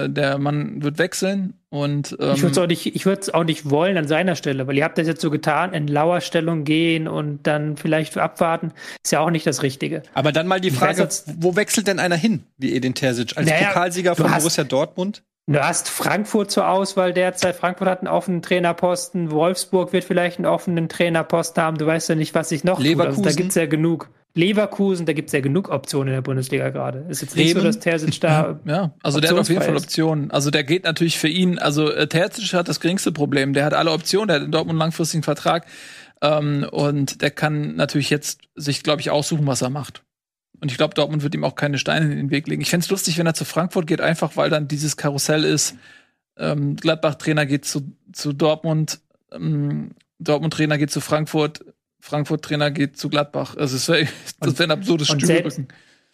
[0.05, 3.33] äh, der Mann wird wechseln und ähm, ich würde es auch nicht, ich würde es
[3.33, 6.65] auch nicht wollen an seiner Stelle, weil ihr habt das jetzt so getan, in Lauerstellung
[6.65, 10.03] gehen und dann vielleicht abwarten, ist ja auch nicht das Richtige.
[10.13, 13.49] Aber dann mal die Frage, weiß, wo wechselt denn einer hin, wie Edin Terzic, als
[13.49, 15.23] naja, Pokalsieger von hast, Borussia Dortmund?
[15.49, 17.55] Du hast Frankfurt zur Auswahl derzeit.
[17.55, 19.31] Frankfurt hat einen offenen Trainerposten.
[19.31, 21.79] Wolfsburg wird vielleicht einen offenen Trainerposten haben.
[21.79, 23.23] Du weißt ja nicht, was sich noch Leverkusen.
[23.23, 23.27] tut.
[23.27, 24.11] Also da gibt's ja genug.
[24.37, 27.07] Leverkusen, da gibt es ja genug Optionen in der Bundesliga gerade.
[27.09, 28.61] Ist jetzt nicht so, dass Terzic da.
[28.67, 30.31] Ja, also der hat auf jeden Fall Optionen.
[30.31, 33.55] Also der geht natürlich für ihn, also äh, Terzic hat das geringste Problem.
[33.55, 35.67] Der hat alle Optionen, der hat in Dortmund einen langfristigen Vertrag.
[36.21, 40.03] Ähm, und der kann natürlich jetzt sich, glaube ich, aussuchen, was er macht.
[40.61, 42.61] Und ich glaube, Dortmund wird ihm auch keine Steine in den Weg legen.
[42.61, 45.77] Ich fände es lustig, wenn er zu Frankfurt geht, einfach weil dann dieses Karussell ist.
[46.39, 49.01] Ähm, Gladbach-Trainer geht zu, zu Dortmund,
[49.33, 51.65] ähm, Dortmund-Trainer geht zu Frankfurt,
[52.01, 53.57] Frankfurt-Trainer geht zu Gladbach.
[53.57, 54.07] Also es wäre
[54.41, 55.69] das wär ein absurdes Stühlerücken.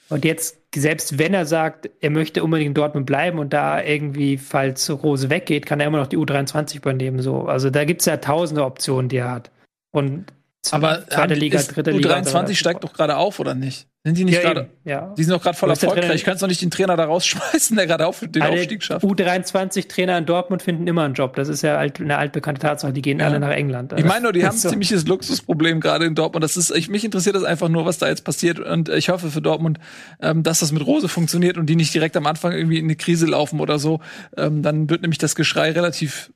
[0.09, 4.37] Und jetzt, selbst wenn er sagt, er möchte unbedingt in Dortmund bleiben und da irgendwie,
[4.37, 7.23] falls Rose weggeht, kann er immer noch die U23 übernehmen.
[7.23, 7.45] So.
[7.45, 9.51] Also da gibt es ja tausende Optionen, die er hat.
[9.91, 10.27] Und
[10.71, 12.17] aber zweite Liga, dritte Liga.
[12.17, 13.89] U23 steigt doch gerade auf, oder nicht?
[14.05, 14.69] Sind die nicht ja, gerade?
[14.85, 15.15] Ja.
[15.17, 16.15] Die sind doch gerade voll erfolgreich.
[16.15, 19.05] Ich kann doch nicht den Trainer da rausschmeißen, der gerade auf, den alle Aufstieg schafft.
[19.05, 21.35] U23-Trainer in Dortmund finden immer einen Job.
[21.37, 22.93] Das ist ja alt, eine altbekannte Tatsache.
[22.93, 23.27] Die gehen ja.
[23.27, 23.95] alle nach England.
[23.97, 24.71] Ich meine nur, die haben ein so.
[24.71, 26.43] ziemliches Luxusproblem gerade in Dortmund.
[26.45, 28.59] Das ist, ich, mich interessiert das einfach nur, was da jetzt passiert.
[28.59, 29.79] Und ich hoffe für Dortmund,
[30.21, 32.97] ähm, dass das mit Rose funktioniert und die nicht direkt am Anfang irgendwie in eine
[32.97, 34.01] Krise laufen oder so.
[34.37, 36.33] Ähm, dann wird nämlich das Geschrei relativ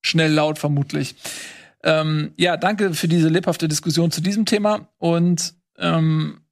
[0.00, 1.14] schnell laut, vermutlich.
[1.82, 4.88] Ähm, ja, danke für diese lebhafte Diskussion zu diesem Thema.
[4.98, 6.42] Und ähm,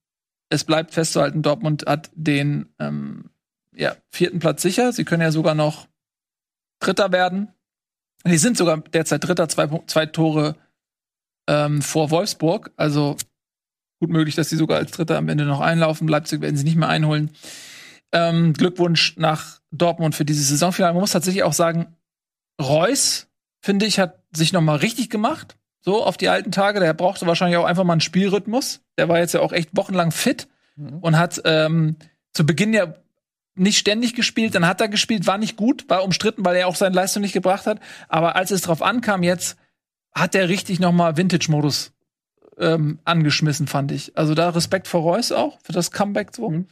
[0.49, 3.31] es bleibt festzuhalten, Dortmund hat den ähm,
[3.75, 4.93] ja, vierten Platz sicher.
[4.93, 5.87] Sie können ja sogar noch
[6.81, 7.55] Dritter werden.
[8.27, 10.57] Die sind sogar derzeit Dritter, zwei, zwei Tore
[11.49, 12.73] ähm, vor Wolfsburg.
[12.77, 13.17] Also
[14.01, 16.09] gut möglich, dass sie sogar als Dritter am Ende noch einlaufen.
[16.09, 17.31] Leipzig werden sie nicht mehr einholen.
[18.13, 20.95] Ähm, Glückwunsch nach Dortmund für dieses Saisonfinale.
[20.95, 21.97] Man muss tatsächlich auch sagen,
[22.61, 23.29] Reus,
[23.61, 26.81] finde ich, hat sich noch mal richtig gemacht so auf die alten Tage.
[26.81, 28.83] Der brauchte wahrscheinlich auch einfach mal einen Spielrhythmus.
[28.99, 30.99] Der war jetzt ja auch echt wochenlang fit mhm.
[30.99, 31.97] und hat ähm,
[32.33, 32.95] zu Beginn ja
[33.55, 36.77] nicht ständig gespielt, dann hat er gespielt, war nicht gut, war umstritten, weil er auch
[36.77, 37.81] seine Leistung nicht gebracht hat.
[38.09, 39.57] Aber als es drauf ankam, jetzt
[40.13, 41.93] hat er richtig noch mal Vintage-Modus
[42.59, 44.17] ähm, angeschmissen, fand ich.
[44.17, 46.51] Also da Respekt vor Reus auch, für das Comeback so.
[46.51, 46.69] Mhm.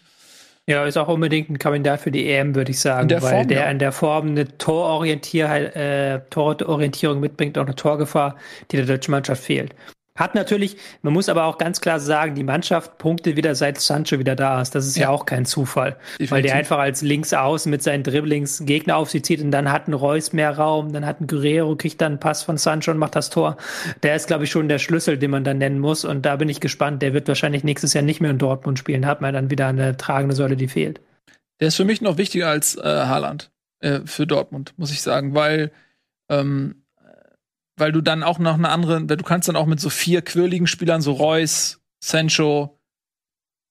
[0.69, 3.49] Ja, ist auch unbedingt ein Kandidat für die EM, würde ich sagen, der weil Form,
[3.49, 3.71] der ja.
[3.71, 8.37] in der Form eine Tororientier äh, Tororientierung mitbringt, auch eine Torgefahr,
[8.71, 9.75] die der deutschen Mannschaft fehlt.
[10.19, 14.19] Hat natürlich, man muss aber auch ganz klar sagen, die Mannschaft punktet wieder seit Sancho
[14.19, 14.75] wieder da ist.
[14.75, 15.93] Das ist ja, ja auch kein Zufall.
[16.15, 16.31] Definitiv.
[16.33, 19.87] Weil der einfach als Linksaußen mit seinen Dribblings Gegner auf sich zieht und dann hat
[19.87, 22.99] ein Reus mehr Raum, dann hat ein Guerrero, kriegt dann einen Pass von Sancho und
[22.99, 23.57] macht das Tor.
[24.03, 26.05] Der ist, glaube ich, schon der Schlüssel, den man dann nennen muss.
[26.05, 27.01] Und da bin ich gespannt.
[27.01, 29.07] Der wird wahrscheinlich nächstes Jahr nicht mehr in Dortmund spielen.
[29.07, 31.01] Hat man dann wieder eine tragende Säule, die fehlt.
[31.61, 35.35] Der ist für mich noch wichtiger als äh, Haaland äh, für Dortmund, muss ich sagen,
[35.35, 35.71] weil
[36.29, 36.83] ähm,
[37.79, 40.67] weil du dann auch noch eine andere, du kannst dann auch mit so vier quirligen
[40.67, 42.79] Spielern, so Reus, Sancho,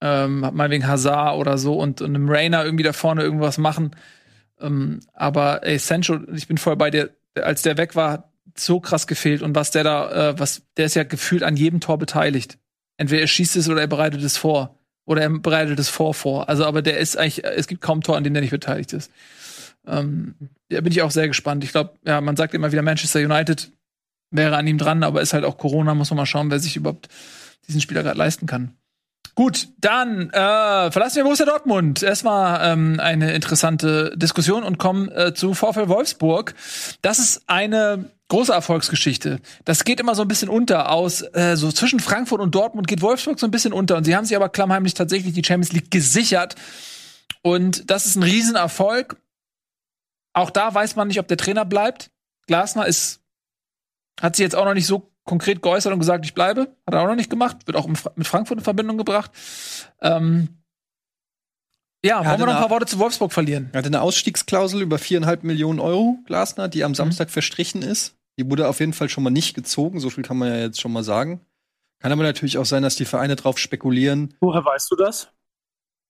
[0.01, 3.95] ähm, meinetwegen Hazard oder so und, und einem Rainer irgendwie da vorne irgendwas machen.
[4.60, 9.08] Ähm, aber ey, Sancho, ich bin voll bei dir, als der weg war, so krass
[9.08, 12.58] gefehlt und was der da, äh, was, der ist ja gefühlt an jedem Tor beteiligt.
[12.97, 14.80] Entweder er schießt es oder er bereitet es vor.
[15.05, 16.49] Oder er bereitet es vor vor.
[16.49, 19.12] Also, aber der ist eigentlich, es gibt kaum Tor, an dem der nicht beteiligt ist.
[19.86, 20.36] Ähm,
[20.70, 21.63] da bin ich auch sehr gespannt.
[21.63, 23.71] Ich glaube, ja, man sagt immer wieder Manchester United
[24.32, 26.75] wäre an ihm dran, aber ist halt auch Corona, muss man mal schauen, wer sich
[26.75, 27.09] überhaupt
[27.67, 28.78] diesen Spieler gerade leisten kann.
[29.36, 32.01] Gut, dann äh, verlassen wir Borussia Dortmund.
[32.01, 36.55] Erstmal ähm, eine interessante Diskussion und kommen äh, zu VfL Wolfsburg.
[37.04, 39.39] Das ist eine große Erfolgsgeschichte.
[39.63, 41.21] Das geht immer so ein bisschen unter aus.
[41.21, 43.97] Äh, so zwischen Frankfurt und Dortmund geht Wolfsburg so ein bisschen unter.
[43.97, 46.55] Und sie haben sich aber klammheimlich tatsächlich die Champions League gesichert.
[47.43, 49.17] Und das ist ein Riesenerfolg.
[50.33, 52.09] Auch da weiß man nicht, ob der Trainer bleibt.
[52.47, 53.21] Glasner ist
[54.20, 56.76] hat sich jetzt auch noch nicht so konkret geäußert und gesagt, ich bleibe.
[56.86, 57.68] Hat er auch noch nicht gemacht.
[57.68, 59.32] Wird auch mit Frankfurt in Verbindung gebracht.
[60.02, 60.50] Ähm,
[62.04, 63.70] Ja, wollen wir noch ein paar Worte zu Wolfsburg verlieren?
[63.74, 68.16] Er hatte eine Ausstiegsklausel über viereinhalb Millionen Euro, Glasner, die am Samstag verstrichen ist.
[68.39, 70.80] Die wurde auf jeden Fall schon mal nicht gezogen, so viel kann man ja jetzt
[70.80, 71.42] schon mal sagen.
[72.00, 74.36] Kann aber natürlich auch sein, dass die Vereine drauf spekulieren.
[74.39, 75.30] Woher weißt du das?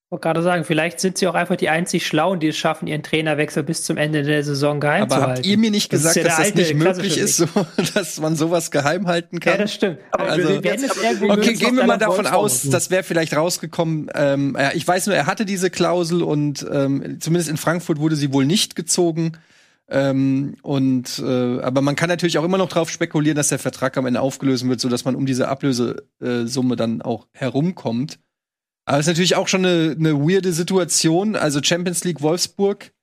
[0.08, 2.88] Ich wollte gerade sagen, vielleicht sind sie auch einfach die einzig Schlauen, die es schaffen,
[2.88, 5.48] ihren Trainerwechsel bis zum Ende der Saison geheim Aber zu habt halten.
[5.50, 7.46] ihr mir nicht Das gesagt, ja der dass das nicht möglich ist, so,
[7.94, 9.52] dass man sowas geheim halten kann?
[9.56, 9.98] ja, das stimmt.
[10.12, 13.36] Aber Also- wir werden es irgendwie Okay, gehen wir mal davon aus, das wäre vielleicht
[13.36, 14.10] rausgekommen.
[14.16, 18.16] Ähm, ja, ich weiß nur, er hatte diese Klausel und ähm, zumindest in Frankfurt wurde
[18.16, 19.34] sie wohl nicht gezogen.
[19.90, 23.98] Ähm, und äh, aber man kann natürlich auch immer noch darauf spekulieren, dass der Vertrag
[23.98, 28.20] am Ende aufgelöst wird, sodass man um diese Ablösesumme dann auch herumkommt.
[28.88, 31.36] Aber es ist natürlich auch schon eine, eine weirde Situation.
[31.36, 32.94] Also Champions League Wolfsburg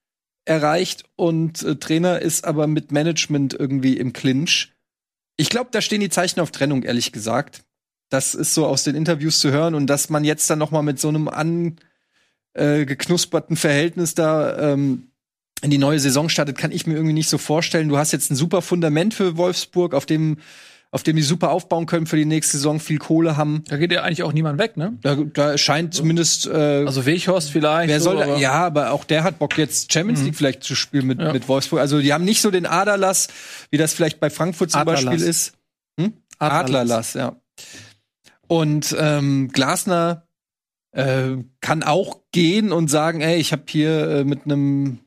[0.43, 4.73] erreicht und äh, Trainer ist aber mit Management irgendwie im Clinch.
[5.37, 7.65] Ich glaube, da stehen die Zeichen auf Trennung, ehrlich gesagt.
[8.09, 10.81] Das ist so aus den Interviews zu hören und dass man jetzt dann noch mal
[10.81, 15.11] mit so einem angeknusperten Verhältnis da ähm,
[15.61, 17.89] in die neue Saison startet, kann ich mir irgendwie nicht so vorstellen.
[17.89, 20.37] Du hast jetzt ein super Fundament für Wolfsburg, auf dem
[20.95, 23.65] auf dem die super aufbauen können für die nächste Saison, viel Kohle haben.
[23.67, 24.97] Da geht ja eigentlich auch niemand weg, ne?
[25.01, 27.89] Da, da scheint zumindest äh, Also Weghorst vielleicht.
[27.89, 30.63] Wer so, soll da, aber- ja, aber auch der hat Bock jetzt Champions League vielleicht
[30.63, 31.33] zu spielen mit, Ja.
[31.33, 31.81] mit Wolfsburg.
[31.81, 33.27] Also die haben nicht so den Aderlass,
[33.71, 35.03] wie das vielleicht bei Frankfurt zum Adlerlass.
[35.05, 35.53] Beispiel ist.
[35.99, 36.13] Hm?
[36.39, 37.13] Adlerlass.
[37.13, 37.35] Adlerlass, ja.
[38.47, 40.27] Und ähm, Glasner
[40.93, 44.99] äh, kann auch gehen und sagen, ey, ich habe hier äh, mit einem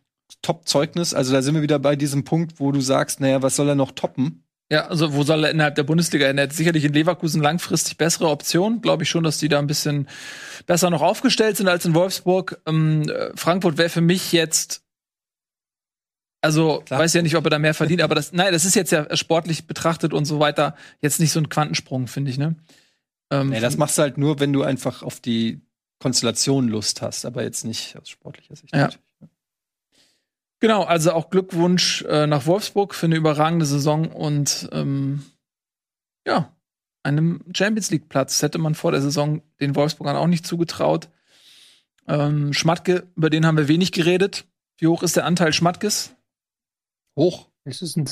[0.43, 3.69] Top-Zeugnis, also da sind wir wieder bei diesem Punkt, wo du sagst, naja, was soll
[3.71, 4.45] er noch toppen?
[4.71, 6.37] Ja, also wo soll er innerhalb der Bundesliga hin?
[6.37, 8.83] Er hat sicherlich in Leverkusen langfristig bessere Optionen.
[8.83, 10.09] Glaube ich schon, dass die da ein bisschen
[10.67, 12.61] besser noch aufgestellt sind als in Wolfsburg.
[12.67, 14.83] Ähm, äh, Frankfurt wäre für mich jetzt,
[16.43, 17.01] also Klar.
[17.01, 19.17] weiß ja nicht, ob er da mehr verdient, aber das, nein, das ist jetzt ja
[19.17, 22.57] sportlich betrachtet und so weiter jetzt nicht so ein Quantensprung, finde ich, ne?
[23.31, 25.63] Ähm, Nee, das machst du halt nur, wenn du einfach auf die
[25.99, 28.75] Konstellation Lust hast, aber jetzt nicht aus sportlicher Sicht.
[28.75, 28.83] Ja.
[28.83, 29.08] natürlich.
[30.61, 35.25] Genau, also auch Glückwunsch äh, nach Wolfsburg für eine überragende Saison und ähm,
[36.27, 36.53] ja,
[37.05, 41.09] einem Champions League Platz hätte man vor der Saison den Wolfsburgern auch nicht zugetraut.
[42.09, 44.47] Ähm, Schmatke, über den haben wir wenig geredet.
[44.79, 46.17] Wie hoch ist der Anteil Schmatkes?
[47.17, 47.49] Hoch.
[47.65, 48.09] Es ist ein,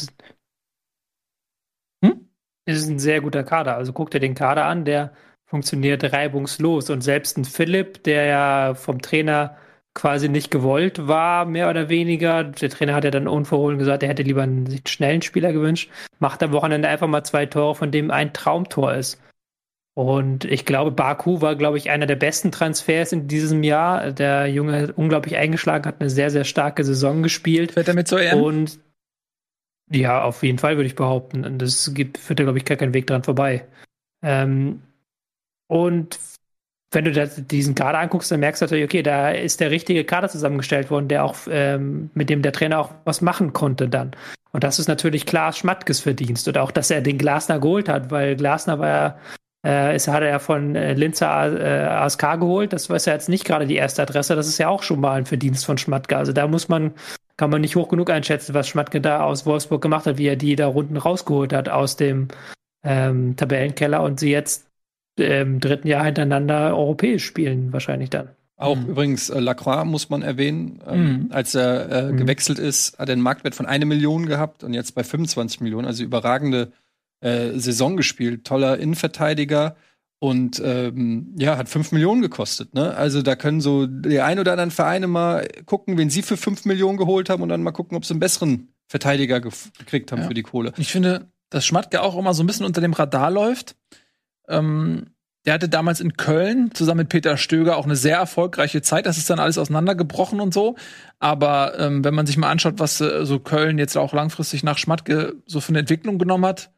[2.04, 2.28] Hm?
[2.64, 3.76] es ist ein sehr guter Kader.
[3.76, 5.14] Also guck dir den Kader an, der
[5.46, 6.90] funktioniert reibungslos.
[6.90, 9.56] Und selbst ein Philipp, der ja vom Trainer
[9.96, 12.44] quasi nicht gewollt war, mehr oder weniger.
[12.44, 15.90] Der Trainer hat ja dann unverhohlen gesagt, er hätte lieber einen, einen schnellen Spieler gewünscht.
[16.20, 19.20] Macht am Wochenende einfach mal zwei Tore, von dem ein Traumtor ist.
[19.94, 24.12] Und ich glaube, Baku war, glaube ich, einer der besten Transfers in diesem Jahr.
[24.12, 27.72] Der Junge hat unglaublich eingeschlagen, hat eine sehr, sehr starke Saison gespielt.
[27.72, 28.42] Fährt er mit zur EM?
[28.42, 28.78] Und
[29.90, 31.46] ja, auf jeden Fall würde ich behaupten.
[31.46, 33.66] Und das gibt, führt da, glaube ich, gar keinen Weg dran vorbei.
[34.22, 34.82] Ähm,
[35.68, 36.18] und
[36.92, 40.04] wenn du das, diesen Kader anguckst, dann merkst du natürlich, okay, da ist der richtige
[40.04, 44.12] Kader zusammengestellt worden, der auch, ähm, mit dem der Trainer auch was machen konnte dann.
[44.52, 46.48] Und das ist natürlich klar Schmatkes Verdienst.
[46.48, 49.18] Und auch, dass er den Glasner geholt hat, weil Glasner war ja,
[49.66, 52.72] äh, ist, hat er ja von äh, Linzer äh, ASK geholt.
[52.72, 54.36] Das war ja jetzt nicht gerade die erste Adresse.
[54.36, 56.16] Das ist ja auch schon mal ein Verdienst von Schmatke.
[56.16, 56.94] Also da muss man,
[57.36, 60.36] kann man nicht hoch genug einschätzen, was Schmatke da aus Wolfsburg gemacht hat, wie er
[60.36, 62.28] die da Runden rausgeholt hat aus dem
[62.84, 64.65] ähm, Tabellenkeller und sie jetzt
[65.16, 68.28] im dritten Jahr hintereinander europäisch spielen, wahrscheinlich dann.
[68.58, 68.86] Auch Mhm.
[68.86, 70.80] übrigens äh, Lacroix muss man erwähnen.
[70.88, 71.26] Ähm, Mhm.
[71.30, 72.16] Als er äh, Mhm.
[72.16, 75.86] gewechselt ist, hat er einen Marktwert von eine Million gehabt und jetzt bei 25 Millionen.
[75.86, 76.72] Also überragende
[77.20, 78.44] äh, Saison gespielt.
[78.44, 79.76] Toller Innenverteidiger
[80.18, 82.72] und ähm, ja, hat 5 Millionen gekostet.
[82.74, 82.94] Ne?
[82.94, 86.64] Also da können so die ein oder anderen Vereine mal gucken, wen sie für 5
[86.66, 90.28] Millionen geholt haben und dann mal gucken, ob sie einen besseren Verteidiger gekriegt haben Ja.
[90.28, 90.72] für die Kohle.
[90.78, 93.76] Ich finde, dass Schmatke auch immer so ein bisschen unter dem Radar läuft.
[94.48, 95.06] Ähm,
[95.46, 99.06] der hatte damals in Köln zusammen mit Peter Stöger auch eine sehr erfolgreiche Zeit.
[99.06, 100.74] Das ist dann alles auseinandergebrochen und so.
[101.20, 104.76] Aber ähm, wenn man sich mal anschaut, was äh, so Köln jetzt auch langfristig nach
[104.76, 106.70] Schmatke so für eine Entwicklung genommen hat,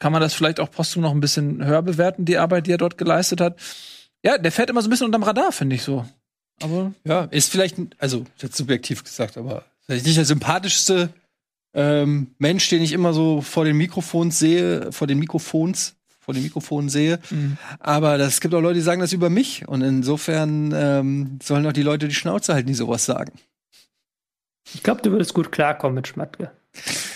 [0.00, 2.78] kann man das vielleicht auch postum noch ein bisschen höher bewerten, die Arbeit, die er
[2.78, 3.60] dort geleistet hat.
[4.24, 6.04] Ja, der fährt immer so ein bisschen unterm Radar, finde ich so.
[6.60, 11.10] Aber Ja, ist vielleicht, also jetzt subjektiv gesagt, aber vielleicht nicht der sympathischste
[11.74, 15.96] ähm, Mensch, den ich immer so vor den Mikrofons sehe, vor den Mikrofons,
[16.30, 17.18] vor den Mikrofonen sehe.
[17.30, 17.56] mh.
[17.80, 19.66] Aber es gibt auch Leute, die sagen das über mich.
[19.66, 23.32] Und insofern ähm, sollen auch die Leute die Schnauze halten, die sowas sagen.
[24.72, 26.52] Ich glaube, du würdest gut klarkommen mit Schmatke.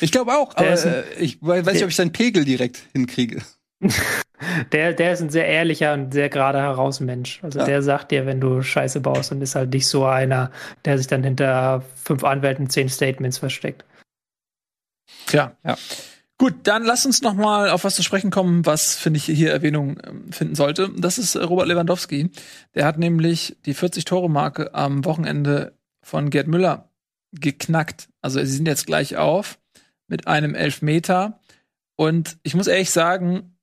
[0.01, 2.83] Ich glaube auch, Der aber ein- äh, ich weiß nicht, ob ich seinen Pegel direkt
[2.93, 3.43] hinkriege.
[4.73, 7.39] Der, der ist ein sehr ehrlicher und sehr gerade heraus Mensch.
[7.43, 7.65] Also Ja.
[7.65, 10.51] der sagt dir, wenn du Scheiße baust und ist halt nicht so einer,
[10.85, 13.85] der sich dann hinter fünf Anwälten zehn Statements versteckt.
[15.27, 15.57] Tja.
[15.65, 15.79] Ja.
[16.37, 19.53] Gut, dann lass uns noch mal auf was zu sprechen kommen, was finde ich hier
[19.53, 20.91] Erwähnung ähm, finden sollte.
[20.97, 22.31] Das ist äh, Robert Lewandowski.
[22.75, 26.91] Der hat nämlich die 40 Tore Marke am Wochenende von Gerd Müller
[27.33, 28.09] geknackt.
[28.21, 29.59] Also sie sind jetzt gleich auf
[30.09, 31.41] mit einem Elfmeter.
[31.95, 33.57] Und ich muss ehrlich sagen,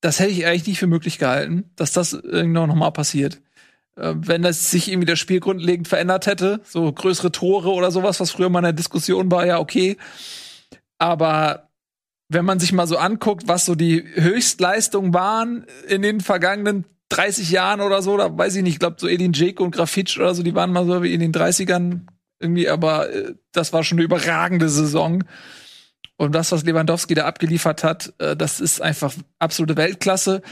[0.00, 3.40] das hätte ich eigentlich nicht für möglich gehalten, dass das irgendwann noch mal passiert.
[3.94, 8.18] Äh, wenn das sich irgendwie das Spiel grundlegend verändert hätte, so größere Tore oder sowas,
[8.18, 9.96] was früher mal in der Diskussion war, ja okay.
[10.98, 11.70] Aber
[12.28, 17.50] wenn man sich mal so anguckt, was so die Höchstleistungen waren in den vergangenen 30
[17.50, 20.34] Jahren oder so, da weiß ich nicht, ich glaube so Edin Dzeko und Grafitsch oder
[20.34, 22.00] so, die waren mal so wie in den 30ern
[22.40, 25.24] irgendwie, aber äh, das war schon eine überragende Saison.
[26.16, 30.42] Und das, was Lewandowski da abgeliefert hat, äh, das ist einfach absolute Weltklasse.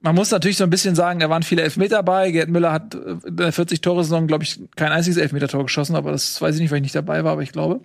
[0.00, 2.30] Man muss natürlich so ein bisschen sagen, da waren viele Elfmeter bei.
[2.30, 6.40] Gerd Müller hat äh, in der 40-Tore-Saison, glaube ich, kein einziges Elfmeter-Tor geschossen, aber das
[6.40, 7.80] weiß ich nicht, weil ich nicht dabei war, aber ich glaube.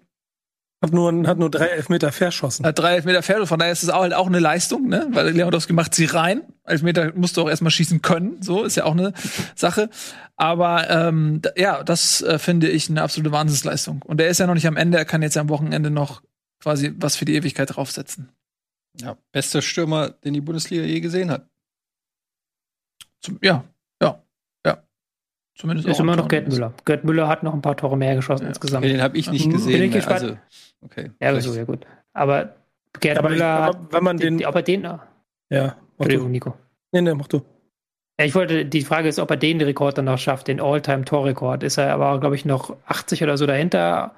[0.82, 2.66] Hat nur, hat nur drei Elfmeter verschossen.
[2.66, 5.08] Hat drei Elfmeter verschossen, von daher ist es auch, halt auch eine Leistung, ne?
[5.12, 6.44] Weil Lewandowski macht sie rein.
[6.64, 9.12] Elfmeter musst du auch erstmal schießen können, so ist ja auch eine
[9.56, 9.90] Sache.
[10.38, 14.02] Aber ähm, ja, das äh, finde ich eine absolute Wahnsinnsleistung.
[14.04, 16.22] Und er ist ja noch nicht am Ende, er kann jetzt am Wochenende noch
[16.62, 18.30] quasi was für die Ewigkeit draufsetzen.
[19.02, 21.50] Ja, bester Stürmer, den die Bundesliga je gesehen hat.
[23.22, 23.69] Zum, ja, ja, ja.
[25.60, 26.48] Zumindest Ist auch immer noch Gerd.
[26.48, 26.74] Müller.
[26.86, 28.50] Gerd Müller hat noch ein paar Tore mehr geschossen Ja.
[28.50, 28.86] insgesamt.
[28.86, 29.52] Okay, den habe ich nicht Mhm.
[29.52, 29.74] gesehen.
[29.74, 30.22] Bin ich gespannt.
[30.22, 30.38] also,
[30.82, 31.12] okay.
[31.20, 31.86] Ja, aber Vielleicht- so, ja gut.
[32.14, 32.56] Aber
[33.02, 35.00] Gerd Aber ich- Müller, aber wenn man den- die, ob er den, Ja,
[35.52, 36.32] mach Entschuldigung, du.
[36.32, 36.54] Nico.
[36.94, 37.42] Nee, nee, mach du.
[38.20, 41.64] Ja, ich wollte, die Frage ist, ob er den Rekord dann noch schafft, den All-Time-Torrekord.
[41.64, 44.14] Ist er aber, glaube ich, noch 80 oder so dahinter.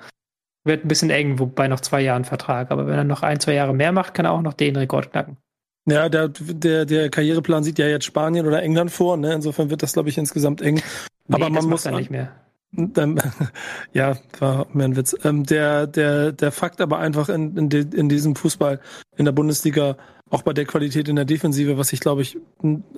[0.64, 2.70] Wird ein bisschen eng, wobei noch zwei Jahren Vertrag.
[2.72, 5.12] Aber wenn er noch ein, zwei Jahre mehr macht, kann er auch noch den Rekord
[5.12, 5.38] knacken.
[5.86, 9.34] Ja, der, der, der Karriereplan sieht ja jetzt Spanien oder England vor, ne?
[9.34, 10.82] Insofern wird das, glaube ich, insgesamt eng.
[11.30, 12.32] Aber man muss er nicht mehr.
[12.78, 13.18] Ähm,
[13.94, 15.16] ja, war mehr ein Witz.
[15.24, 18.80] Ähm, der, der, der Fakt aber einfach in, in, de, in diesem Fußball,
[19.18, 19.98] in der Bundesliga,
[20.30, 22.38] auch bei der Qualität in der Defensive, was ich glaube ich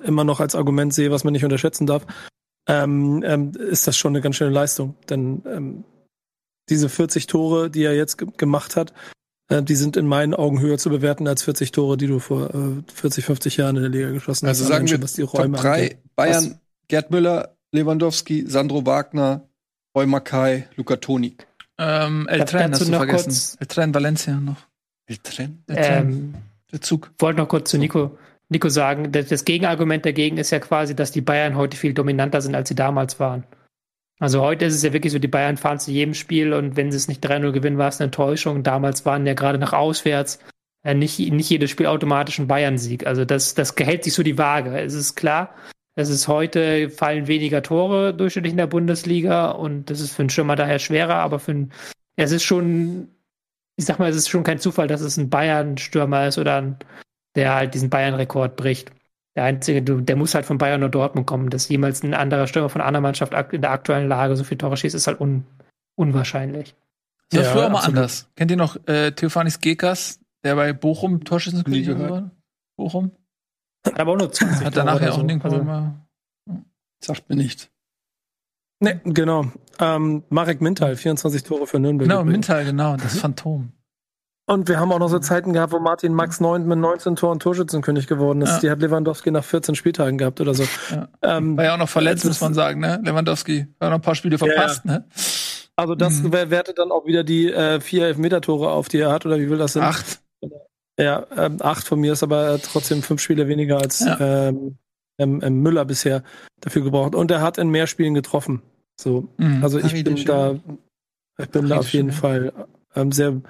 [0.03, 2.05] immer noch als Argument sehe, was man nicht unterschätzen darf,
[2.68, 4.95] ähm, ähm, ist das schon eine ganz schöne Leistung.
[5.10, 5.84] Denn ähm,
[6.69, 8.93] diese 40 Tore, die er jetzt ge gemacht hat,
[9.49, 12.82] die sind in meinen Augen höher zu bewerten als 40 Tore, die du vor äh,
[12.94, 14.60] 40, 50 Jahren in der Liga geschossen hast.
[14.60, 15.98] Also sagen wir was die Top Räume 3, angeht.
[16.15, 19.44] Bayern, Gerd Müller, Lewandowski, Sandro Wagner,
[19.95, 21.36] Roy Mackay, Luca Toni.
[21.78, 23.26] Ähm, El Tren hast du noch vergessen.
[23.30, 24.57] kurz- El Tren Valencia noch.
[25.07, 25.64] El Tren?
[25.68, 26.34] El Tren, Ähm,
[26.72, 27.11] der Zug.
[27.20, 28.18] wollte noch kurz zu Nico,
[28.49, 32.41] Nico sagen, das, das Gegenargument dagegen ist ja quasi, dass die Bayern heute viel dominanter
[32.41, 33.44] sind, als sie damals waren.
[34.23, 36.89] Also heute ist es ja wirklich so, die Bayern fahren zu jedem Spiel und wenn
[36.89, 38.63] sie es nicht 3-0 gewinnen, war es eine Enttäuschung.
[38.63, 40.39] Damals waren ja gerade nach auswärts
[40.83, 43.05] äh, nicht, nicht jedes Spiel automatisch ein Bayern-Sieg.
[43.05, 44.79] Also das, das hält sich so die Waage.
[44.79, 45.53] Es ist klar,
[45.95, 50.29] es ist heute, fallen weniger Tore durchschnittlich in der Bundesliga und das ist für einen
[50.29, 51.73] Stürmer daher schwerer, aber für einen,
[52.15, 53.09] es ist schon,
[53.75, 56.77] ich sag mal, es ist schon kein Zufall, dass es ein Bayern-Stürmer ist oder ein,
[57.35, 58.89] der halt diesen Bayern-Rekord bricht.
[59.35, 61.49] Der einzige, der muss halt von Bayern oder Dortmund kommen.
[61.49, 64.60] Dass jemals ein anderer Stürmer von einer Mannschaft ak- in der aktuellen Lage so viele
[64.60, 65.45] Tore schießt, ist halt un,
[65.95, 66.76] unwahrscheinlich.
[67.31, 67.97] Das war Ja, früher auch mal absolut.
[67.97, 68.30] anders.
[68.35, 72.30] Kennt ihr noch äh, Theophanis Gekas, der bei Bochum Torschützenkönig war?
[72.77, 73.11] Bochum?
[73.85, 75.23] Hat aber auch nur 20 Hat danach ja auch so.
[75.23, 76.05] nirgendwo Also, immer.
[77.03, 77.69] Sagt mir nichts.
[78.80, 79.45] Nee, genau.
[79.80, 82.07] Ähm, Marek Mintal, 24 Tore für Nürnberg.
[82.10, 82.47] Genau, übrigens.
[82.47, 83.72] Mintal, genau, das Phantom.
[84.45, 87.40] Und wir haben auch noch so Zeiten gehabt, wo Martin Max 9 mit 19 Toren
[87.40, 88.49] Torschützenkönig geworden ist.
[88.56, 88.60] Ja.
[88.60, 90.64] Die hat Lewandowski nach 14 Spieltagen gehabt oder so.
[90.91, 91.07] Ja.
[91.22, 92.99] Ähm, War ja auch noch verletzt, muss man sagen, ne?
[93.06, 95.06] Lewandowski hat noch ein paar Spiele verpasst, ne?
[95.78, 96.34] also das Mhm.
[96.34, 99.49] wer- wertet dann auch wieder die äh, vier Elfmeter-Tore auf, die er hat, oder wie
[99.49, 99.84] will das sein?
[99.84, 100.20] Acht.
[100.99, 104.49] Ja, ähm, acht von mir ist aber äh, trotzdem fünf Spiele weniger als Ja.
[104.49, 104.78] ähm,
[105.18, 106.22] Müller bisher
[106.60, 107.15] dafür gebraucht.
[107.15, 108.61] Und er hat in mehr Spielen getroffen.
[108.99, 109.64] So, Mhm.
[109.64, 110.56] also ich bin da,
[111.40, 112.53] ich bin da Harry auf jeden de Fall
[112.95, 113.41] ähm, sehr,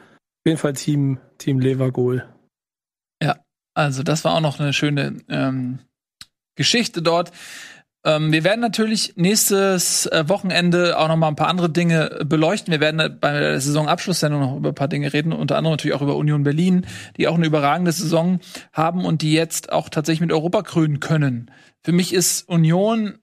[0.46, 2.34] jeden Fall Team Team Levergoal.
[3.76, 5.80] Also, das war auch noch eine schöne ähm,
[6.56, 7.32] Geschichte dort.
[8.06, 12.72] Ähm, wir werden natürlich nächstes äh, Wochenende auch noch mal ein paar andere Dinge beleuchten.
[12.72, 15.96] Wir werden äh, bei der Saisonabschlusssendung noch über ein paar Dinge reden, unter anderem natürlich
[15.96, 16.86] auch über Union Berlin,
[17.18, 18.40] die auch eine überragende Saison
[18.74, 21.50] haben und die jetzt auch tatsächlich mit Europa krönen können.
[21.82, 23.18] Für mich ist Union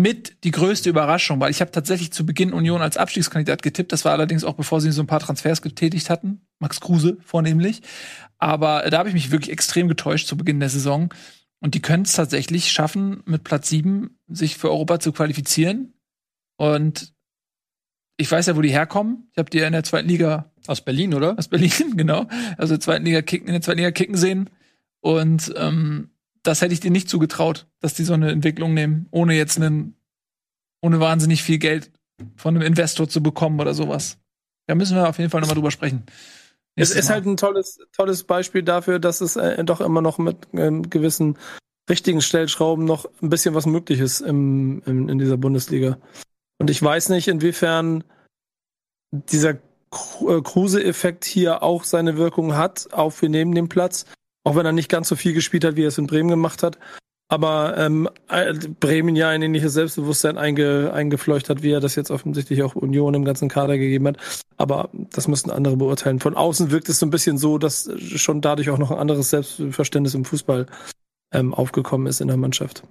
[0.00, 3.92] mit die größte Überraschung, weil ich habe tatsächlich zu Beginn Union als Abstiegskandidat getippt.
[3.92, 6.42] Das war allerdings auch bevor sie so ein paar Transfers getätigt hatten.
[6.58, 7.82] Max Kruse vornehmlich.
[8.38, 11.12] Aber da habe ich mich wirklich extrem getäuscht zu Beginn der Saison.
[11.60, 15.94] Und die können es tatsächlich schaffen, mit Platz 7 sich für Europa zu qualifizieren.
[16.56, 17.14] Und
[18.16, 19.28] ich weiß ja, wo die herkommen.
[19.32, 21.38] Ich habe die ja in der zweiten Liga Aus Berlin, oder?
[21.38, 22.26] aus Berlin, genau.
[22.56, 24.50] Also zweiten Liga kicken, in der zweiten Liga kicken sehen.
[25.00, 26.10] Und ähm,
[26.48, 29.94] das hätte ich dir nicht zugetraut, dass die so eine Entwicklung nehmen, ohne jetzt einen,
[30.80, 31.92] ohne wahnsinnig viel Geld
[32.36, 34.16] von einem Investor zu bekommen oder sowas.
[34.66, 36.04] Da müssen wir auf jeden Fall nochmal drüber sprechen.
[36.74, 40.48] Es ist halt ein tolles, tolles Beispiel dafür, dass es äh, doch immer noch mit
[40.54, 41.36] ähm, gewissen
[41.90, 45.98] richtigen Stellschrauben noch ein bisschen was möglich ist im, im, in dieser Bundesliga.
[46.58, 48.04] Und ich weiß nicht, inwiefern
[49.10, 49.56] dieser äh,
[49.90, 54.06] Kruse-Effekt hier auch seine Wirkung hat, auf wir nehmen den Platz,
[54.48, 56.62] auch wenn er nicht ganz so viel gespielt hat, wie er es in Bremen gemacht
[56.62, 56.78] hat.
[57.30, 62.10] Aber ähm, äh, Bremen ja ein ähnliches Selbstbewusstsein einge, eingefleucht hat, wie er das jetzt
[62.10, 64.16] offensichtlich auch Union im ganzen Kader gegeben hat.
[64.56, 66.20] Aber das müssten andere beurteilen.
[66.20, 69.28] Von außen wirkt es so ein bisschen so, dass schon dadurch auch noch ein anderes
[69.28, 70.64] Selbstverständnis im Fußball
[71.34, 72.84] ähm, aufgekommen ist in der Mannschaft.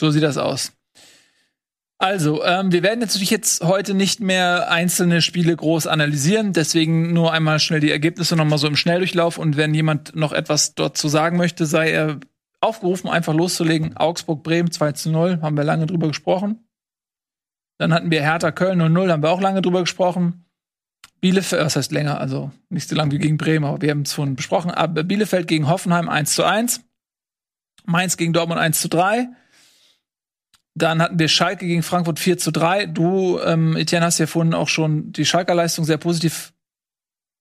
[0.00, 0.72] So sieht das aus.
[2.02, 7.32] Also, ähm, wir werden natürlich jetzt heute nicht mehr einzelne Spiele groß analysieren, deswegen nur
[7.32, 11.06] einmal schnell die Ergebnisse nochmal so im Schnelldurchlauf und wenn jemand noch etwas dort zu
[11.06, 12.18] sagen möchte, sei er
[12.60, 13.96] aufgerufen, einfach loszulegen.
[13.96, 16.66] Augsburg-Bremen 2 zu 0, haben wir lange drüber gesprochen.
[17.78, 20.44] Dann hatten wir Hertha-Köln 0-0, haben wir auch lange drüber gesprochen.
[21.20, 24.12] Bielefeld, was heißt länger, also nicht so lang wie gegen Bremen, aber wir haben es
[24.12, 24.72] vorhin besprochen.
[24.72, 26.80] Aber Bielefeld gegen Hoffenheim 1 zu 1.
[27.84, 29.28] Mainz gegen Dortmund 1 zu 3.
[30.74, 32.86] Dann hatten wir Schalke gegen Frankfurt 4 zu 3.
[32.86, 36.54] Du, ähm, Etienne, hast ja vorhin auch schon die Schalker Leistung sehr positiv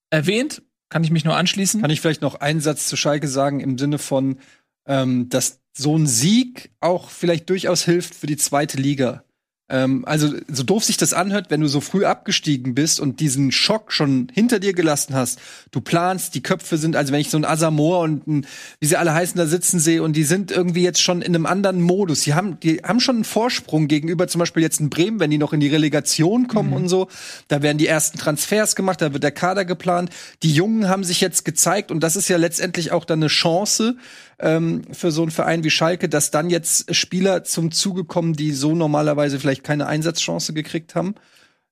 [0.09, 0.61] erwähnt.
[0.89, 1.81] Kann ich mich nur anschließen?
[1.81, 4.39] Kann ich vielleicht noch einen Satz zu Schalke sagen im Sinne von,
[4.85, 9.23] ähm, dass so ein Sieg auch vielleicht durchaus hilft für die zweite Liga.
[9.71, 13.53] Ähm, also, so doof sich das anhört, wenn du so früh abgestiegen bist und diesen
[13.53, 15.39] Schock schon hinter dir gelassen hast.
[15.71, 18.45] Du planst, die Köpfe sind, also wenn ich so ein Asamoah und ein,
[18.81, 21.45] wie sie alle heißen, da sitzen sehe und die sind irgendwie jetzt schon in einem
[21.45, 22.21] anderen Modus.
[22.21, 25.37] Die haben, die haben schon einen Vorsprung gegenüber zum Beispiel jetzt in Bremen, wenn die
[25.37, 26.75] noch in die Relegation kommen mhm.
[26.75, 27.07] und so.
[27.47, 30.09] Da werden die ersten Transfers gemacht, da wird der Kader geplant.
[30.43, 33.95] Die Jungen haben sich jetzt gezeigt und das ist ja letztendlich auch dann eine Chance,
[34.41, 38.51] ähm, für so einen Verein wie Schalke, dass dann jetzt Spieler zum Zuge kommen, die
[38.51, 41.15] so normalerweise vielleicht keine Einsatzchance gekriegt haben.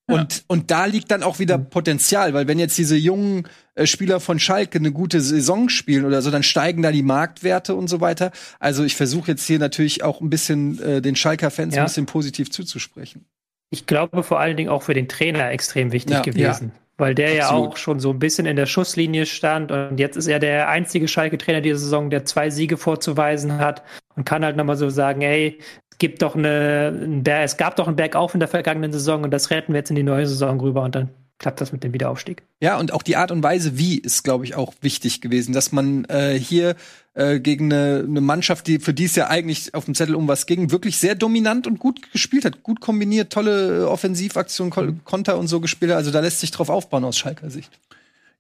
[0.08, 0.44] Und, ja.
[0.48, 1.70] und da liegt dann auch wieder mhm.
[1.70, 6.22] Potenzial, weil wenn jetzt diese jungen äh, Spieler von Schalke eine gute Saison spielen oder
[6.22, 8.32] so, dann steigen da die Marktwerte und so weiter.
[8.60, 11.84] Also ich versuche jetzt hier natürlich auch ein bisschen äh, den Schalker-Fans ja.
[11.84, 13.26] ein bisschen positiv zuzusprechen.
[13.70, 16.22] Ich glaube vor allen Dingen auch für den Trainer extrem wichtig ja.
[16.22, 16.72] gewesen.
[16.74, 17.64] Ja weil der Absolut.
[17.66, 20.70] ja auch schon so ein bisschen in der Schusslinie stand und jetzt ist er der
[20.70, 23.84] einzige Schalke-Trainer dieser Saison, der zwei Siege vorzuweisen hat
[24.16, 25.60] und kann halt nochmal so sagen, ey,
[25.92, 29.50] es gibt doch eine, es gab doch einen Bergauf in der vergangenen Saison und das
[29.50, 31.10] retten wir jetzt in die neue Saison rüber und dann
[31.40, 32.44] klappt das mit dem Wiederaufstieg.
[32.60, 35.72] Ja, und auch die Art und Weise, wie, ist, glaube ich, auch wichtig gewesen, dass
[35.72, 36.76] man äh, hier
[37.14, 40.28] äh, gegen eine, eine Mannschaft, die für die es ja eigentlich auf dem Zettel um
[40.28, 45.04] was ging, wirklich sehr dominant und gut gespielt hat, gut kombiniert, tolle Offensivaktionen, mhm.
[45.06, 45.98] Konter und so gespielt hat.
[45.98, 47.72] Also da lässt sich drauf aufbauen aus Schalker Sicht.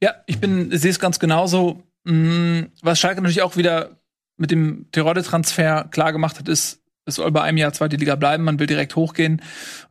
[0.01, 1.83] Ja, ich bin, sehe es ganz genauso.
[2.03, 3.97] Mm, was Schalke natürlich auch wieder
[4.37, 8.43] mit dem Terodde-Transfer klar gemacht hat, ist, es soll bei einem Jahr zweite Liga bleiben,
[8.43, 9.41] man will direkt hochgehen.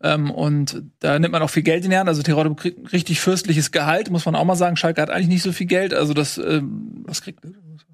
[0.02, 2.08] Ähm, und da nimmt man auch viel Geld in die Hand.
[2.08, 4.76] Also Terodde kriegt richtig fürstliches Gehalt, muss man auch mal sagen.
[4.76, 5.94] Schalke hat eigentlich nicht so viel Geld.
[5.94, 7.40] Also das, ähm, was kriegt,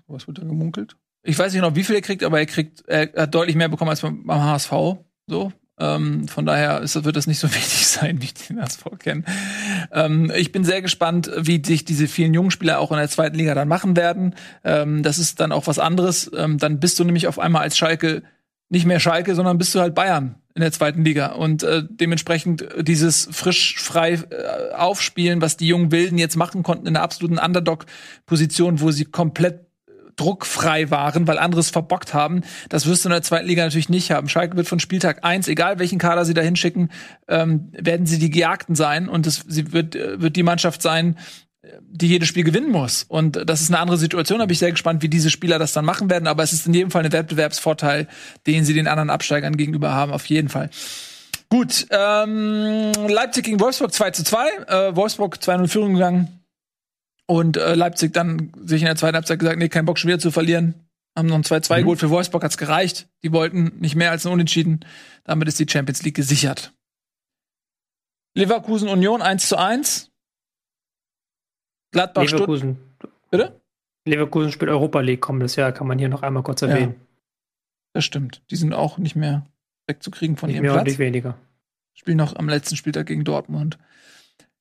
[0.07, 0.97] was wird da gemunkelt?
[1.23, 3.69] Ich weiß nicht noch, wie viel er kriegt, aber er kriegt, er hat deutlich mehr
[3.69, 4.73] bekommen als beim, beim HSV.
[5.27, 5.53] So.
[5.77, 9.25] Ähm, von daher ist, wird das nicht so wichtig sein, wie ich den HSV kenne.
[9.91, 13.37] Ähm, ich bin sehr gespannt, wie sich diese vielen jungen Spieler auch in der zweiten
[13.37, 14.35] Liga dann machen werden.
[14.63, 16.31] Ähm, das ist dann auch was anderes.
[16.37, 18.23] Ähm, dann bist du nämlich auf einmal als Schalke
[18.69, 21.33] nicht mehr Schalke, sondern bist du halt Bayern in der zweiten Liga.
[21.33, 26.87] Und äh, dementsprechend dieses frisch frei äh, aufspielen, was die jungen Wilden jetzt machen konnten
[26.87, 29.67] in der absoluten Underdog-Position, wo sie komplett
[30.17, 32.43] druckfrei waren, weil anderes verbockt haben.
[32.69, 34.29] Das wirst du in der zweiten Liga natürlich nicht haben.
[34.29, 36.91] Schalke wird von Spieltag eins, egal welchen Kader sie da hinschicken,
[37.29, 41.19] ähm, werden sie die Gejagten sein und es wird, äh, wird die Mannschaft sein,
[41.81, 43.05] die jedes Spiel gewinnen muss.
[43.05, 44.39] Und das ist eine andere Situation.
[44.39, 46.27] Da bin ich sehr gespannt, wie diese Spieler das dann machen werden.
[46.27, 48.09] Aber es ist in jedem Fall ein Wettbewerbsvorteil,
[48.47, 50.71] den sie den anderen Absteigern gegenüber haben, auf jeden Fall.
[51.51, 54.49] Gut, ähm, Leipzig gegen Wolfsburg 2 zu 2.
[54.67, 56.41] Äh, Wolfsburg 2-0 Führung gegangen.
[57.27, 60.19] Und äh, Leipzig dann sich in der zweiten Halbzeit gesagt, nee, kein Bock schon wieder
[60.19, 60.75] zu verlieren.
[61.17, 61.83] Haben noch ein 2-2 mhm.
[61.83, 62.01] geholt.
[62.01, 63.09] Für Wolfsburg hat's gereicht.
[63.23, 64.85] Die wollten nicht mehr als ein Unentschieden.
[65.25, 66.73] Damit ist die Champions League gesichert.
[68.35, 70.11] Leverkusen Union 1 zu 1.
[71.95, 72.77] Gladbach Leverkusen.
[72.99, 73.61] Stutt Bitte?
[74.05, 76.95] Leverkusen spielt Europa League kommendes Jahr, kann man hier noch einmal kurz erwähnen.
[76.97, 77.07] Ja,
[77.95, 78.43] das stimmt.
[78.51, 79.47] Die sind auch nicht mehr
[79.87, 80.87] wegzukriegen von nicht ihrem mehr Platz.
[80.87, 81.39] Nicht weniger.
[81.95, 83.79] Spielen noch am letzten Spieltag gegen Dortmund.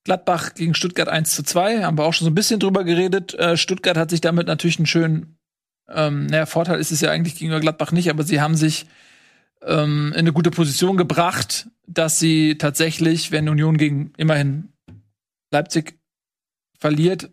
[0.04, 3.34] Gladbach gegen Stuttgart 1 zu 2, haben wir auch schon so ein bisschen drüber geredet.
[3.34, 5.38] Äh, Stuttgart hat sich damit natürlich einen schönen,
[5.90, 8.86] ähm, naja, Vorteil ist es ja eigentlich gegenüber Gladbach nicht, aber sie haben sich
[9.64, 14.70] ähm, in eine gute Position gebracht, dass sie tatsächlich, wenn Union gegen immerhin
[15.52, 15.98] Leipzig
[16.84, 17.32] verliert,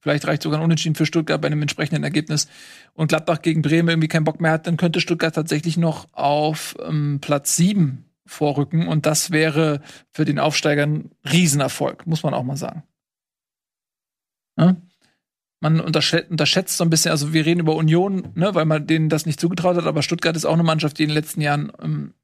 [0.00, 2.46] vielleicht reicht sogar ein Unentschieden für Stuttgart bei einem entsprechenden Ergebnis
[2.92, 6.76] und Gladbach gegen Bremen irgendwie keinen Bock mehr hat, dann könnte Stuttgart tatsächlich noch auf
[6.80, 9.80] ähm, Platz 7 vorrücken und das wäre
[10.12, 12.84] für den Aufsteiger ein Riesenerfolg, muss man auch mal sagen.
[14.56, 14.76] Ja?
[15.60, 19.08] Man unterschätzt, unterschätzt so ein bisschen, also wir reden über Union, ne, weil man denen
[19.08, 21.72] das nicht zugetraut hat, aber Stuttgart ist auch eine Mannschaft, die in den letzten Jahren
[21.82, 22.14] ähm,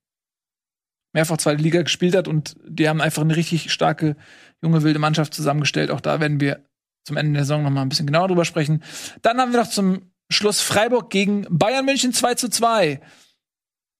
[1.12, 4.14] mehrfach zweite Liga gespielt hat und die haben einfach eine richtig starke,
[4.62, 5.90] junge, wilde Mannschaft zusammengestellt.
[5.90, 6.64] Auch da werden wir
[7.04, 8.82] zum Ende der Saison noch mal ein bisschen genauer drüber sprechen.
[9.22, 13.00] Dann haben wir noch zum Schluss Freiburg gegen Bayern München 2 zu 2.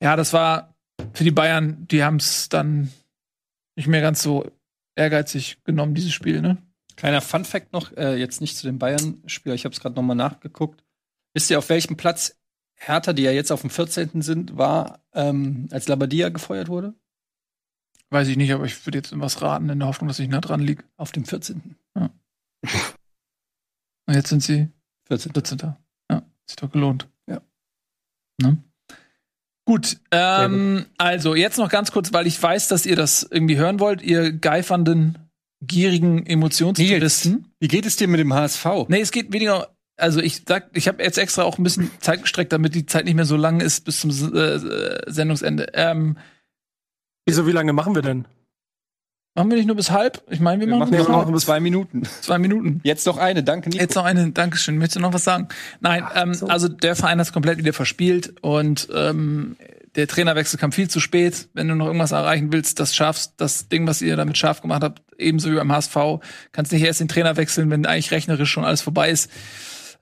[0.03, 0.75] Ja, das war
[1.13, 2.91] für die Bayern, die haben es dann
[3.77, 4.51] nicht mehr ganz so
[4.95, 6.59] ehrgeizig genommen, dieses Spiel, ne?
[6.97, 10.15] Kleiner Fun-Fact noch, äh, jetzt nicht zu dem Bayern-Spieler, ich habe es gerade noch mal
[10.15, 10.85] nachgeguckt.
[11.33, 12.39] Wisst ihr, auf welchem Platz
[12.75, 14.21] Hertha, die ja jetzt auf dem 14.
[14.21, 16.95] sind, war, ähm, als Labadia gefeuert wurde?
[18.11, 20.41] Weiß ich nicht, aber ich würde jetzt was raten, in der Hoffnung, dass ich nah
[20.41, 20.83] dran liege.
[20.97, 21.77] Auf dem 14.
[24.11, 24.69] Und jetzt sind sie
[25.07, 25.33] 14.
[25.33, 25.77] 14.
[26.11, 27.09] Ja, sich doch gelohnt.
[27.29, 27.41] Ja.
[28.43, 28.59] Ne?
[29.65, 33.79] Gut, ähm, also jetzt noch ganz kurz, weil ich weiß, dass ihr das irgendwie hören
[33.79, 35.31] wollt, ihr geifernden,
[35.61, 37.53] gierigen Emotionstouristen.
[37.61, 38.67] Wie geht es dir mit dem HSV?
[38.89, 39.69] Nee, es geht weniger.
[39.97, 43.05] Also ich sag, ich habe jetzt extra auch ein bisschen Zeit gestreckt, damit die Zeit
[43.05, 44.59] nicht mehr so lang ist bis zum äh,
[45.09, 45.69] Sendungsende.
[45.75, 46.17] Ähm,
[47.27, 48.27] Wieso, wie lange machen wir denn?
[49.37, 50.23] machen wir nicht nur bis halb?
[50.29, 51.33] Ich meine, wir, Wir machen, machen halb.
[51.33, 52.03] bis zwei Minuten.
[52.21, 52.81] zwei Minuten.
[52.85, 53.81] Jetzt noch eine, danke Nico.
[53.81, 54.77] Jetzt noch eine, Dankeschön.
[54.77, 55.49] Möchtest du noch was sagen?
[55.81, 56.47] Nein, ähm, so.
[56.49, 59.57] also der Verein hat es komplett wieder verspielt und ähm,
[59.97, 61.49] der Trainerwechsel kam viel zu spät.
[61.55, 64.83] Wenn du noch irgendwas erreichen willst, das schaffst, das Ding, was ihr damit scharf gemacht
[64.83, 65.97] habt, ebenso wie beim HSV,
[66.53, 69.31] kannst nicht erst den Trainer wechseln, wenn eigentlich rechnerisch schon alles vorbei ist.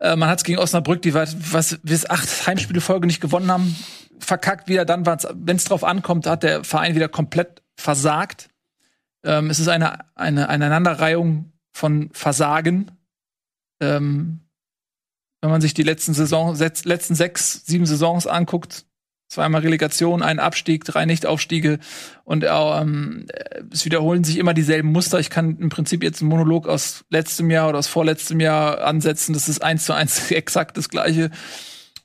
[0.00, 3.50] Äh, man hat es gegen Osnabrück, die was, was wir acht Heimspiele Folge nicht gewonnen
[3.50, 3.76] haben,
[4.18, 4.84] verkackt wieder.
[4.84, 8.48] Dann, wenn es drauf ankommt, hat der Verein wieder komplett versagt.
[9.24, 12.90] Ähm, es ist eine, eine Aneinanderreihung von Versagen.
[13.80, 14.40] Ähm,
[15.40, 18.86] wenn man sich die letzten Saison, letzten sechs, sieben Saisons anguckt,
[19.28, 21.78] zweimal Relegation, ein Abstieg, drei Nichtaufstiege
[22.24, 23.26] und ähm,
[23.70, 25.20] es wiederholen sich immer dieselben Muster.
[25.20, 29.34] Ich kann im Prinzip jetzt einen Monolog aus letztem Jahr oder aus vorletztem Jahr ansetzen.
[29.34, 31.30] Das ist eins zu eins exakt das gleiche.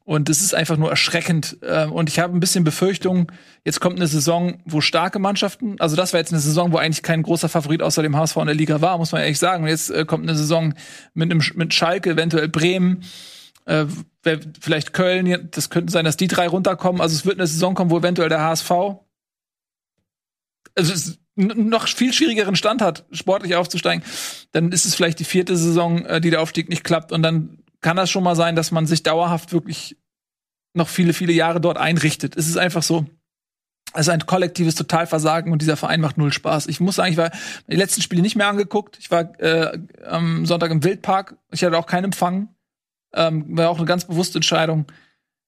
[0.06, 1.58] Und das ist einfach nur erschreckend.
[1.64, 3.32] Ähm, Und ich habe ein bisschen Befürchtung,
[3.64, 7.04] jetzt kommt eine Saison, wo starke Mannschaften, also das war jetzt eine Saison, wo eigentlich
[7.04, 9.64] kein großer Favorit außer dem HSV in der Liga war, muss man ehrlich sagen.
[9.64, 10.74] Und jetzt äh, kommt eine Saison
[11.14, 13.04] mit einem mit Schalke, eventuell Bremen,
[13.66, 13.86] äh,
[14.62, 17.02] vielleicht Köln, das könnte sein, dass die drei runterkommen.
[17.02, 18.72] Also es wird eine Saison kommen, wo eventuell der HSV
[20.76, 24.04] also es noch viel schwierigeren Stand hat, sportlich aufzusteigen,
[24.52, 27.60] dann ist es vielleicht die vierte Saison, äh, die der Aufstieg nicht klappt und dann
[27.82, 29.98] kann das schon mal sein, dass man sich dauerhaft wirklich
[30.74, 32.38] noch viele, viele Jahre dort einrichtet.
[32.38, 33.06] Es ist einfach so.
[33.94, 36.68] Es ist ein kollektives Totalversagen und dieser Verein macht null Spaß.
[36.68, 37.32] Ich muss sagen, ich war
[37.68, 38.98] die letzten Spiele nicht mehr angeguckt.
[39.00, 41.36] Ich war äh, am Sonntag im Wildpark.
[41.52, 42.50] Ich hatte auch keinen Empfang.
[43.14, 44.86] Ähm, war auch eine ganz bewusste Entscheidung,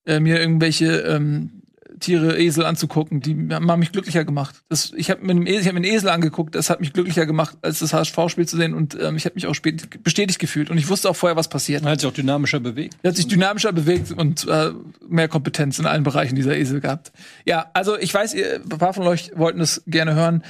[0.05, 1.63] äh, mir irgendwelche ähm,
[1.99, 3.21] Tiere, Esel anzugucken.
[3.21, 4.63] Die haben mich glücklicher gemacht.
[4.69, 6.55] Das, ich habe mir einen Esel, ich hab mir einen Esel angeguckt.
[6.55, 8.73] Das hat mich glücklicher gemacht, als das HSV-Spiel zu sehen.
[8.73, 10.69] Und ähm, ich habe mich auch spät, bestätigt gefühlt.
[10.69, 11.83] Und ich wusste auch vorher, was passiert.
[11.83, 12.95] Man hat sich auch dynamischer bewegt.
[13.03, 14.71] Er hat sich dynamischer bewegt und äh,
[15.07, 17.11] mehr Kompetenz in allen Bereichen dieser Esel gehabt.
[17.45, 20.43] Ja, also ich weiß, ihr, ein paar von euch wollten es gerne hören.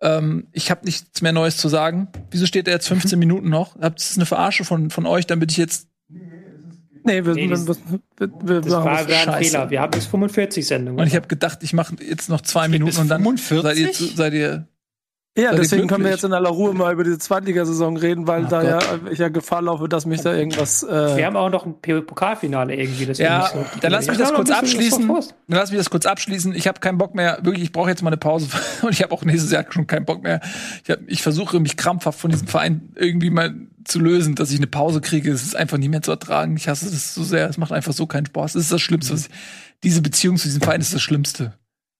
[0.00, 2.08] Ähm, ich habe nichts mehr Neues zu sagen.
[2.30, 3.76] Wieso steht er jetzt 15 Minuten noch?
[3.80, 5.88] Habt das ist eine Verarsche von, von euch, damit ich jetzt.
[7.08, 7.78] Nee, wir, Nee, das- wir,
[8.18, 9.26] wir, Das machen war, das.
[9.26, 9.44] war ein.
[9.44, 9.70] Fehler.
[9.70, 11.00] Wir haben bis 45 Sendungen.
[11.00, 13.62] Und ich habe gedacht, ich mache jetzt noch zwei Minuten und dann 45?
[13.96, 14.68] seid ihr, seid ihr.
[15.38, 18.48] Ja, deswegen können wir jetzt in aller Ruhe mal über diese Zweitligasaison reden, weil Ach
[18.48, 18.70] da Gott.
[19.04, 20.82] ja ich ja Gefahr laufe, dass mich da irgendwas.
[20.82, 23.06] wir Äh, haben auch noch ein Pokalfinale irgendwie.
[23.06, 25.06] deswegen Ja, nicht so- dann lass mich das kurz abschließen.
[25.08, 26.54] Dann lass mich das kurz abschließen.
[26.54, 27.38] Ich habe keinen Bock mehr.
[27.42, 28.48] Wirklich, ich brauche jetzt mal eine Pause.
[28.82, 30.40] Und ich habe auch nächstes Jahr schon keinen Bock mehr.
[30.84, 33.54] Ich, hab, ich versuche mich krampfhaft von diesem Verein irgendwie mal
[33.84, 35.30] zu lösen, dass ich eine Pause kriege.
[35.30, 36.56] Es ist einfach nicht mehr zu ertragen.
[36.56, 37.48] Ich hasse das so sehr.
[37.48, 38.54] Es macht einfach so keinen Spaß.
[38.56, 39.14] Es ist das Schlimmste.
[39.14, 39.28] Was ich,
[39.84, 41.54] diese Beziehung zu diesem Verein ist das Schlimmste.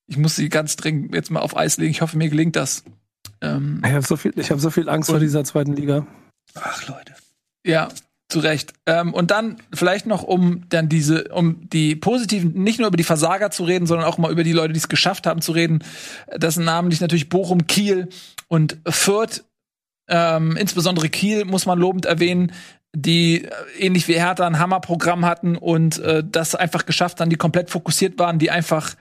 [0.06, 1.90] Ich muss sie ganz dringend jetzt mal auf Eis legen.
[1.90, 2.82] Ich hoffe, mir gelingt das.
[3.40, 6.06] Ähm, ich habe so viel, ich habe so viel Angst vor Und- dieser zweiten Liga.
[6.54, 7.14] Ach, Leute.
[7.66, 7.88] Ja,
[8.28, 8.74] zu Recht.
[8.86, 13.04] Ähm, und dann vielleicht noch, um dann diese, um die positiven, nicht nur über die
[13.04, 15.82] Versager zu reden, sondern auch mal über die Leute, die es geschafft haben zu reden.
[16.36, 18.08] Das sind namentlich natürlich Bochum, Kiel
[18.48, 19.44] und Fürth.
[20.08, 22.52] Ähm, insbesondere Kiel muss man lobend erwähnen,
[22.94, 27.36] die äh, ähnlich wie Hertha ein Hammerprogramm hatten und äh, das einfach geschafft haben, die
[27.36, 28.94] komplett fokussiert waren, die einfach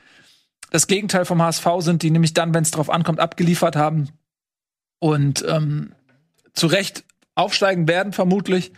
[0.71, 4.09] das Gegenteil vom HSV sind, die nämlich dann, wenn es drauf ankommt, abgeliefert haben
[4.99, 5.93] und ähm,
[6.53, 7.03] zu Recht
[7.35, 8.71] aufsteigen werden, vermutlich.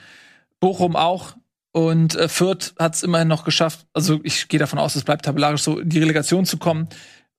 [0.59, 1.35] Bochum auch.
[1.71, 3.85] Und äh, Fürth hat es immerhin noch geschafft.
[3.93, 6.89] Also ich gehe davon aus, es bleibt tabellarisch so, in die Relegation zu kommen.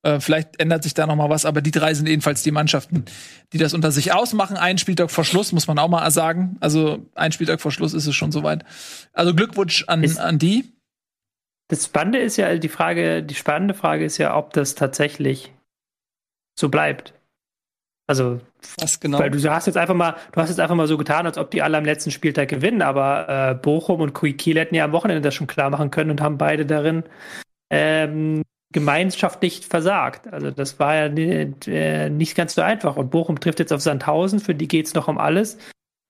[0.02, 3.04] Äh, vielleicht ändert sich da noch mal was, aber die drei sind jedenfalls die Mannschaften,
[3.52, 4.56] die das unter sich ausmachen.
[4.56, 6.56] Ein Spieltag vor Schluss, muss man auch mal sagen.
[6.60, 8.64] Also ein Spieltag vor Schluss ist es schon soweit.
[9.12, 10.72] Also Glückwunsch an, Ist- an die.
[11.68, 15.52] Das Spannende ist ja, die Frage, die spannende Frage ist ja, ob das tatsächlich
[16.58, 17.14] so bleibt.
[18.08, 18.40] Also,
[18.78, 19.18] Was genau?
[19.18, 21.50] weil du hast jetzt einfach mal, du hast jetzt einfach mal so getan, als ob
[21.50, 25.22] die alle am letzten Spieltag gewinnen, aber äh, Bochum und Kiel hätten ja am Wochenende
[25.22, 27.04] das schon klar machen können und haben beide darin
[27.70, 28.42] ähm,
[28.72, 30.32] gemeinschaftlich versagt.
[30.32, 32.96] Also das war ja nicht, äh, nicht ganz so einfach.
[32.96, 35.58] Und Bochum trifft jetzt auf Sandhausen, für die geht's noch um alles.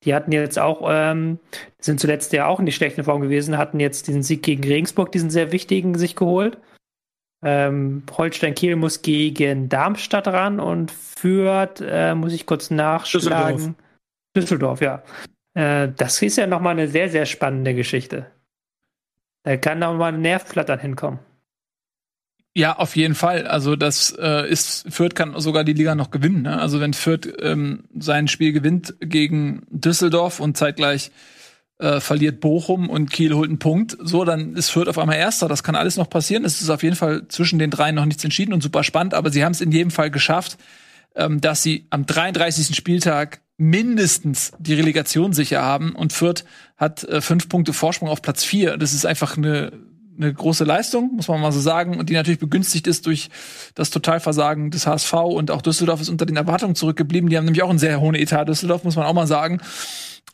[0.05, 1.39] Die hatten jetzt auch, ähm,
[1.79, 5.13] sind zuletzt ja auch in die schlechten Form gewesen, hatten jetzt diesen Sieg gegen Regensburg,
[5.13, 6.59] diesen sehr wichtigen, sich geholt.
[7.43, 13.77] Ähm, Holstein Kiel muss gegen Darmstadt ran und führt, äh, muss ich kurz nachschlagen.
[14.37, 15.03] Düsseldorf, ja.
[15.55, 18.27] Äh, das ist ja nochmal eine sehr, sehr spannende Geschichte.
[19.43, 21.21] Da kann nochmal ein Nervflattern hinkommen.
[22.55, 23.47] Ja, auf jeden Fall.
[23.47, 26.43] Also das äh, ist Fürth kann sogar die Liga noch gewinnen.
[26.43, 26.61] Ne?
[26.61, 31.13] Also wenn Fürth ähm, sein Spiel gewinnt gegen Düsseldorf und zeitgleich
[31.81, 35.49] äh, verliert Bochum und Kiel holt einen Punkt, so dann ist Fürth auf einmal Erster.
[35.49, 36.45] Das kann alles noch passieren.
[36.45, 39.15] Es ist auf jeden Fall zwischen den dreien noch nichts entschieden und super spannend.
[39.15, 40.59] Aber sie haben es in jedem Fall geschafft,
[41.15, 42.77] ähm, dass sie am 33.
[42.77, 46.45] Spieltag mindestens die Relegation sicher haben und Fürth
[46.77, 48.77] hat äh, fünf Punkte Vorsprung auf Platz vier.
[48.77, 49.73] Das ist einfach eine
[50.21, 53.31] eine große Leistung, muss man mal so sagen, und die natürlich begünstigt ist durch
[53.75, 57.31] das Totalversagen des HSV und auch Düsseldorf ist unter den Erwartungen zurückgeblieben.
[57.31, 59.61] Die haben nämlich auch einen sehr hohen Etat, Düsseldorf, muss man auch mal sagen.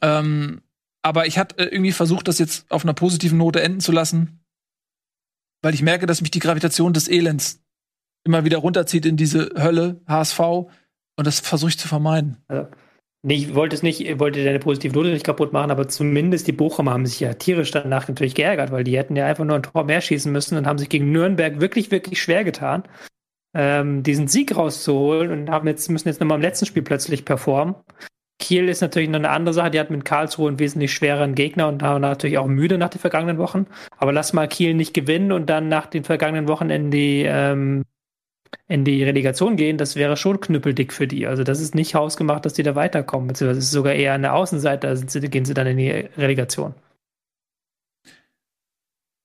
[0.02, 0.60] Ähm,
[1.06, 4.40] aber ich hatte irgendwie versucht, das jetzt auf einer positiven Note enden zu lassen,
[5.62, 7.62] weil ich merke, dass mich die Gravitation des Elends
[8.24, 12.38] immer wieder runterzieht in diese Hölle, HSV, und das versuche ich zu vermeiden.
[12.48, 12.66] Also,
[13.22, 16.48] nee, ich wollte es nicht, ich wollte deine positive Note nicht kaputt machen, aber zumindest
[16.48, 19.54] die Bochumer haben sich ja tierisch danach natürlich geärgert, weil die hätten ja einfach nur
[19.54, 22.82] ein Tor mehr schießen müssen und haben sich gegen Nürnberg wirklich, wirklich schwer getan,
[23.54, 27.76] ähm, diesen Sieg rauszuholen und haben jetzt, müssen jetzt nochmal im letzten Spiel plötzlich performen.
[28.38, 31.68] Kiel ist natürlich noch eine andere Sache, die hat mit Karlsruhe einen wesentlich schwereren Gegner
[31.68, 33.66] und war natürlich auch müde nach den vergangenen Wochen.
[33.96, 37.84] Aber lass mal Kiel nicht gewinnen und dann nach den vergangenen Wochen in die ähm,
[38.68, 41.26] in die Relegation gehen, das wäre schon knüppeldick für die.
[41.26, 44.32] Also das ist nicht hausgemacht, dass die da weiterkommen, beziehungsweise es ist sogar eher eine
[44.32, 46.74] Außenseite, da sie, gehen sie dann in die Relegation.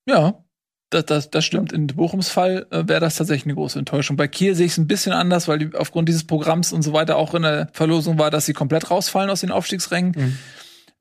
[0.06, 0.44] Ja,
[0.92, 1.74] das, das, das stimmt.
[1.74, 4.18] In Bochums Fall äh, wäre das tatsächlich eine große Enttäuschung.
[4.18, 6.94] Bei Kiel sehe ich es ein bisschen anders, weil die aufgrund dieses Programms und so
[6.94, 10.14] weiter auch in der Verlosung war, dass sie komplett rausfallen aus den Aufstiegsrängen.
[10.16, 10.38] Mhm.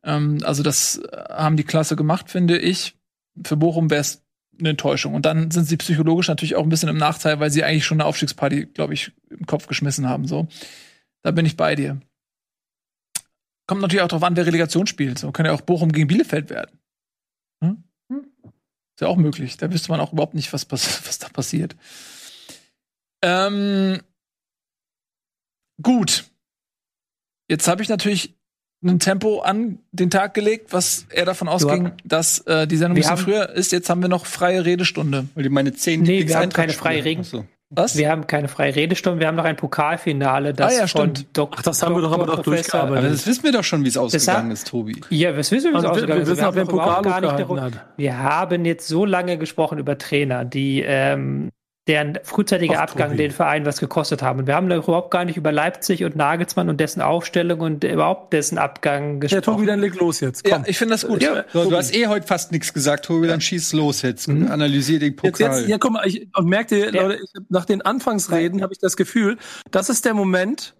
[0.04, 2.96] Ähm, also das äh, haben die klasse gemacht, finde ich.
[3.44, 4.22] Für Bochum wäre es
[4.58, 5.14] eine Enttäuschung.
[5.14, 8.00] Und dann sind sie psychologisch natürlich auch ein bisschen im Nachteil, weil sie eigentlich schon
[8.00, 10.26] eine Aufstiegsparty, glaube ich, im Kopf geschmissen haben.
[10.26, 10.46] So,
[11.22, 12.00] da bin ich bei dir.
[13.66, 15.18] Kommt natürlich auch darauf an, wer Relegation spielt.
[15.18, 16.78] So kann ja auch Bochum gegen Bielefeld werden.
[19.00, 19.56] Ist ja auch möglich.
[19.56, 21.74] Da wüsste man auch überhaupt nicht, was, pass was da passiert.
[23.22, 24.02] Ähm,
[25.82, 26.26] gut.
[27.48, 28.34] Jetzt habe ich natürlich
[28.84, 33.00] ein Tempo an den Tag gelegt, was er davon ausging, dass äh, die Sendung ein
[33.00, 33.72] bisschen früher ist.
[33.72, 35.28] Jetzt haben wir noch freie Redestunde.
[35.34, 37.46] Weil die meine zehn Nee, wir haben keine freie Regen- so.
[37.72, 37.96] Was?
[37.96, 41.36] Wir haben keine freie Redestunde, wir haben noch ein Pokalfinale, das Ah ja, von stimmt.
[41.38, 42.98] Dok Ach, das haben wir doch aber doch durchgearbeitet.
[42.98, 45.00] Aber das wissen wir doch schon, wie es ausgegangen haben- ist, Tobi.
[45.10, 46.30] Ja, was wissen wir, wie es Also wir, ausgegangen wir ist?
[46.30, 47.86] wissen, ob Pokal gar nicht hat.
[47.96, 51.50] Wir haben jetzt so lange gesprochen über Trainer, die ähm,
[51.88, 54.40] deren frühzeitiger Abgang den Verein was gekostet haben.
[54.40, 57.82] Und wir haben da überhaupt gar nicht über Leipzig und Nagelsmann und dessen Aufstellung und
[57.84, 59.42] überhaupt dessen Abgang Ja, gesprochen.
[59.56, 60.46] Tobi, dann leg los jetzt.
[60.46, 60.64] Ja, Komm.
[60.68, 61.22] ich finde das gut.
[61.22, 64.28] Ja, So, du hast eh heute fast nichts gesagt, Tobi, dann schieß los jetzt.
[64.28, 65.58] Analysier den Jetzt, Pokal.
[65.60, 67.02] jetzt, ja, guck mal, ich, und merkt ihr, Ja.
[67.02, 69.38] Leute, ich, nach den Anfangsreden habe ich das Gefühl,
[69.70, 70.76] das ist der Moment,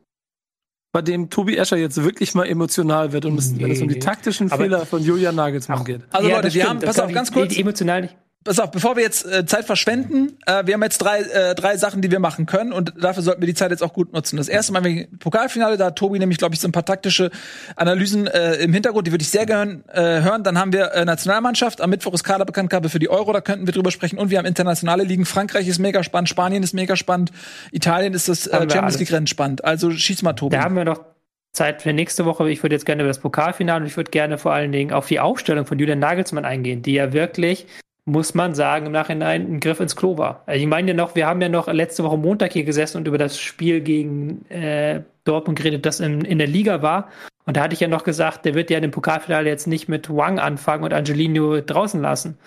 [0.93, 3.95] bei dem Tobi Escher jetzt wirklich mal emotional wird und es, wenn es um die
[3.95, 4.01] Nee.
[4.01, 6.03] taktischen Aber- Fehler von Julian Nagelsmann geht.
[6.11, 6.81] Also Ja, Leute, das wir stimmt.
[6.83, 7.49] haben, pass auf, ganz kurz.
[7.49, 8.17] Die, die emotional nicht.
[8.43, 11.77] Pass auf, bevor wir jetzt äh, Zeit verschwenden, äh, wir haben jetzt drei, äh, drei
[11.77, 14.39] Sachen, die wir machen können und dafür sollten wir die Zeit jetzt auch gut nutzen.
[14.39, 17.31] Das erste Mal wegen Pokalfinale, da hat Tobi nämlich, glaube ich, so ein paar taktische
[17.77, 20.43] Analysen äh, im Hintergrund, die würde ich sehr gerne äh, hören.
[20.43, 23.75] Dann haben wir äh, Nationalmannschaft, am Mittwoch ist Kaderbekanntgabe für die Euro, da könnten wir
[23.75, 24.19] drüber sprechen.
[24.19, 25.27] Und wir haben internationale Ligen.
[25.27, 27.33] Frankreich ist mega spannend, Spanien ist mega spannend,
[27.73, 28.99] Italien ist das äh, Champions alles.
[29.01, 29.67] League Rennen spannend.
[29.67, 30.57] Also schieß mal, Tobi.
[30.57, 31.05] Da haben wir noch
[31.53, 32.49] Zeit für nächste Woche.
[32.51, 35.09] Ich würde jetzt gerne über das Pokalfinale und ich würde gerne vor allen Dingen auf
[35.09, 37.67] die Aufstellung von Julian Nagelsmann eingehen, die ja wirklich,
[38.11, 40.43] muss man sagen, im Nachhinein ein Griff ins Klo war.
[40.47, 43.09] Also Ich meine ja noch, wir haben ja noch letzte Woche Montag hier gesessen und
[43.09, 47.09] über das Spiel gegen äh, Dortmund geredet, das in, in der Liga war.
[47.47, 50.11] Und da hatte ich ja noch gesagt, der wird ja dem Pokalfinale jetzt nicht mit
[50.11, 52.39] Wang anfangen und Angelino draußen lassen.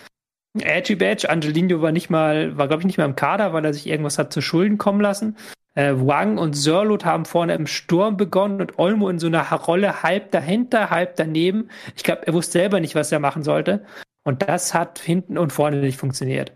[0.59, 3.73] Edgy Badge, Angelino war nicht mal, war glaube ich nicht mal im Kader, weil er
[3.73, 5.35] sich irgendwas hat zu Schulden kommen lassen.
[5.75, 10.03] Äh, Wang und Sörlot haben vorne im Sturm begonnen und Olmo in so einer Rolle
[10.03, 11.69] halb dahinter, halb daneben.
[11.95, 13.83] Ich glaube, er wusste selber nicht, was er machen sollte.
[14.23, 16.53] Und das hat hinten und vorne nicht funktioniert.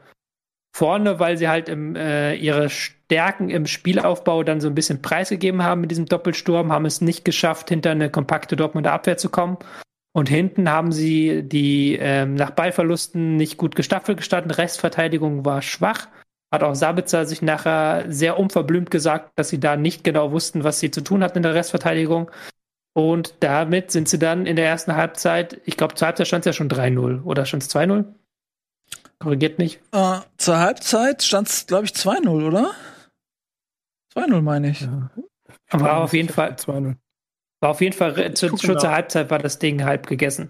[0.76, 5.64] Vorne, weil sie halt im, äh, ihre Stärken im Spielaufbau dann so ein bisschen preisgegeben
[5.64, 9.57] haben mit diesem Doppelsturm, haben es nicht geschafft, hinter eine kompakte Dortmunder Abwehr zu kommen.
[10.14, 14.52] Und hinten haben sie die ähm, nach Ballverlusten nicht gut gestaffelt gestanden.
[14.52, 16.07] Restverteidigung war schwach.
[16.52, 20.80] hat auch Sabitzer sich nachher sehr unverblümt gesagt, dass sie da nicht genau wussten, was
[20.80, 22.31] sie zu tun hatten in der Restverteidigung.
[22.98, 26.45] Und damit sind sie dann in der ersten Halbzeit, ich glaube, zur Halbzeit stand es
[26.48, 28.06] ja schon 3-0 oder stand es 2-0?
[29.19, 29.80] Korrigiert mich.
[29.91, 32.72] Äh, zur Halbzeit stand es, glaube ich, 2-0, oder?
[34.15, 34.82] 2-0 meine ich.
[34.82, 35.11] Ja.
[35.69, 36.95] Aber auf jeden Fall 2-0.
[37.60, 40.49] War auf jeden Fall zu, schon zur Halbzeit war das Ding halb gegessen.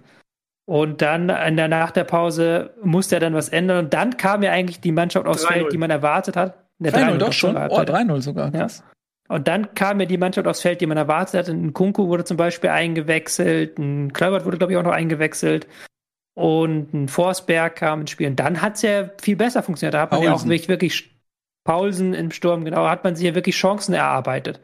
[0.66, 3.84] Und dann in der, nach der Pause musste er dann was ändern.
[3.84, 6.66] Und dann kam ja eigentlich die Mannschaft aufs Feld, die man erwartet hat.
[6.82, 7.58] 3-0 doch schon.
[7.58, 8.56] Oh, 3-0 sogar.
[8.56, 8.68] Ja.
[9.28, 11.50] Und dann kam ja die Mannschaft aufs Feld, die man erwartet hat.
[11.50, 15.68] Ein Kunku wurde zum Beispiel eingewechselt, ein Kluivert wurde, glaube ich, auch noch eingewechselt.
[16.34, 18.28] Und ein Forsberg kam ins Spiel.
[18.28, 19.96] Und dann hat es ja viel besser funktioniert.
[19.96, 20.32] Da hat man Paulsen.
[20.32, 21.18] ja auch wirklich, wirklich
[21.66, 24.62] Paulsen im Sturm, genau, hat man sich ja wirklich Chancen erarbeitet.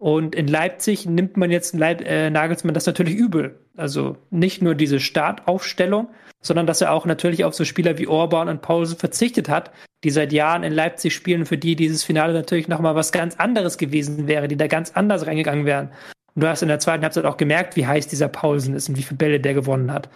[0.00, 3.60] Und in Leipzig nimmt man jetzt Leip äh, Nagelsmann das natürlich übel.
[3.76, 6.08] Also nicht nur diese Startaufstellung,
[6.40, 9.70] sondern dass er auch natürlich auf so Spieler wie Orban und Paulsen verzichtet hat,
[10.02, 13.76] die seit Jahren in Leipzig spielen, für die dieses Finale natürlich nochmal was ganz anderes
[13.76, 15.90] gewesen wäre, die da ganz anders reingegangen wären.
[16.34, 18.96] Und du hast in der zweiten Halbzeit auch gemerkt, wie heiß dieser Paulsen ist und
[18.96, 20.08] wie viele Bälle der gewonnen hat.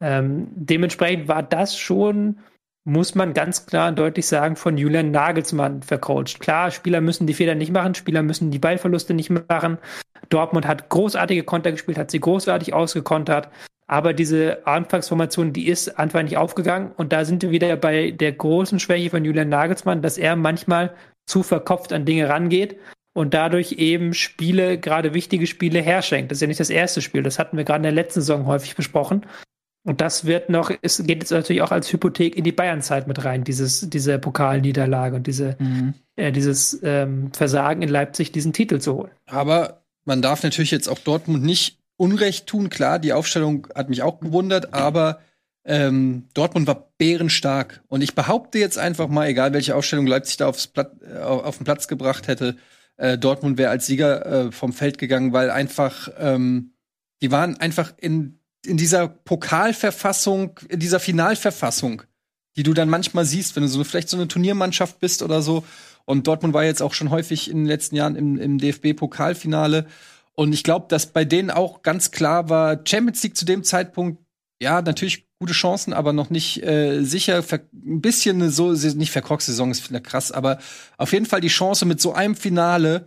[0.00, 2.38] Ähm, dementsprechend war das schon
[2.84, 6.40] muss man ganz klar und deutlich sagen, von Julian Nagelsmann vercoacht.
[6.40, 9.78] Klar, Spieler müssen die Fehler nicht machen, Spieler müssen die Ballverluste nicht machen.
[10.28, 13.48] Dortmund hat großartige Konter gespielt, hat sie großartig ausgekontert.
[13.86, 16.92] Aber diese Anfangsformation, die ist einfach nicht aufgegangen.
[16.96, 20.94] Und da sind wir wieder bei der großen Schwäche von Julian Nagelsmann, dass er manchmal
[21.26, 22.76] zu verkopft an Dinge rangeht
[23.14, 26.30] und dadurch eben Spiele, gerade wichtige Spiele, herschenkt.
[26.30, 27.22] Das ist ja nicht das erste Spiel.
[27.22, 29.26] Das hatten wir gerade in der letzten Saison häufig besprochen.
[29.88, 33.24] Und das wird noch, es geht jetzt natürlich auch als Hypothek in die Bayernzeit mit
[33.24, 35.94] rein, dieses, diese Pokalniederlage und diese, mhm.
[36.14, 39.10] äh, dieses ähm, Versagen in Leipzig, diesen Titel zu holen.
[39.24, 42.68] Aber man darf natürlich jetzt auch Dortmund nicht Unrecht tun.
[42.68, 45.20] Klar, die Aufstellung hat mich auch gewundert, aber
[45.64, 47.82] ähm, Dortmund war bärenstark.
[47.88, 51.56] Und ich behaupte jetzt einfach mal, egal welche Aufstellung Leipzig da aufs Platt, äh, auf
[51.56, 52.56] den Platz gebracht hätte,
[52.98, 56.72] äh, Dortmund wäre als Sieger äh, vom Feld gegangen, weil einfach ähm,
[57.22, 58.37] die waren einfach in
[58.68, 62.02] in dieser Pokalverfassung, in dieser Finalverfassung,
[62.56, 65.64] die du dann manchmal siehst, wenn du so vielleicht so eine Turniermannschaft bist oder so.
[66.04, 69.86] Und Dortmund war jetzt auch schon häufig in den letzten Jahren im, im DFB-Pokalfinale.
[70.34, 74.22] Und ich glaube, dass bei denen auch ganz klar war, Champions League zu dem Zeitpunkt,
[74.60, 77.44] ja, natürlich gute Chancen, aber noch nicht äh, sicher.
[77.50, 80.58] Ein bisschen so, nicht Verkorksaison ist krass, aber
[80.96, 83.06] auf jeden Fall die Chance mit so einem Finale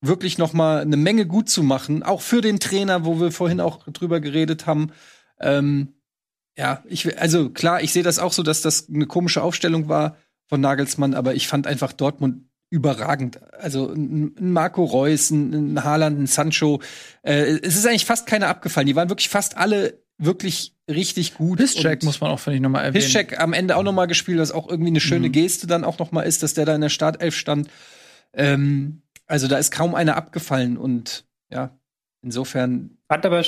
[0.00, 3.60] wirklich noch mal eine Menge gut zu machen, auch für den Trainer, wo wir vorhin
[3.60, 4.92] auch drüber geredet haben.
[5.40, 5.94] Ähm,
[6.56, 10.16] ja, ich also klar, ich sehe das auch so, dass das eine komische Aufstellung war
[10.46, 13.40] von Nagelsmann, aber ich fand einfach Dortmund überragend.
[13.52, 16.80] Also ein Marco Reus, ein Haaland, ein Sancho.
[17.22, 18.86] Äh, es ist eigentlich fast keiner abgefallen.
[18.86, 21.58] Die waren wirklich fast alle wirklich richtig gut.
[21.58, 23.04] Piszczek muss man auch, finde ich, nochmal erwähnen.
[23.04, 25.32] Piszczek am Ende auch nochmal gespielt, was auch irgendwie eine schöne mhm.
[25.32, 27.68] Geste dann auch nochmal ist, dass der da in der Startelf stand.
[28.34, 31.78] Ähm, also da ist kaum einer abgefallen und ja,
[32.22, 32.98] insofern.
[33.08, 33.42] Fand aber,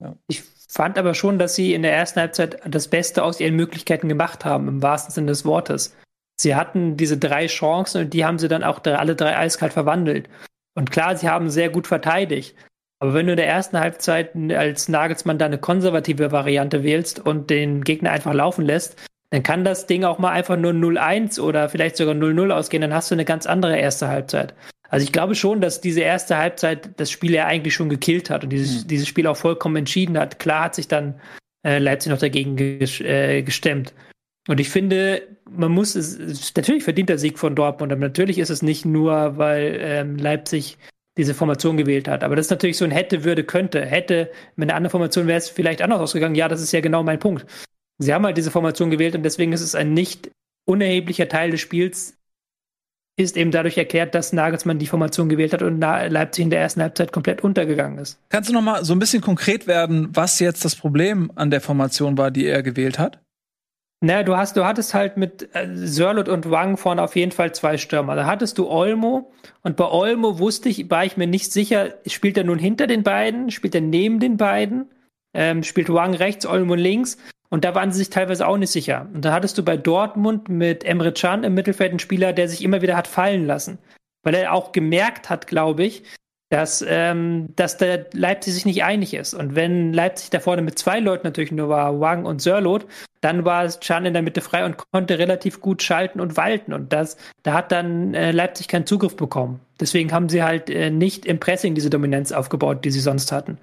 [0.00, 0.16] ja.
[0.28, 4.08] Ich fand aber schon, dass sie in der ersten Halbzeit das Beste aus ihren Möglichkeiten
[4.08, 5.96] gemacht haben, im wahrsten Sinne des Wortes.
[6.40, 10.28] Sie hatten diese drei Chancen und die haben sie dann auch alle drei eiskalt verwandelt.
[10.76, 12.54] Und klar, sie haben sehr gut verteidigt.
[13.00, 17.50] Aber wenn du in der ersten Halbzeit als Nagelsmann da eine konservative Variante wählst und
[17.50, 18.96] den Gegner einfach laufen lässt,
[19.30, 22.94] dann kann das Ding auch mal einfach nur 0-1 oder vielleicht sogar 0-0 ausgehen, dann
[22.94, 24.54] hast du eine ganz andere erste Halbzeit.
[24.88, 28.44] Also ich glaube schon, dass diese erste Halbzeit das Spiel ja eigentlich schon gekillt hat
[28.44, 28.88] und dieses, mhm.
[28.88, 30.38] dieses Spiel auch vollkommen entschieden hat.
[30.38, 31.20] Klar hat sich dann
[31.64, 33.94] äh, Leipzig noch dagegen ges äh, gestemmt.
[34.48, 38.48] Und ich finde, man muss es, natürlich verdient der Sieg von Dortmund, aber natürlich ist
[38.48, 40.78] es nicht nur, weil ähm, Leipzig
[41.18, 42.24] diese Formation gewählt hat.
[42.24, 43.84] Aber das ist natürlich so ein hätte, würde, könnte.
[43.84, 46.34] Hätte, mit einer anderen Formation wäre es vielleicht anders ausgegangen.
[46.34, 47.44] Ja, das ist ja genau mein Punkt.
[47.98, 50.30] Sie haben halt diese Formation gewählt und deswegen ist es ein nicht
[50.64, 52.17] unerheblicher Teil des Spiels,
[53.18, 56.80] ist eben dadurch erklärt, dass Nagelsmann die Formation gewählt hat und Leipzig in der ersten
[56.80, 58.18] Halbzeit komplett untergegangen ist.
[58.28, 61.60] Kannst du noch mal so ein bisschen konkret werden, was jetzt das Problem an der
[61.60, 63.20] Formation war, die er gewählt hat?
[64.00, 67.52] Naja, du hast, du hattest halt mit äh, Sörlot und Wang vorne auf jeden Fall
[67.52, 68.14] zwei Stürmer.
[68.14, 69.32] Da hattest du Olmo
[69.62, 73.02] und bei Olmo wusste ich, war ich mir nicht sicher, spielt er nun hinter den
[73.02, 74.86] beiden, spielt er neben den beiden,
[75.38, 77.16] ähm, spielt Wang rechts, Olmo links.
[77.48, 79.06] Und da waren sie sich teilweise auch nicht sicher.
[79.14, 82.62] Und da hattest du bei Dortmund mit Emre Can im Mittelfeld einen Spieler, der sich
[82.62, 83.78] immer wieder hat fallen lassen.
[84.24, 86.02] Weil er auch gemerkt hat, glaube ich,
[86.50, 89.32] dass, ähm, dass der Leipzig sich nicht einig ist.
[89.32, 92.86] Und wenn Leipzig da vorne mit zwei Leuten natürlich nur war, Wang und Sörlot,
[93.20, 96.72] dann war Can in der Mitte frei und konnte relativ gut schalten und walten.
[96.72, 99.60] Und das, da hat dann äh, Leipzig keinen Zugriff bekommen.
[99.78, 103.58] Deswegen haben sie halt äh, nicht im Pressing diese Dominanz aufgebaut, die sie sonst hatten.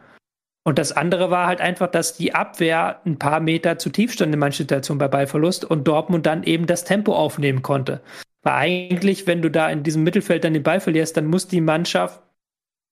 [0.68, 4.34] Und das andere war halt einfach, dass die Abwehr ein paar Meter zu tief stand
[4.34, 8.02] in manchen Situationen bei Ballverlust und Dortmund dann eben das Tempo aufnehmen konnte.
[8.42, 11.62] Weil eigentlich, wenn du da in diesem Mittelfeld dann den Ball verlierst, dann muss die
[11.62, 12.20] Mannschaft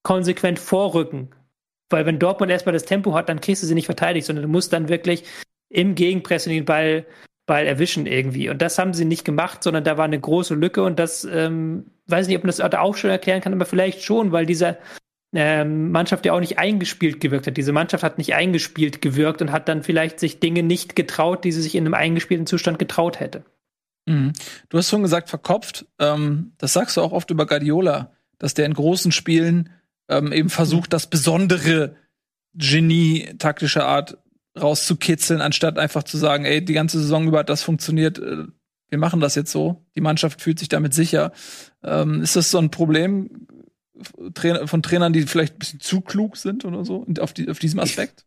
[0.03, 1.31] konsequent vorrücken.
[1.89, 4.49] Weil wenn Dortmund erstmal das Tempo hat, dann kriegst du sie nicht verteidigt, sondern du
[4.49, 5.23] musst dann wirklich
[5.69, 7.07] im Gegenpressing den Ball,
[7.47, 8.49] Ball erwischen irgendwie.
[8.49, 11.87] Und das haben sie nicht gemacht, sondern da war eine große Lücke und das, ähm,
[12.05, 14.77] weiß nicht, ob man das auch schon erklären kann, aber vielleicht schon, weil dieser
[15.33, 17.57] ähm, Mannschaft ja auch nicht eingespielt gewirkt hat.
[17.57, 21.51] Diese Mannschaft hat nicht eingespielt gewirkt und hat dann vielleicht sich Dinge nicht getraut, die
[21.51, 23.43] sie sich in einem eingespielten Zustand getraut hätte.
[24.05, 24.33] Mhm.
[24.69, 25.85] Du hast schon gesagt, verkopft.
[25.99, 29.69] Ähm, das sagst du auch oft über Guardiola, dass der in großen Spielen
[30.09, 31.95] ähm, eben versucht, das besondere
[32.53, 34.17] Genie taktischer Art
[34.59, 38.45] rauszukitzeln, anstatt einfach zu sagen, ey, die ganze Saison über hat das funktioniert, äh,
[38.89, 39.83] wir machen das jetzt so.
[39.95, 41.31] Die Mannschaft fühlt sich damit sicher.
[41.83, 43.47] Ähm, ist das so ein Problem
[44.65, 47.79] von Trainern, die vielleicht ein bisschen zu klug sind oder so, auf, die, auf diesem
[47.79, 48.25] Aspekt?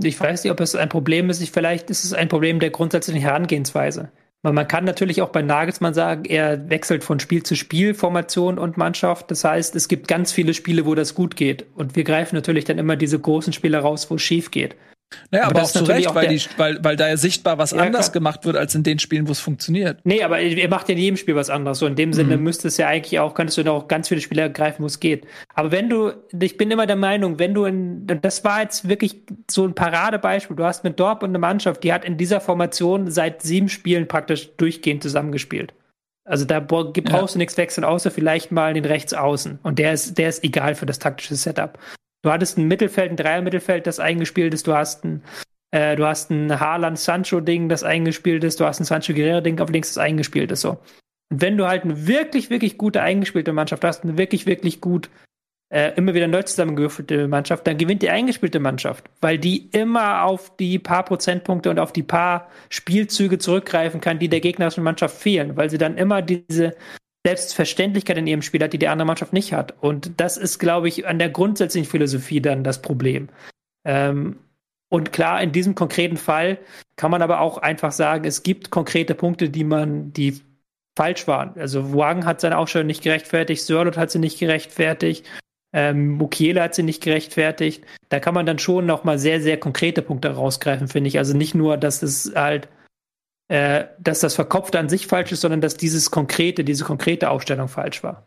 [0.00, 1.40] Ich weiß nicht, ob es ein Problem ist.
[1.40, 4.10] Ich, vielleicht ist es ein Problem der grundsätzlichen Herangehensweise.
[4.42, 8.76] Man kann natürlich auch bei Nagelsmann sagen, er wechselt von Spiel zu Spiel Formation und
[8.76, 9.32] Mannschaft.
[9.32, 11.66] Das heißt, es gibt ganz viele Spiele, wo das gut geht.
[11.74, 14.76] Und wir greifen natürlich dann immer diese großen Spiele raus, wo es schief geht.
[15.30, 17.70] Naja, aber, aber auch zu Recht, auch weil, die, weil, weil da ja sichtbar was
[17.70, 18.20] ja, anders klar.
[18.20, 20.00] gemacht wird als in den Spielen, wo es funktioniert.
[20.04, 21.78] Nee, aber ihr macht ja in jedem Spiel was anderes.
[21.78, 22.44] So in dem Sinne mhm.
[22.44, 25.26] müsste es ja eigentlich auch, könntest du noch ganz viele Spiele ergreifen, wo es geht.
[25.54, 29.22] Aber wenn du, ich bin immer der Meinung, wenn du in, das war jetzt wirklich
[29.50, 30.56] so ein Paradebeispiel.
[30.56, 34.50] Du hast mit Dortmund eine Mannschaft, die hat in dieser Formation seit sieben Spielen praktisch
[34.56, 35.74] durchgehend zusammengespielt.
[36.24, 37.26] Also da brauchst ja.
[37.26, 39.60] du nichts wechseln, außer vielleicht mal den Rechtsaußen.
[39.62, 41.78] Und der ist, der ist egal für das taktische Setup.
[42.22, 44.66] Du hattest ein Mittelfeld, ein Dreier-Mittelfeld, das eingespielt ist.
[44.66, 45.22] Du hast ein,
[45.70, 48.60] äh, du hast ein Haaland-Sancho-Ding, das eingespielt ist.
[48.60, 50.62] Du hast ein Sancho-Guerrero-Ding auf links, das eingespielt ist.
[50.62, 50.78] So.
[51.30, 55.10] Und wenn du halt eine wirklich, wirklich gute eingespielte Mannschaft hast, eine wirklich, wirklich gut
[55.70, 60.56] äh, immer wieder neu zusammengewürfelte Mannschaft, dann gewinnt die eingespielte Mannschaft, weil die immer auf
[60.56, 65.56] die paar Prozentpunkte und auf die paar Spielzüge zurückgreifen kann, die der gegnerischen Mannschaft fehlen,
[65.56, 66.74] weil sie dann immer diese
[67.28, 69.74] Selbstverständlichkeit in ihrem Spiel hat, die die andere Mannschaft nicht hat.
[69.82, 73.28] Und das ist, glaube ich, an der grundsätzlichen Philosophie dann das Problem.
[73.84, 74.38] Ähm,
[74.88, 76.58] und klar, in diesem konkreten Fall
[76.96, 80.40] kann man aber auch einfach sagen, es gibt konkrete Punkte, die man, die
[80.96, 81.52] falsch waren.
[81.58, 85.26] Also Wang hat seine Ausstellung nicht gerechtfertigt, Sörlot hat sie nicht gerechtfertigt,
[85.74, 87.84] ähm, Mukiele hat sie nicht gerechtfertigt.
[88.08, 91.18] Da kann man dann schon nochmal sehr, sehr konkrete Punkte rausgreifen, finde ich.
[91.18, 92.68] Also nicht nur, dass es halt
[93.48, 97.68] äh, dass das Verkopfte an sich falsch ist, sondern dass dieses konkrete, diese konkrete Aufstellung
[97.68, 98.26] falsch war.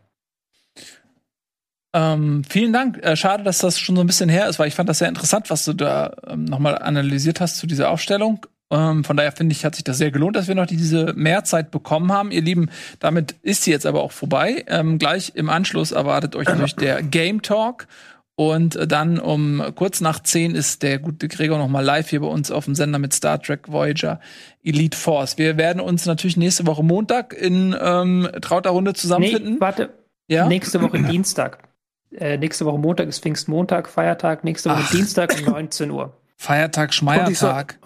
[1.94, 2.98] Ähm, vielen Dank.
[3.02, 5.08] Äh, schade, dass das schon so ein bisschen her ist, weil ich fand das sehr
[5.08, 8.46] interessant, was du da ähm, nochmal analysiert hast zu dieser Aufstellung.
[8.70, 11.70] Ähm, von daher finde ich, hat sich das sehr gelohnt, dass wir noch diese Mehrzeit
[11.70, 12.30] bekommen haben.
[12.30, 14.64] Ihr Lieben, damit ist sie jetzt aber auch vorbei.
[14.68, 17.86] Ähm, gleich im Anschluss erwartet euch natürlich der Game Talk.
[18.34, 22.26] Und dann um kurz nach zehn ist der gute Gregor noch mal live hier bei
[22.26, 24.20] uns auf dem Sender mit Star Trek Voyager
[24.64, 25.36] Elite Force.
[25.36, 29.54] Wir werden uns natürlich nächste Woche Montag in ähm, trauter Runde zusammenfinden.
[29.54, 29.90] Nee, warte.
[30.28, 30.46] Ja?
[30.46, 31.68] Nächste Woche Dienstag.
[32.10, 34.44] Äh, nächste Woche Montag ist Pfingstmontag, Feiertag.
[34.44, 34.90] Nächste Woche Ach.
[34.90, 36.16] Dienstag um 19 Uhr.
[36.36, 37.78] Feiertag, Schmeiertag.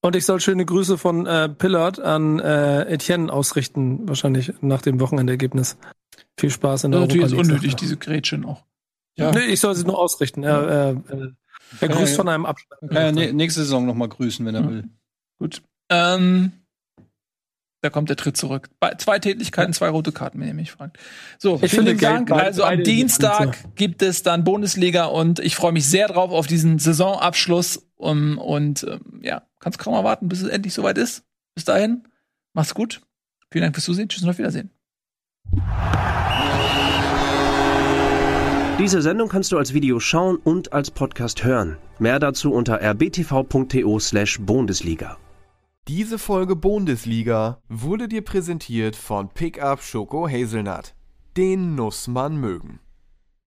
[0.00, 5.00] Und ich soll schöne Grüße von äh, Pillard an äh, Etienne ausrichten, wahrscheinlich nach dem
[5.00, 5.76] Wochenendergebnis.
[6.36, 8.62] Viel Spaß in der Natürlich ist unnötig, diese Gretchen auch.
[9.18, 9.32] Ja.
[9.32, 10.44] Nee, ich soll sie nur ausrichten.
[10.44, 11.02] Er, er,
[11.80, 12.46] er grüßt von einem.
[12.90, 14.70] Ja, nee, nächste Saison noch mal grüßen, wenn er ja.
[14.70, 14.84] will.
[15.38, 15.62] Gut.
[15.90, 16.52] Ähm,
[17.80, 18.70] da kommt der Tritt zurück.
[18.80, 20.98] Bei, zwei Tätigkeiten, zwei rote Karten, wenn ihr mich fragt.
[21.38, 22.30] So, ich vielen Dank.
[22.30, 26.78] Also am Dienstag gibt es dann Bundesliga und ich freue mich sehr drauf auf diesen
[26.78, 27.84] Saisonabschluss.
[27.96, 31.24] Um, und ähm, ja, kannst kaum erwarten, bis es endlich soweit ist.
[31.56, 32.04] Bis dahin,
[32.52, 33.00] mach's gut.
[33.50, 34.08] Vielen Dank fürs Zusehen.
[34.08, 34.70] Tschüss und auf Wiedersehen.
[38.78, 41.78] Diese Sendung kannst du als Video schauen und als Podcast hören.
[41.98, 45.16] Mehr dazu unter rbtv.to/bundesliga.
[45.88, 50.94] Diese Folge Bundesliga wurde dir präsentiert von Pickup Schoko Hazelnut.
[51.36, 52.78] Den muss man mögen.